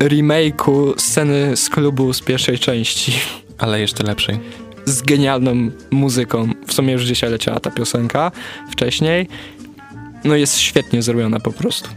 remake'u 0.00 0.94
sceny 0.96 1.56
z 1.56 1.68
klubu 1.68 2.12
z 2.12 2.20
pierwszej 2.20 2.58
części. 2.58 3.12
Ale 3.58 3.80
jeszcze 3.80 4.02
lepszej. 4.04 4.38
z 4.84 5.02
genialną 5.02 5.70
muzyką. 5.90 6.48
W 6.66 6.72
sumie 6.72 6.92
już 6.92 7.02
dzisiaj 7.04 7.30
leciała 7.30 7.60
ta 7.60 7.70
piosenka 7.70 8.32
wcześniej. 8.72 9.28
No 10.24 10.34
jest 10.36 10.58
świetnie 10.58 11.02
zrobiona 11.02 11.40
po 11.40 11.52
prostu. 11.52 11.88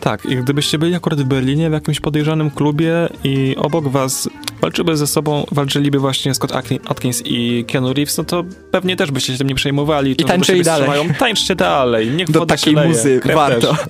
Tak, 0.00 0.26
i 0.26 0.36
gdybyście 0.36 0.78
byli 0.78 0.94
akurat 0.94 1.20
w 1.20 1.24
Berlinie 1.24 1.70
w 1.70 1.72
jakimś 1.72 2.00
podejrzanym 2.00 2.50
klubie 2.50 2.92
i 3.24 3.56
obok 3.58 3.88
was 3.88 4.28
walczyby 4.60 4.96
ze 4.96 5.06
sobą, 5.06 5.46
walczyliby 5.52 5.98
właśnie 5.98 6.34
Scott 6.34 6.50
Atkin- 6.52 6.78
Atkins 6.86 7.22
i 7.24 7.64
Keanu 7.68 7.92
Reeves, 7.92 8.18
no 8.18 8.24
to 8.24 8.44
pewnie 8.70 8.96
też 8.96 9.10
byście 9.10 9.32
się 9.32 9.38
tym 9.38 9.46
nie 9.48 9.54
przejmowali. 9.54 10.16
że 10.20 10.26
tańczyli 10.26 10.62
dalej. 10.62 10.88
strzelają. 10.88 11.14
Tańczcie 11.14 11.54
dalej, 11.56 12.10
niech 12.10 12.30
Do 12.30 12.46
takiej 12.46 12.74
leje, 12.74 12.88
muzy 12.88 13.20
krew 13.22 13.36
warto. 13.36 13.74
też. 13.74 13.86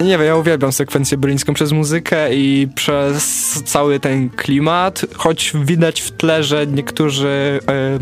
Nie 0.00 0.18
wiem, 0.18 0.26
ja 0.26 0.36
uwielbiam 0.36 0.72
sekwencję 0.72 1.18
berlińską 1.18 1.54
przez 1.54 1.72
muzykę 1.72 2.34
i 2.34 2.68
przez 2.74 3.22
cały 3.64 4.00
ten 4.00 4.30
klimat, 4.30 5.06
choć 5.16 5.52
widać 5.64 6.00
w 6.00 6.10
tle, 6.10 6.44
że 6.44 6.66
niektórzy 6.66 7.60
e, 7.68 7.98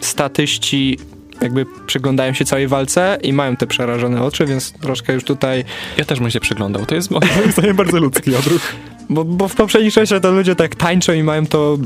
statyści 0.00 0.98
jakby 1.40 1.66
przyglądają 1.86 2.32
się 2.32 2.44
całej 2.44 2.68
walce 2.68 3.18
i 3.22 3.32
mają 3.32 3.56
te 3.56 3.66
przerażone 3.66 4.22
oczy, 4.22 4.46
więc 4.46 4.72
troszkę 4.72 5.12
już 5.12 5.24
tutaj 5.24 5.64
Ja 5.96 6.04
też 6.04 6.20
bym 6.20 6.30
się 6.30 6.40
przyglądał. 6.40 6.86
To 6.86 6.94
jest 6.94 7.10
moim 7.10 7.28
zdaniem 7.52 7.76
bardzo 7.76 7.98
ludzki 7.98 8.34
odruch. 8.34 8.62
Bo, 9.10 9.24
bo 9.24 9.48
w 9.48 9.54
poprzednich 9.54 9.94
częściach 9.94 10.20
to 10.20 10.32
ludzie 10.32 10.54
tak 10.54 10.74
tańczą 10.74 11.12
i 11.12 11.22
mają 11.22 11.46
to 11.46 11.78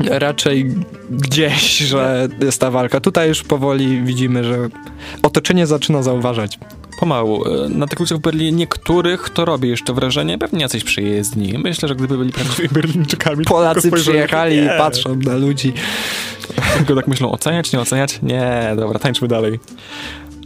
raczej 0.00 0.74
gdzieś, 1.10 1.78
że 1.78 2.28
jest 2.40 2.60
ta 2.60 2.70
walka. 2.70 3.00
Tutaj 3.00 3.28
już 3.28 3.42
powoli 3.42 4.02
widzimy, 4.02 4.44
że 4.44 4.68
otoczenie 5.22 5.66
zaczyna 5.66 6.02
zauważać. 6.02 6.58
Pomału. 7.00 7.44
E, 7.64 7.68
Na 7.68 7.86
tych 7.86 8.00
ludziach 8.00 8.18
w 8.18 8.20
Berlinie 8.20 8.52
niektórych 8.52 9.30
to 9.30 9.44
robi 9.44 9.68
jeszcze 9.68 9.92
wrażenie, 9.92 10.38
pewnie 10.38 10.60
jacyś 10.62 10.84
przyjezdni. 10.84 11.54
Myślę, 11.58 11.88
że 11.88 11.94
gdyby 11.94 12.18
byli 12.18 12.32
prawdziwymi 12.32 12.68
Berlińczykami... 12.68 13.44
to 13.44 13.50
Polacy 13.50 13.90
przyjechali 13.90 14.56
i 14.56 14.68
patrzą 14.78 15.16
na 15.16 15.36
ludzi. 15.36 15.72
Tylko 16.76 16.94
tak 16.94 17.06
myślą, 17.08 17.32
oceniać, 17.32 17.72
nie 17.72 17.80
oceniać? 17.80 18.18
Nie, 18.22 18.72
dobra, 18.76 18.98
tańczmy 18.98 19.28
dalej. 19.28 19.58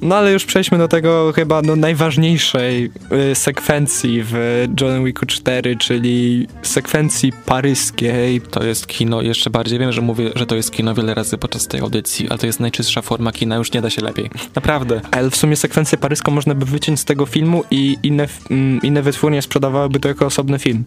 No 0.03 0.17
ale 0.17 0.33
już 0.33 0.45
przejdźmy 0.45 0.79
do 0.79 0.89
tego 0.89 1.33
chyba 1.33 1.63
no, 1.63 1.77
najważniejszej 1.77 2.91
y, 3.31 3.35
sekwencji 3.35 4.23
w 4.25 4.67
John 4.81 5.05
Wicku 5.05 5.27
4, 5.27 5.77
czyli 5.77 6.47
sekwencji 6.63 7.33
paryskiej. 7.47 8.41
To 8.41 8.65
jest 8.65 8.87
kino, 8.87 9.23
jeszcze 9.23 9.51
bardziej 9.51 9.79
wiem, 9.79 9.93
że 9.93 10.01
mówię, 10.01 10.31
że 10.35 10.47
to 10.47 10.57
jest 10.57 10.71
kino 10.71 10.95
wiele 10.95 11.15
razy 11.15 11.39
podczas 11.39 11.69
tej 11.69 11.81
audycji, 11.81 12.29
ale 12.29 12.39
to 12.39 12.47
jest 12.47 12.61
najczystsza 12.61 13.03
forma 13.03 13.33
kina, 13.33 13.57
już 13.57 13.73
nie 13.73 13.83
da 13.83 13.91
się 13.91 14.03
lepiej. 14.03 14.31
Naprawdę. 14.55 15.01
Ale 15.11 15.31
w 15.31 15.37
sumie 15.37 15.57
sekwencję 15.57 15.99
paryską 15.99 16.33
można 16.33 16.55
by 16.55 16.67
wyciąć 16.67 17.01
z 17.01 17.05
tego 17.05 17.27
filmu 17.27 17.65
i 17.71 17.97
inne, 18.03 18.29
mm, 18.51 18.81
inne 18.83 19.03
wytwórnie 19.03 19.43
sprzedawałyby 19.43 20.01
to 20.01 20.09
jako 20.09 20.27
osobny 20.27 20.59
film. 20.59 20.85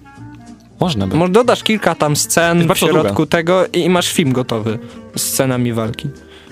Można 0.79 1.07
by. 1.07 1.15
Może 1.15 1.31
dodasz 1.31 1.63
kilka 1.63 1.95
tam 1.95 2.15
scen 2.15 2.73
w 2.73 2.77
środku 2.77 3.25
tego 3.25 3.65
i 3.73 3.89
masz 3.89 4.13
film 4.13 4.33
gotowy 4.33 4.79
z 5.15 5.21
scenami 5.21 5.73
walki. 5.73 6.09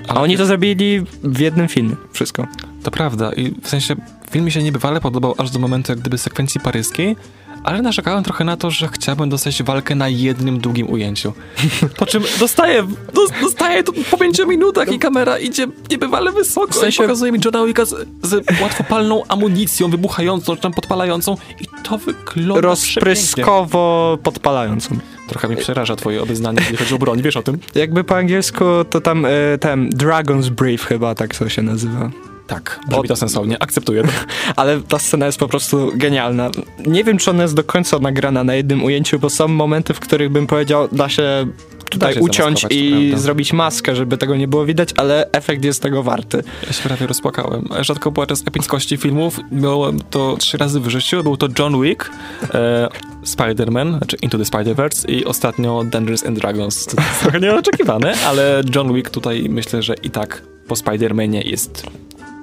A 0.09 0.21
oni 0.21 0.37
to 0.37 0.45
zrobili 0.45 1.03
w 1.23 1.39
jednym 1.39 1.67
filmie. 1.67 1.95
Wszystko. 2.13 2.47
To 2.83 2.91
prawda 2.91 3.31
i 3.33 3.51
w 3.61 3.67
sensie 3.69 3.95
film 4.31 4.45
mi 4.45 4.51
się 4.51 4.63
niebywale 4.63 5.01
podobał 5.01 5.35
aż 5.37 5.49
do 5.51 5.59
momentu 5.59 5.91
jak 5.91 5.99
gdyby 5.99 6.17
sekwencji 6.17 6.61
paryskiej, 6.61 7.15
ale 7.63 7.81
narzekałem 7.81 8.23
trochę 8.23 8.43
na 8.43 8.57
to, 8.57 8.71
że 8.71 8.87
chciałbym 8.87 9.29
dostać 9.29 9.63
walkę 9.63 9.95
na 9.95 10.07
jednym 10.09 10.59
długim 10.59 10.89
ujęciu. 10.89 11.33
Po 11.99 12.05
czym 12.05 12.23
dostaję, 12.39 12.87
dos- 13.13 13.31
dostaję 13.41 13.83
to 13.83 13.91
po 14.11 14.17
pięciu 14.17 14.47
minutach 14.47 14.91
i 14.91 14.99
kamera 14.99 15.39
idzie 15.39 15.67
niebywale 15.91 16.31
wysoko 16.31 16.73
W 16.73 16.75
sensie- 16.75 17.03
i 17.03 17.07
pokazuje 17.07 17.31
mi 17.31 17.39
Johna 17.45 17.65
Wicka 17.65 17.85
z, 17.85 18.07
z 18.23 18.61
łatwopalną 18.61 19.23
amunicją 19.27 19.89
wybuchającą, 19.89 20.55
czy 20.55 20.61
tam 20.61 20.73
podpalającą 20.73 21.37
i 21.61 21.65
to 21.83 21.97
wygląda 21.97 22.61
Rozpryskowo 22.61 24.17
podpalającą. 24.23 24.97
Trochę 25.29 25.47
mi 25.47 25.55
przeraża 25.55 25.95
twoje 25.95 26.21
obeznanie, 26.21 26.57
jeśli 26.59 26.77
chodzi 26.77 26.95
o 26.95 26.97
broń, 26.97 27.21
wiesz 27.21 27.37
o 27.37 27.43
tym? 27.43 27.59
Jakby 27.75 28.03
po 28.03 28.17
angielsku 28.17 28.65
to 28.89 29.01
tam 29.01 29.25
y, 29.25 29.29
ten 29.59 29.89
Dragon's 29.89 30.49
Brief 30.49 30.85
chyba 30.85 31.15
tak 31.15 31.35
to 31.35 31.49
się 31.49 31.61
nazywa. 31.61 32.11
Tak, 32.47 32.79
brzmi 32.89 33.07
to 33.07 33.15
sensownie, 33.15 33.63
akceptuję 33.63 34.03
to. 34.03 34.09
Ale 34.55 34.81
ta 34.81 34.99
scena 34.99 35.25
jest 35.25 35.37
po 35.37 35.47
prostu 35.47 35.91
genialna. 35.95 36.49
Nie 36.87 37.03
wiem, 37.03 37.17
czy 37.17 37.31
ona 37.31 37.43
jest 37.43 37.55
do 37.55 37.63
końca 37.63 37.99
nagrana 37.99 38.43
na 38.43 38.55
jednym 38.55 38.83
ujęciu, 38.83 39.19
bo 39.19 39.29
są 39.29 39.47
momenty, 39.47 39.93
w 39.93 39.99
których 39.99 40.29
bym 40.29 40.47
powiedział, 40.47 40.87
da 40.91 41.09
się 41.09 41.47
tutaj 41.89 42.13
się 42.13 42.19
uciąć 42.19 42.65
i 42.69 43.13
zrobić 43.15 43.53
maskę, 43.53 43.95
żeby 43.95 44.17
tego 44.17 44.35
nie 44.35 44.47
było 44.47 44.65
widać, 44.65 44.89
ale 44.97 45.31
efekt 45.31 45.65
jest 45.65 45.81
tego 45.81 46.03
warty. 46.03 46.43
Ja 46.67 46.73
się 46.73 46.83
prawie 46.83 47.07
rozpłakałem. 47.07 47.69
Rzadko 47.81 48.11
płaczę 48.11 48.35
z 48.35 48.47
epickości 48.47 48.97
filmów. 48.97 49.39
Miałem 49.51 49.99
to 50.09 50.37
trzy 50.37 50.57
razy 50.57 50.79
w 50.79 50.89
życiu. 50.89 51.23
Był 51.23 51.37
to 51.37 51.47
John 51.59 51.81
Wick, 51.81 52.11
e, 52.53 52.89
Spider-Man, 53.23 53.97
znaczy 53.97 54.17
Into 54.21 54.37
the 54.37 54.43
Spider-Verse 54.43 55.09
i 55.09 55.25
ostatnio 55.25 55.83
Dungeons 55.83 56.25
and 56.25 56.39
Dragons. 56.39 56.85
To 56.85 57.01
jest 57.01 57.19
trochę 57.21 57.39
nieoczekiwane, 57.39 58.13
ale 58.27 58.61
John 58.75 58.93
Wick 58.93 59.09
tutaj 59.09 59.45
myślę, 59.49 59.83
że 59.83 59.93
i 60.03 60.09
tak 60.09 60.41
po 60.67 60.75
Spider-Manie 60.75 61.47
jest 61.47 61.83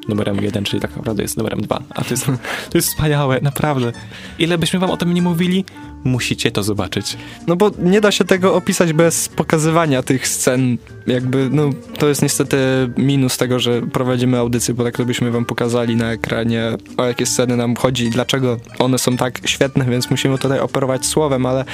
numerem 0.09 0.45
jeden, 0.45 0.65
czyli 0.65 0.83
tak 0.83 0.97
naprawdę 0.97 1.23
jest 1.23 1.37
numerem 1.37 1.61
dwa. 1.61 1.83
A 1.91 2.05
to 2.05 2.11
jest, 2.11 2.27
to 2.71 2.79
jest 2.79 2.89
wspaniałe, 2.89 3.41
naprawdę. 3.43 3.93
Ile 4.39 4.59
byśmy 4.59 4.79
wam 4.79 4.91
o 4.91 4.97
tym 4.97 5.15
nie 5.15 5.23
mówili, 5.23 5.65
musicie 6.07 6.51
to 6.51 6.63
zobaczyć. 6.63 7.17
No 7.47 7.57
bo 7.57 7.71
nie 7.79 8.01
da 8.01 8.11
się 8.11 8.25
tego 8.25 8.55
opisać 8.55 8.93
bez 8.93 9.29
pokazywania 9.29 10.03
tych 10.03 10.29
scen. 10.29 10.79
Jakby, 11.07 11.49
no 11.53 11.71
to 11.99 12.09
jest 12.09 12.23
niestety 12.23 12.57
minus 12.97 13.37
tego, 13.37 13.59
że 13.59 13.83
prowadzimy 13.83 14.39
audycję, 14.39 14.75
bo 14.75 14.85
tak 14.85 14.97
to 14.97 15.05
byśmy 15.05 15.31
wam 15.31 15.45
pokazali 15.45 15.97
na 15.97 16.13
ekranie, 16.13 16.73
o 16.97 17.05
jakie 17.05 17.27
sceny 17.27 17.57
nam 17.57 17.77
chodzi 17.77 18.05
i 18.05 18.11
dlaczego 18.11 18.57
one 18.79 18.99
są 18.99 19.17
tak 19.17 19.41
świetne, 19.45 19.85
więc 19.85 20.11
musimy 20.11 20.39
tutaj 20.39 20.61
operować 20.61 21.07
słowem, 21.07 21.47
ale 21.47 21.65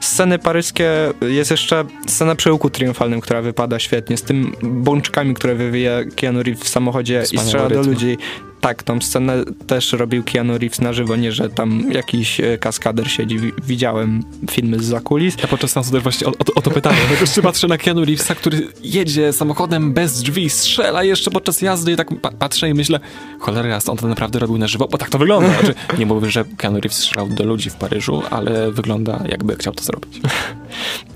sceny 0.00 0.38
paryskie, 0.38 0.90
jest 1.20 1.50
jeszcze 1.50 1.84
scena 2.06 2.34
przy 2.34 2.52
łuku 2.52 2.70
triumfalnym, 2.70 3.20
która 3.20 3.42
wypada 3.42 3.78
świetnie, 3.78 4.16
z 4.16 4.22
tym 4.22 4.52
bączkami, 4.62 5.34
które 5.34 5.54
wywija 5.54 6.04
Keanu 6.16 6.42
Reeves 6.42 6.64
w 6.64 6.68
samochodzie 6.68 7.22
Wspaniały 7.22 7.46
i 7.46 7.48
strzela 7.48 7.68
do 7.68 7.74
rytm. 7.74 7.90
ludzi. 7.90 8.18
Tak, 8.60 8.82
tą 8.82 9.00
scenę 9.00 9.44
też 9.66 9.92
robił 9.92 10.22
Keanu 10.24 10.58
Reeves 10.58 10.80
na 10.80 10.92
żywo, 10.92 11.16
nie, 11.16 11.32
że 11.32 11.48
tam 11.48 11.84
jakiś 11.92 12.40
e, 12.40 12.58
kaskader 12.58 13.10
siedzi. 13.10 13.38
Wi- 13.38 13.52
Widziałem 13.66 14.22
filmy 14.50 14.78
z 14.78 14.84
zakulis. 14.84 15.36
Ja 15.42 15.48
podczas 15.48 15.70
seansu 15.70 15.92
też 15.92 16.02
właśnie 16.02 16.26
o, 16.26 16.30
o, 16.38 16.44
to- 16.44 16.54
o 16.54 16.62
to 16.62 16.70
pytałem. 16.70 16.98
Jeszcze 17.20 17.42
patrzę 17.42 17.68
na 17.68 17.78
Keanu 17.78 18.04
Reevesa, 18.04 18.34
który 18.34 18.68
jedzie 18.82 19.32
samochodem 19.32 19.92
bez 19.92 20.22
drzwi, 20.22 20.50
strzela 20.50 21.04
jeszcze 21.04 21.30
podczas 21.30 21.62
jazdy 21.62 21.92
i 21.92 21.96
tak 21.96 22.20
pa 22.20 22.30
patrzę 22.30 22.68
i 22.68 22.74
myślę, 22.74 23.00
cholera 23.38 23.68
jasna, 23.68 23.90
on 23.92 23.98
to 23.98 24.08
naprawdę 24.08 24.38
robił 24.38 24.58
na 24.58 24.68
żywo, 24.68 24.88
bo 24.88 24.98
tak 24.98 25.10
to 25.10 25.18
wygląda. 25.18 25.48
Znaczy, 25.58 25.74
nie 25.98 26.06
mówię, 26.06 26.30
że 26.30 26.44
Keanu 26.56 26.80
Reeves 26.80 26.98
strzelał 26.98 27.28
do 27.28 27.44
ludzi 27.44 27.70
w 27.70 27.74
Paryżu, 27.74 28.22
ale 28.30 28.72
wygląda 28.72 29.24
jakby 29.28 29.56
chciał 29.56 29.72
to 29.74 29.84
zrobić. 29.84 30.20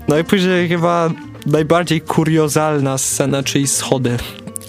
No 0.07 0.17
i 0.19 0.23
później 0.23 0.69
chyba 0.69 1.09
najbardziej 1.45 2.01
kuriozalna 2.01 2.97
scena, 2.97 3.43
czyli 3.43 3.67
schody. 3.67 4.17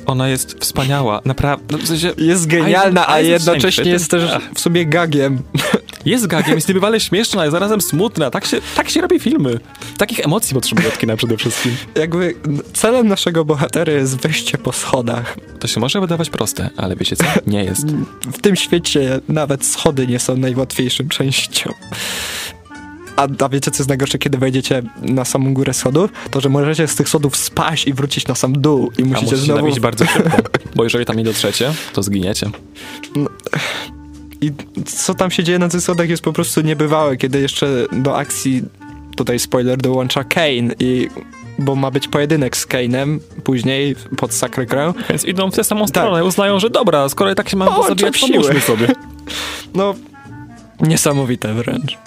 Ona 0.07 0.29
jest 0.29 0.57
wspaniała, 0.61 1.21
naprawdę. 1.25 1.79
W 1.79 1.87
sensie 1.89 2.13
Jest 2.19 2.47
genialna, 2.47 3.07
A 3.07 3.13
a 3.13 3.21
jest- 3.21 3.31
jest 3.31 3.47
jednocześnie 3.47 3.91
jest 3.93 4.11
też 4.11 4.31
w 4.55 4.61
sobie 4.61 4.87
gagiem. 4.87 5.39
jest 6.05 6.27
gagiem, 6.27 6.55
jest 6.55 6.69
niebywale 6.69 7.01
śmieszna, 7.01 7.41
ale 7.43 7.51
zarazem 7.51 7.81
smutna. 7.81 8.31
Tak 8.31 8.45
się, 8.45 8.61
tak 8.77 8.91
się 8.91 9.01
robi 9.01 9.19
filmy. 9.21 9.61
Takich 9.99 10.21
emocji 10.21 10.55
potrzebuje 10.55 10.89
od 10.89 10.99
kina 10.99 11.17
przede 11.17 11.37
wszystkim. 11.37 11.77
Jakby 11.95 12.35
celem 12.73 13.09
naszego 13.09 13.45
bohatera 13.45 13.93
jest 13.93 14.17
wejście 14.17 14.59
po 14.59 14.73
schodach. 14.73 15.37
To 15.59 15.67
się 15.69 15.81
może 15.81 16.01
wydawać 16.01 16.31
proste, 16.31 16.71
ale 16.77 16.97
wiecie 16.97 17.17
co? 17.17 17.25
Nie 17.47 17.65
jest. 17.65 17.87
W 18.33 18.41
tym 18.41 18.57
świecie 18.57 19.21
nawet 19.29 19.65
schody 19.67 20.07
nie 20.07 20.19
są 20.19 20.37
najłatwiejszą 20.37 21.09
częścią. 21.09 21.73
A, 23.17 23.45
a 23.45 23.49
wiecie, 23.49 23.71
co 23.71 23.79
jest 23.79 23.89
najgorsze, 23.89 24.19
kiedy 24.19 24.39
wejdziecie 24.39 24.83
na 25.03 25.25
samą 25.25 25.55
górę 25.55 25.75
schodów? 25.75 26.11
To, 26.31 26.41
że 26.41 26.49
możecie 26.49 26.89
z 26.89 26.95
tych 26.95 27.09
schodów 27.09 27.37
spaść 27.37 27.87
i 27.87 27.93
wrócić 27.93 28.27
na 28.27 28.35
sam 28.35 28.53
dół 28.53 28.93
i 28.99 29.05
musicie 29.05 29.25
musicie 29.25 29.37
znowu... 29.37 29.61
nabić 29.61 29.81
bardzo 29.81 30.07
szybko, 30.07 30.43
bo 30.77 30.85
jeżeli 30.85 31.07
tam 31.07 31.17
nie 31.17 31.25
dotrzecie, 31.25 31.73
to 31.93 32.03
zginiecie. 32.03 32.51
I 34.41 34.53
co 34.87 35.15
tam 35.15 35.31
się 35.31 35.45
dzieje 35.45 35.59
na 35.59 35.69
tych 35.69 35.81
schodach 35.81 36.09
jest 36.09 36.23
po 36.23 36.33
prostu 36.33 36.61
niebywałe, 36.61 37.17
kiedy 37.17 37.41
jeszcze 37.41 37.87
do 37.93 38.17
akcji, 38.17 38.63
tutaj 39.17 39.39
spoiler, 39.39 39.79
dołącza 39.79 40.25
Kane 40.25 40.75
i 40.81 41.09
bo 41.59 41.77
ma 41.77 41.91
być 41.91 42.09
pojedynek 42.09 42.57
z 42.57 42.67
Kane'em 42.67 43.19
później 43.45 43.97
pod 44.17 44.35
Sacre 44.35 44.67
Grę. 44.67 44.93
Więc 45.09 45.25
idą 45.25 45.51
w 45.51 45.55
tę 45.55 45.65
samą 45.65 45.87
stronę, 45.87 46.25
uznają, 46.25 46.61
że 46.61 46.71
dobra, 46.71 47.09
skoro 47.09 47.31
i 47.31 47.35
tak 47.35 47.49
się 47.49 47.57
mamy 47.57 47.73
pozabijać, 47.77 48.21
pomóżmy 48.21 48.61
sobie. 48.61 48.89
No, 49.75 49.95
niesamowite 50.81 51.55
wręcz. 51.55 51.99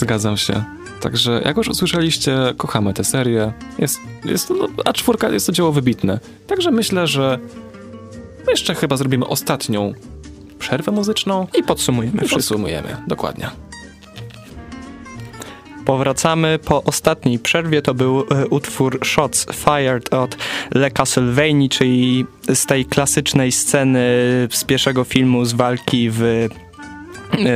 Zgadzam 0.00 0.36
się. 0.36 0.64
Także 1.00 1.42
jak 1.44 1.56
już 1.56 1.68
usłyszeliście, 1.68 2.36
kochamy 2.56 2.94
tę 2.94 3.04
serię. 3.04 3.52
Jest, 3.78 3.98
jest, 4.24 4.50
no, 4.50 4.68
a 4.84 4.92
czwórka 4.92 5.28
jest 5.28 5.46
to 5.46 5.52
dzieło 5.52 5.72
wybitne. 5.72 6.20
Także 6.46 6.70
myślę, 6.70 7.06
że 7.06 7.38
jeszcze 8.48 8.74
chyba 8.74 8.96
zrobimy 8.96 9.26
ostatnią 9.26 9.92
przerwę 10.58 10.92
muzyczną 10.92 11.46
I 11.58 11.62
podsumujemy 11.62 12.14
i 12.14 12.18
wszystko. 12.18 12.36
podsumujemy. 12.36 12.96
Dokładnie. 13.06 13.50
Powracamy 15.84 16.58
po 16.58 16.82
ostatniej 16.82 17.38
przerwie. 17.38 17.82
To 17.82 17.94
był 17.94 18.20
e, 18.20 18.46
utwór 18.46 18.98
Shots 19.04 19.46
Fired 19.52 20.14
od 20.14 20.36
Le 20.74 20.90
Castlevanii, 20.90 21.68
czyli 21.68 22.26
z 22.54 22.66
tej 22.66 22.84
klasycznej 22.84 23.52
sceny 23.52 24.00
z 24.50 24.64
pierwszego 24.64 25.04
filmu 25.04 25.44
z 25.44 25.52
walki 25.52 26.10
w, 26.10 26.48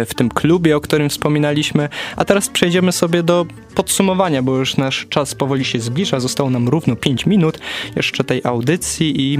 w 0.06 0.14
tym 0.14 0.28
klubie, 0.28 0.76
o 0.76 0.80
którym 0.80 1.08
wspominaliśmy. 1.08 1.88
A 2.16 2.24
teraz 2.24 2.48
przejdziemy 2.48 2.92
sobie 2.92 3.22
do 3.22 3.46
podsumowania, 3.74 4.42
bo 4.42 4.56
już 4.56 4.76
nasz 4.76 5.06
czas 5.08 5.34
powoli 5.34 5.64
się 5.64 5.80
zbliża. 5.80 6.20
Zostało 6.20 6.50
nam 6.50 6.68
równo 6.68 6.96
5 6.96 7.26
minut 7.26 7.58
jeszcze 7.96 8.24
tej 8.24 8.40
audycji 8.44 9.20
i 9.20 9.38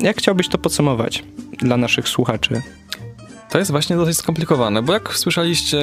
jak 0.00 0.16
chciałbyś 0.18 0.48
to 0.48 0.58
podsumować 0.58 1.24
dla 1.58 1.76
naszych 1.76 2.08
słuchaczy? 2.08 2.62
To 3.50 3.58
jest 3.58 3.70
właśnie 3.70 3.96
dosyć 3.96 4.16
skomplikowane, 4.16 4.82
bo 4.82 4.92
jak 4.92 5.14
słyszeliście, 5.16 5.78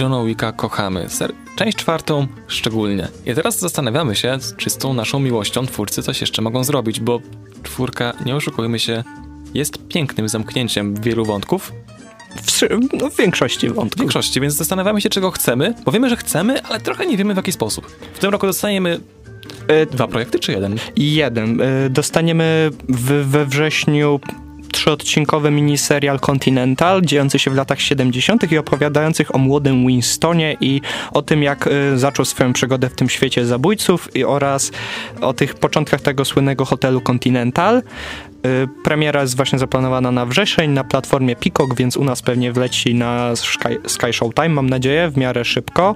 Johna 0.00 0.24
Wicka 0.24 0.52
kochamy. 0.52 1.06
Część 1.56 1.78
czwartą 1.78 2.26
szczególnie. 2.48 3.08
I 3.26 3.34
teraz 3.34 3.58
zastanawiamy 3.58 4.16
się, 4.16 4.38
czy 4.56 4.70
z 4.70 4.76
tą 4.76 4.94
naszą 4.94 5.18
miłością 5.18 5.66
twórcy 5.66 6.02
coś 6.02 6.20
jeszcze 6.20 6.42
mogą 6.42 6.64
zrobić, 6.64 7.00
bo 7.00 7.20
czwórka, 7.62 8.12
nie 8.26 8.36
oszukujmy 8.36 8.78
się, 8.78 9.04
jest 9.54 9.88
pięknym 9.88 10.28
zamknięciem 10.28 10.94
wielu 10.94 11.24
wątków, 11.24 11.72
W, 12.42 12.62
no, 12.92 13.10
w 13.10 13.16
większości 13.16 13.68
w 13.68 13.72
wątków. 13.72 14.00
większości, 14.00 14.40
więc 14.40 14.54
zastanawiamy 14.54 15.00
się, 15.00 15.08
czego 15.08 15.30
chcemy, 15.30 15.74
bo 15.84 15.92
wiemy, 15.92 16.10
że 16.10 16.16
chcemy, 16.16 16.62
ale 16.62 16.80
trochę 16.80 17.06
nie 17.06 17.16
wiemy 17.16 17.34
w 17.34 17.36
jaki 17.36 17.52
sposób. 17.52 17.86
W 18.14 18.18
tym 18.18 18.30
roku 18.30 18.46
dostaniemy 18.46 19.00
E, 19.68 19.86
dwa 19.86 20.08
projekty, 20.08 20.38
czy 20.38 20.52
jeden? 20.52 20.76
Jeden. 20.96 21.60
Y, 21.60 21.90
Dostaniemy 21.90 22.70
w, 22.88 23.30
we 23.30 23.46
wrześniu 23.46 24.20
trzyodcinkowy 24.76 25.50
miniserial 25.50 26.20
Continental, 26.20 27.02
dziejący 27.02 27.38
się 27.38 27.50
w 27.50 27.54
latach 27.54 27.80
70. 27.80 28.52
i 28.52 28.58
opowiadających 28.58 29.34
o 29.34 29.38
młodym 29.38 29.86
Winstonie 29.86 30.56
i 30.60 30.80
o 31.12 31.22
tym, 31.22 31.42
jak 31.42 31.66
y, 31.66 31.98
zaczął 31.98 32.24
swoją 32.24 32.52
przygodę 32.52 32.88
w 32.88 32.94
tym 32.94 33.08
świecie 33.08 33.46
zabójców 33.46 34.16
i 34.16 34.24
oraz 34.24 34.72
o 35.20 35.32
tych 35.32 35.54
początkach 35.54 36.00
tego 36.00 36.24
słynnego 36.24 36.64
hotelu 36.64 37.00
Continental. 37.00 37.78
Y, 37.78 37.82
Premiera 38.84 39.20
jest 39.22 39.36
właśnie 39.36 39.58
zaplanowana 39.58 40.10
na 40.10 40.26
wrzesień 40.26 40.70
na 40.70 40.84
platformie 40.84 41.36
Peacock, 41.36 41.74
więc 41.76 41.96
u 41.96 42.04
nas 42.04 42.22
pewnie 42.22 42.52
wleci 42.52 42.94
na 42.94 43.36
Sky, 43.36 43.78
Sky 43.86 44.12
Showtime, 44.12 44.48
mam 44.48 44.70
nadzieję, 44.70 45.10
w 45.10 45.16
miarę 45.16 45.44
szybko. 45.44 45.94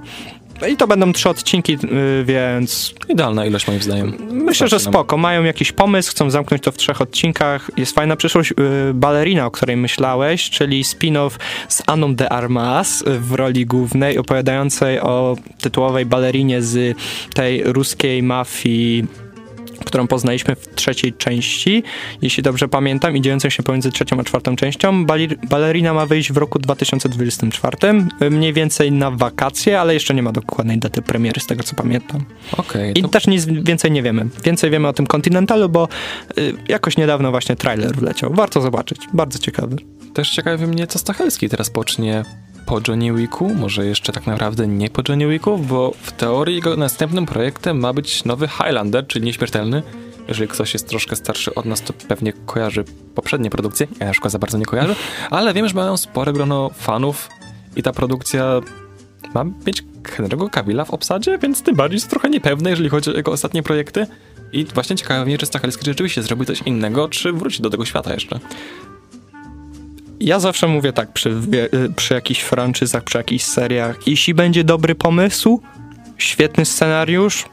No 0.61 0.67
I 0.67 0.77
to 0.77 0.87
będą 0.87 1.13
trzy 1.13 1.29
odcinki, 1.29 1.73
y, 1.73 2.23
więc 2.25 2.93
Idealna 3.09 3.45
ilość 3.45 3.67
moim 3.67 3.81
zdaniem. 3.81 4.13
Myślę, 4.31 4.67
że 4.67 4.79
spoko. 4.79 5.17
Mają 5.17 5.43
jakiś 5.43 5.71
pomysł, 5.71 6.11
chcą 6.11 6.29
zamknąć 6.29 6.63
to 6.63 6.71
w 6.71 6.77
trzech 6.77 7.01
odcinkach. 7.01 7.71
Jest 7.77 7.95
fajna 7.95 8.15
przyszłość. 8.15 8.51
y, 8.51 8.93
Balerina, 8.93 9.45
o 9.45 9.51
której 9.51 9.77
myślałeś, 9.77 10.49
czyli 10.49 10.83
spin-off 10.83 11.31
z 11.67 11.83
Aną 11.87 12.15
de 12.15 12.29
Armas 12.29 13.01
y, 13.01 13.19
w 13.19 13.31
roli 13.31 13.65
głównej, 13.65 14.17
opowiadającej 14.17 14.99
o 14.99 15.35
tytułowej 15.61 16.05
balerinie 16.05 16.61
z 16.61 16.97
tej 17.33 17.63
ruskiej 17.63 18.23
mafii 18.23 19.05
którą 19.91 20.07
poznaliśmy 20.07 20.55
w 20.55 20.75
trzeciej 20.75 21.13
części, 21.13 21.83
jeśli 22.21 22.43
dobrze 22.43 22.67
pamiętam, 22.67 23.17
i 23.17 23.21
dziejącą 23.21 23.49
się 23.49 23.63
pomiędzy 23.63 23.91
trzecią 23.91 24.19
a 24.19 24.23
czwartą 24.23 24.55
częścią. 24.55 25.05
Balerina 25.49 25.93
ma 25.93 26.05
wyjść 26.05 26.31
w 26.31 26.37
roku 26.37 26.59
2024, 26.59 27.77
y, 28.21 28.29
mniej 28.29 28.53
więcej 28.53 28.91
na 28.91 29.11
wakacje, 29.11 29.81
ale 29.81 29.93
jeszcze 29.93 30.13
nie 30.13 30.23
ma 30.23 30.31
dokładnej 30.31 30.77
daty 30.77 31.01
premiery, 31.01 31.41
z 31.41 31.47
tego 31.47 31.63
co 31.63 31.75
pamiętam. 31.75 32.25
I 32.95 33.01
to 33.01 33.07
też 33.07 33.27
nic 33.27 33.45
więcej 33.45 33.91
nie 33.91 34.03
wiemy. 34.03 34.25
Więcej 34.43 34.69
wiemy 34.69 34.87
o 34.87 34.93
tym 34.93 35.07
Continentalu, 35.07 35.69
bo 35.69 35.87
y, 36.37 36.53
jakoś 36.67 36.97
niedawno 36.97 37.31
właśnie 37.31 37.55
trailer 37.55 37.95
wleciał. 37.95 38.33
Warto 38.33 38.61
zobaczyć. 38.61 38.99
Bardzo 39.13 39.39
ciekawy. 39.39 39.75
też 40.13 40.29
ciekawi 40.29 40.67
mnie, 40.67 40.87
co 40.87 40.99
Stachelski 40.99 41.49
teraz 41.49 41.69
pocznie 41.69 42.23
po 42.65 42.79
Johnny 42.87 43.13
Wicku, 43.13 43.53
może 43.53 43.85
jeszcze 43.85 44.13
tak 44.13 44.27
naprawdę 44.27 44.67
nie 44.67 44.89
po 44.89 45.01
Johnny 45.09 45.27
Wicku, 45.27 45.57
bo 45.57 45.93
w 46.01 46.11
teorii 46.11 46.55
jego 46.55 46.75
następnym 46.75 47.25
projektem 47.25 47.79
ma 47.79 47.93
być 47.93 48.25
nowy 48.25 48.47
Highlander, 48.47 49.07
czyli 49.07 49.25
nieśmiertelny. 49.25 49.83
Jeżeli 50.27 50.47
ktoś 50.47 50.73
jest 50.73 50.89
troszkę 50.89 51.15
starszy 51.15 51.55
od 51.55 51.65
nas, 51.65 51.81
to 51.81 51.93
pewnie 52.07 52.33
kojarzy 52.45 52.83
poprzednie 53.15 53.49
produkcje. 53.49 53.87
Ja 53.99 54.05
na 54.05 54.11
przykład 54.11 54.31
za 54.31 54.39
bardzo 54.39 54.57
nie 54.57 54.65
kojarzę, 54.65 54.95
ale 55.29 55.53
wiem, 55.53 55.67
że 55.67 55.73
mają 55.73 55.97
spore 55.97 56.33
grono 56.33 56.69
fanów 56.69 57.29
i 57.75 57.83
ta 57.83 57.91
produkcja 57.91 58.61
ma 59.33 59.43
mieć 59.43 59.83
Henry'ego 60.03 60.49
Cavilla 60.49 60.85
w 60.85 60.91
obsadzie, 60.91 61.37
więc 61.37 61.61
tym 61.61 61.75
bardziej 61.75 61.95
jest 61.95 62.09
trochę 62.09 62.29
niepewne, 62.29 62.69
jeżeli 62.69 62.89
chodzi 62.89 63.09
o 63.09 63.13
jego 63.13 63.31
ostatnie 63.31 63.63
projekty. 63.63 64.07
I 64.53 64.65
właśnie 64.65 64.95
ciekawe 64.95 65.25
mnie, 65.25 65.37
czy 65.37 65.45
Stachelski 65.45 65.85
rzeczywiście 65.85 66.23
zrobi 66.23 66.45
coś 66.45 66.61
innego, 66.61 67.09
czy 67.09 67.33
wróci 67.33 67.61
do 67.61 67.69
tego 67.69 67.85
świata 67.85 68.13
jeszcze. 68.13 68.39
Ja 70.21 70.39
zawsze 70.39 70.67
mówię 70.67 70.93
tak 70.93 71.13
przy, 71.13 71.29
y, 71.29 71.93
przy 71.95 72.13
jakichś 72.13 72.41
franczyzach, 72.41 73.03
przy 73.03 73.17
jakichś 73.17 73.43
seriach. 73.43 74.07
Jeśli 74.07 74.33
będzie 74.33 74.63
dobry 74.63 74.95
pomysł, 74.95 75.61
świetny 76.17 76.65
scenariusz, 76.65 77.45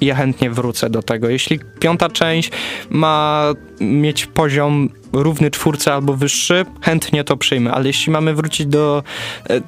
ja 0.00 0.14
chętnie 0.14 0.50
wrócę 0.50 0.90
do 0.90 1.02
tego. 1.02 1.28
Jeśli 1.28 1.60
piąta 1.80 2.08
część 2.08 2.50
ma 2.90 3.52
mieć 3.80 4.26
poziom 4.26 4.88
równy 5.12 5.50
czwórce 5.50 5.94
albo 5.94 6.14
wyższy, 6.14 6.64
chętnie 6.80 7.24
to 7.24 7.36
przyjmę, 7.36 7.72
ale 7.72 7.86
jeśli 7.86 8.12
mamy 8.12 8.34
wrócić 8.34 8.66
do 8.66 9.02
e, 9.50 9.60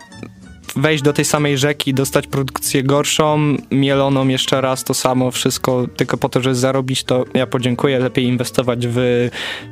wejść 0.76 1.02
do 1.02 1.12
tej 1.12 1.24
samej 1.24 1.58
rzeki, 1.58 1.94
dostać 1.94 2.26
produkcję 2.26 2.82
gorszą, 2.82 3.56
mieloną 3.70 4.28
jeszcze 4.28 4.60
raz 4.60 4.84
to 4.84 4.94
samo, 4.94 5.30
wszystko 5.30 5.86
tylko 5.96 6.16
po 6.16 6.28
to, 6.28 6.42
żeby 6.42 6.54
zarobić, 6.54 7.04
to 7.04 7.24
ja 7.34 7.46
podziękuję. 7.46 7.98
Lepiej 7.98 8.24
inwestować 8.24 8.86
w 8.86 9.28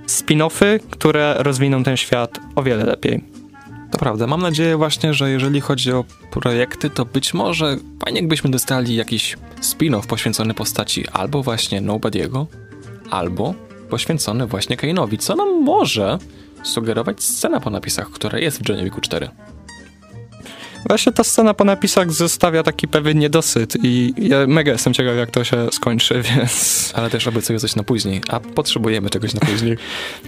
spin-offy, 0.06 0.80
które 0.90 1.34
rozwiną 1.38 1.84
ten 1.84 1.96
świat 1.96 2.38
o 2.54 2.62
wiele 2.62 2.84
lepiej. 2.84 3.24
To 3.90 3.98
prawda. 3.98 4.26
Mam 4.26 4.42
nadzieję 4.42 4.76
właśnie, 4.76 5.14
że 5.14 5.30
jeżeli 5.30 5.60
chodzi 5.60 5.92
o 5.92 6.04
projekty, 6.30 6.90
to 6.90 7.04
być 7.04 7.34
może 7.34 7.76
fajnie 8.04 8.20
jakbyśmy 8.20 8.50
dostali 8.50 8.94
jakiś 8.94 9.36
spin-off 9.60 10.06
poświęcony 10.06 10.54
postaci 10.54 11.08
albo 11.12 11.42
właśnie 11.42 11.82
Nobody'ego, 11.82 12.46
albo 13.10 13.54
poświęcony 13.90 14.46
właśnie 14.46 14.76
Kane'owi, 14.76 15.18
co 15.18 15.36
nam 15.36 15.62
może 15.62 16.18
sugerować 16.62 17.22
scena 17.22 17.60
po 17.60 17.70
napisach, 17.70 18.10
która 18.10 18.38
jest 18.38 18.62
w 18.62 18.68
Johnie 18.68 18.84
Wicku 18.84 19.00
4. 19.00 19.28
Właśnie 20.88 21.12
ta 21.12 21.24
scena 21.24 21.54
po 21.54 21.64
napisach 21.64 22.12
zostawia 22.12 22.62
taki 22.62 22.88
pewien 22.88 23.18
niedosyt 23.18 23.76
i 23.82 24.14
ja 24.18 24.46
mega 24.46 24.72
jestem 24.72 24.94
ciekaw, 24.94 25.16
jak 25.16 25.30
to 25.30 25.44
się 25.44 25.68
skończy, 25.72 26.22
więc... 26.36 26.92
Ale 26.96 27.10
też 27.10 27.26
obiecuję 27.26 27.58
coś 27.58 27.76
na 27.76 27.82
później, 27.82 28.20
a 28.28 28.40
potrzebujemy 28.40 29.10
czegoś 29.10 29.34
na 29.34 29.40
później. 29.40 29.76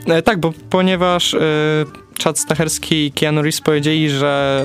E, 0.06 0.22
tak, 0.22 0.40
bo 0.40 0.52
ponieważ 0.70 1.34
y, 1.34 1.38
Chad 2.24 2.38
Stacherski 2.38 3.06
i 3.06 3.12
Keanu 3.12 3.42
Reeves 3.42 3.60
powiedzieli, 3.60 4.10
że 4.10 4.62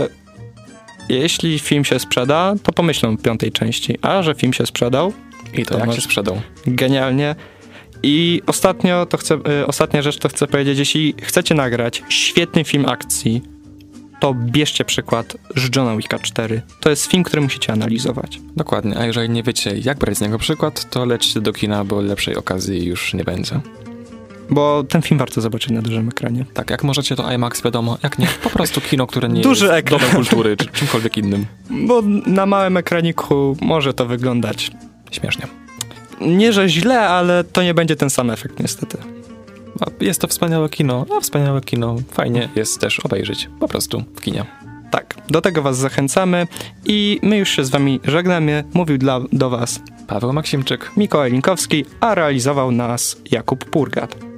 jeśli 1.09 1.59
film 1.59 1.85
się 1.85 1.99
sprzeda, 1.99 2.53
to 2.63 2.71
pomyślą 2.71 3.17
w 3.17 3.21
piątej 3.21 3.51
części, 3.51 3.97
a 4.01 4.23
że 4.23 4.35
film 4.35 4.53
się 4.53 4.65
sprzedał... 4.65 5.13
I 5.53 5.65
to, 5.65 5.75
to 5.75 5.85
jak 5.85 5.93
się 5.93 6.01
sprzedał? 6.01 6.41
Genialnie. 6.67 7.35
I 8.03 8.41
ostatnio 8.47 9.05
to 9.05 9.17
chcę, 9.17 9.39
y, 9.61 9.67
ostatnia 9.67 10.01
rzecz 10.01 10.17
to 10.17 10.29
chcę 10.29 10.47
powiedzieć, 10.47 10.79
jeśli 10.79 11.13
chcecie 11.21 11.55
nagrać 11.55 12.03
świetny 12.09 12.63
film 12.63 12.85
akcji, 12.85 13.41
to 14.21 14.33
bierzcie 14.33 14.85
przykład 14.85 15.37
z 15.55 15.75
Johna 15.75 15.97
Wicka 15.97 16.19
4. 16.19 16.61
To 16.79 16.89
jest 16.89 17.05
film, 17.05 17.23
który 17.23 17.41
musicie 17.41 17.73
analizować. 17.73 18.39
Dokładnie, 18.55 18.97
a 18.97 19.05
jeżeli 19.05 19.29
nie 19.29 19.43
wiecie, 19.43 19.77
jak 19.77 19.97
brać 19.97 20.17
z 20.17 20.21
niego 20.21 20.37
przykład, 20.39 20.89
to 20.89 21.05
lećcie 21.05 21.41
do 21.41 21.53
kina, 21.53 21.85
bo 21.85 22.01
lepszej 22.01 22.35
okazji 22.35 22.85
już 22.85 23.13
nie 23.13 23.23
będzie. 23.23 23.59
Bo 24.49 24.83
ten 24.89 25.01
film 25.01 25.17
warto 25.17 25.41
zobaczyć 25.41 25.69
na 25.69 25.81
dużym 25.81 26.09
ekranie. 26.09 26.45
Tak, 26.53 26.69
jak 26.69 26.83
możecie, 26.83 27.15
to 27.15 27.31
IMAX 27.33 27.63
wiadomo, 27.63 27.97
jak 28.03 28.19
nie, 28.19 28.27
po 28.43 28.49
prostu 28.49 28.81
kino, 28.81 29.07
które 29.07 29.29
nie 29.29 29.41
Duży 29.41 29.65
jest 29.65 29.77
ekran. 29.77 29.99
domem 29.99 30.15
kultury, 30.15 30.57
czy 30.57 30.65
czymkolwiek 30.65 31.17
innym. 31.17 31.45
Bo 31.69 32.01
na 32.25 32.45
małym 32.45 32.77
ekraniku 32.77 33.57
może 33.61 33.93
to 33.93 34.05
wyglądać 34.05 34.71
śmiesznie. 35.11 35.47
Nie, 36.21 36.53
że 36.53 36.69
źle, 36.69 36.99
ale 36.99 37.43
to 37.43 37.63
nie 37.63 37.73
będzie 37.73 37.95
ten 37.95 38.09
sam 38.09 38.29
efekt 38.29 38.59
niestety. 38.59 38.97
Jest 40.01 40.21
to 40.21 40.27
wspaniałe 40.27 40.69
kino, 40.69 41.05
a 41.17 41.19
wspaniałe 41.19 41.61
kino 41.61 41.95
fajnie 42.11 42.49
jest 42.55 42.79
też 42.79 42.99
obejrzeć 42.99 43.49
po 43.59 43.67
prostu 43.67 44.03
w 44.15 44.21
kinie. 44.21 44.45
Tak, 44.91 45.15
do 45.29 45.41
tego 45.41 45.61
was 45.61 45.77
zachęcamy 45.77 46.47
i 46.85 47.19
my 47.23 47.37
już 47.37 47.49
się 47.49 47.65
z 47.65 47.69
wami 47.69 47.99
żegnamy. 48.03 48.63
Mówił 48.73 48.97
dla, 48.97 49.19
do 49.33 49.49
was 49.49 49.79
Paweł 50.07 50.33
Maksimczyk, 50.33 50.91
Mikołaj 50.97 51.31
Linkowski, 51.31 51.85
a 51.99 52.15
realizował 52.15 52.71
nas 52.71 53.17
Jakub 53.31 53.65
Purgat. 53.65 54.30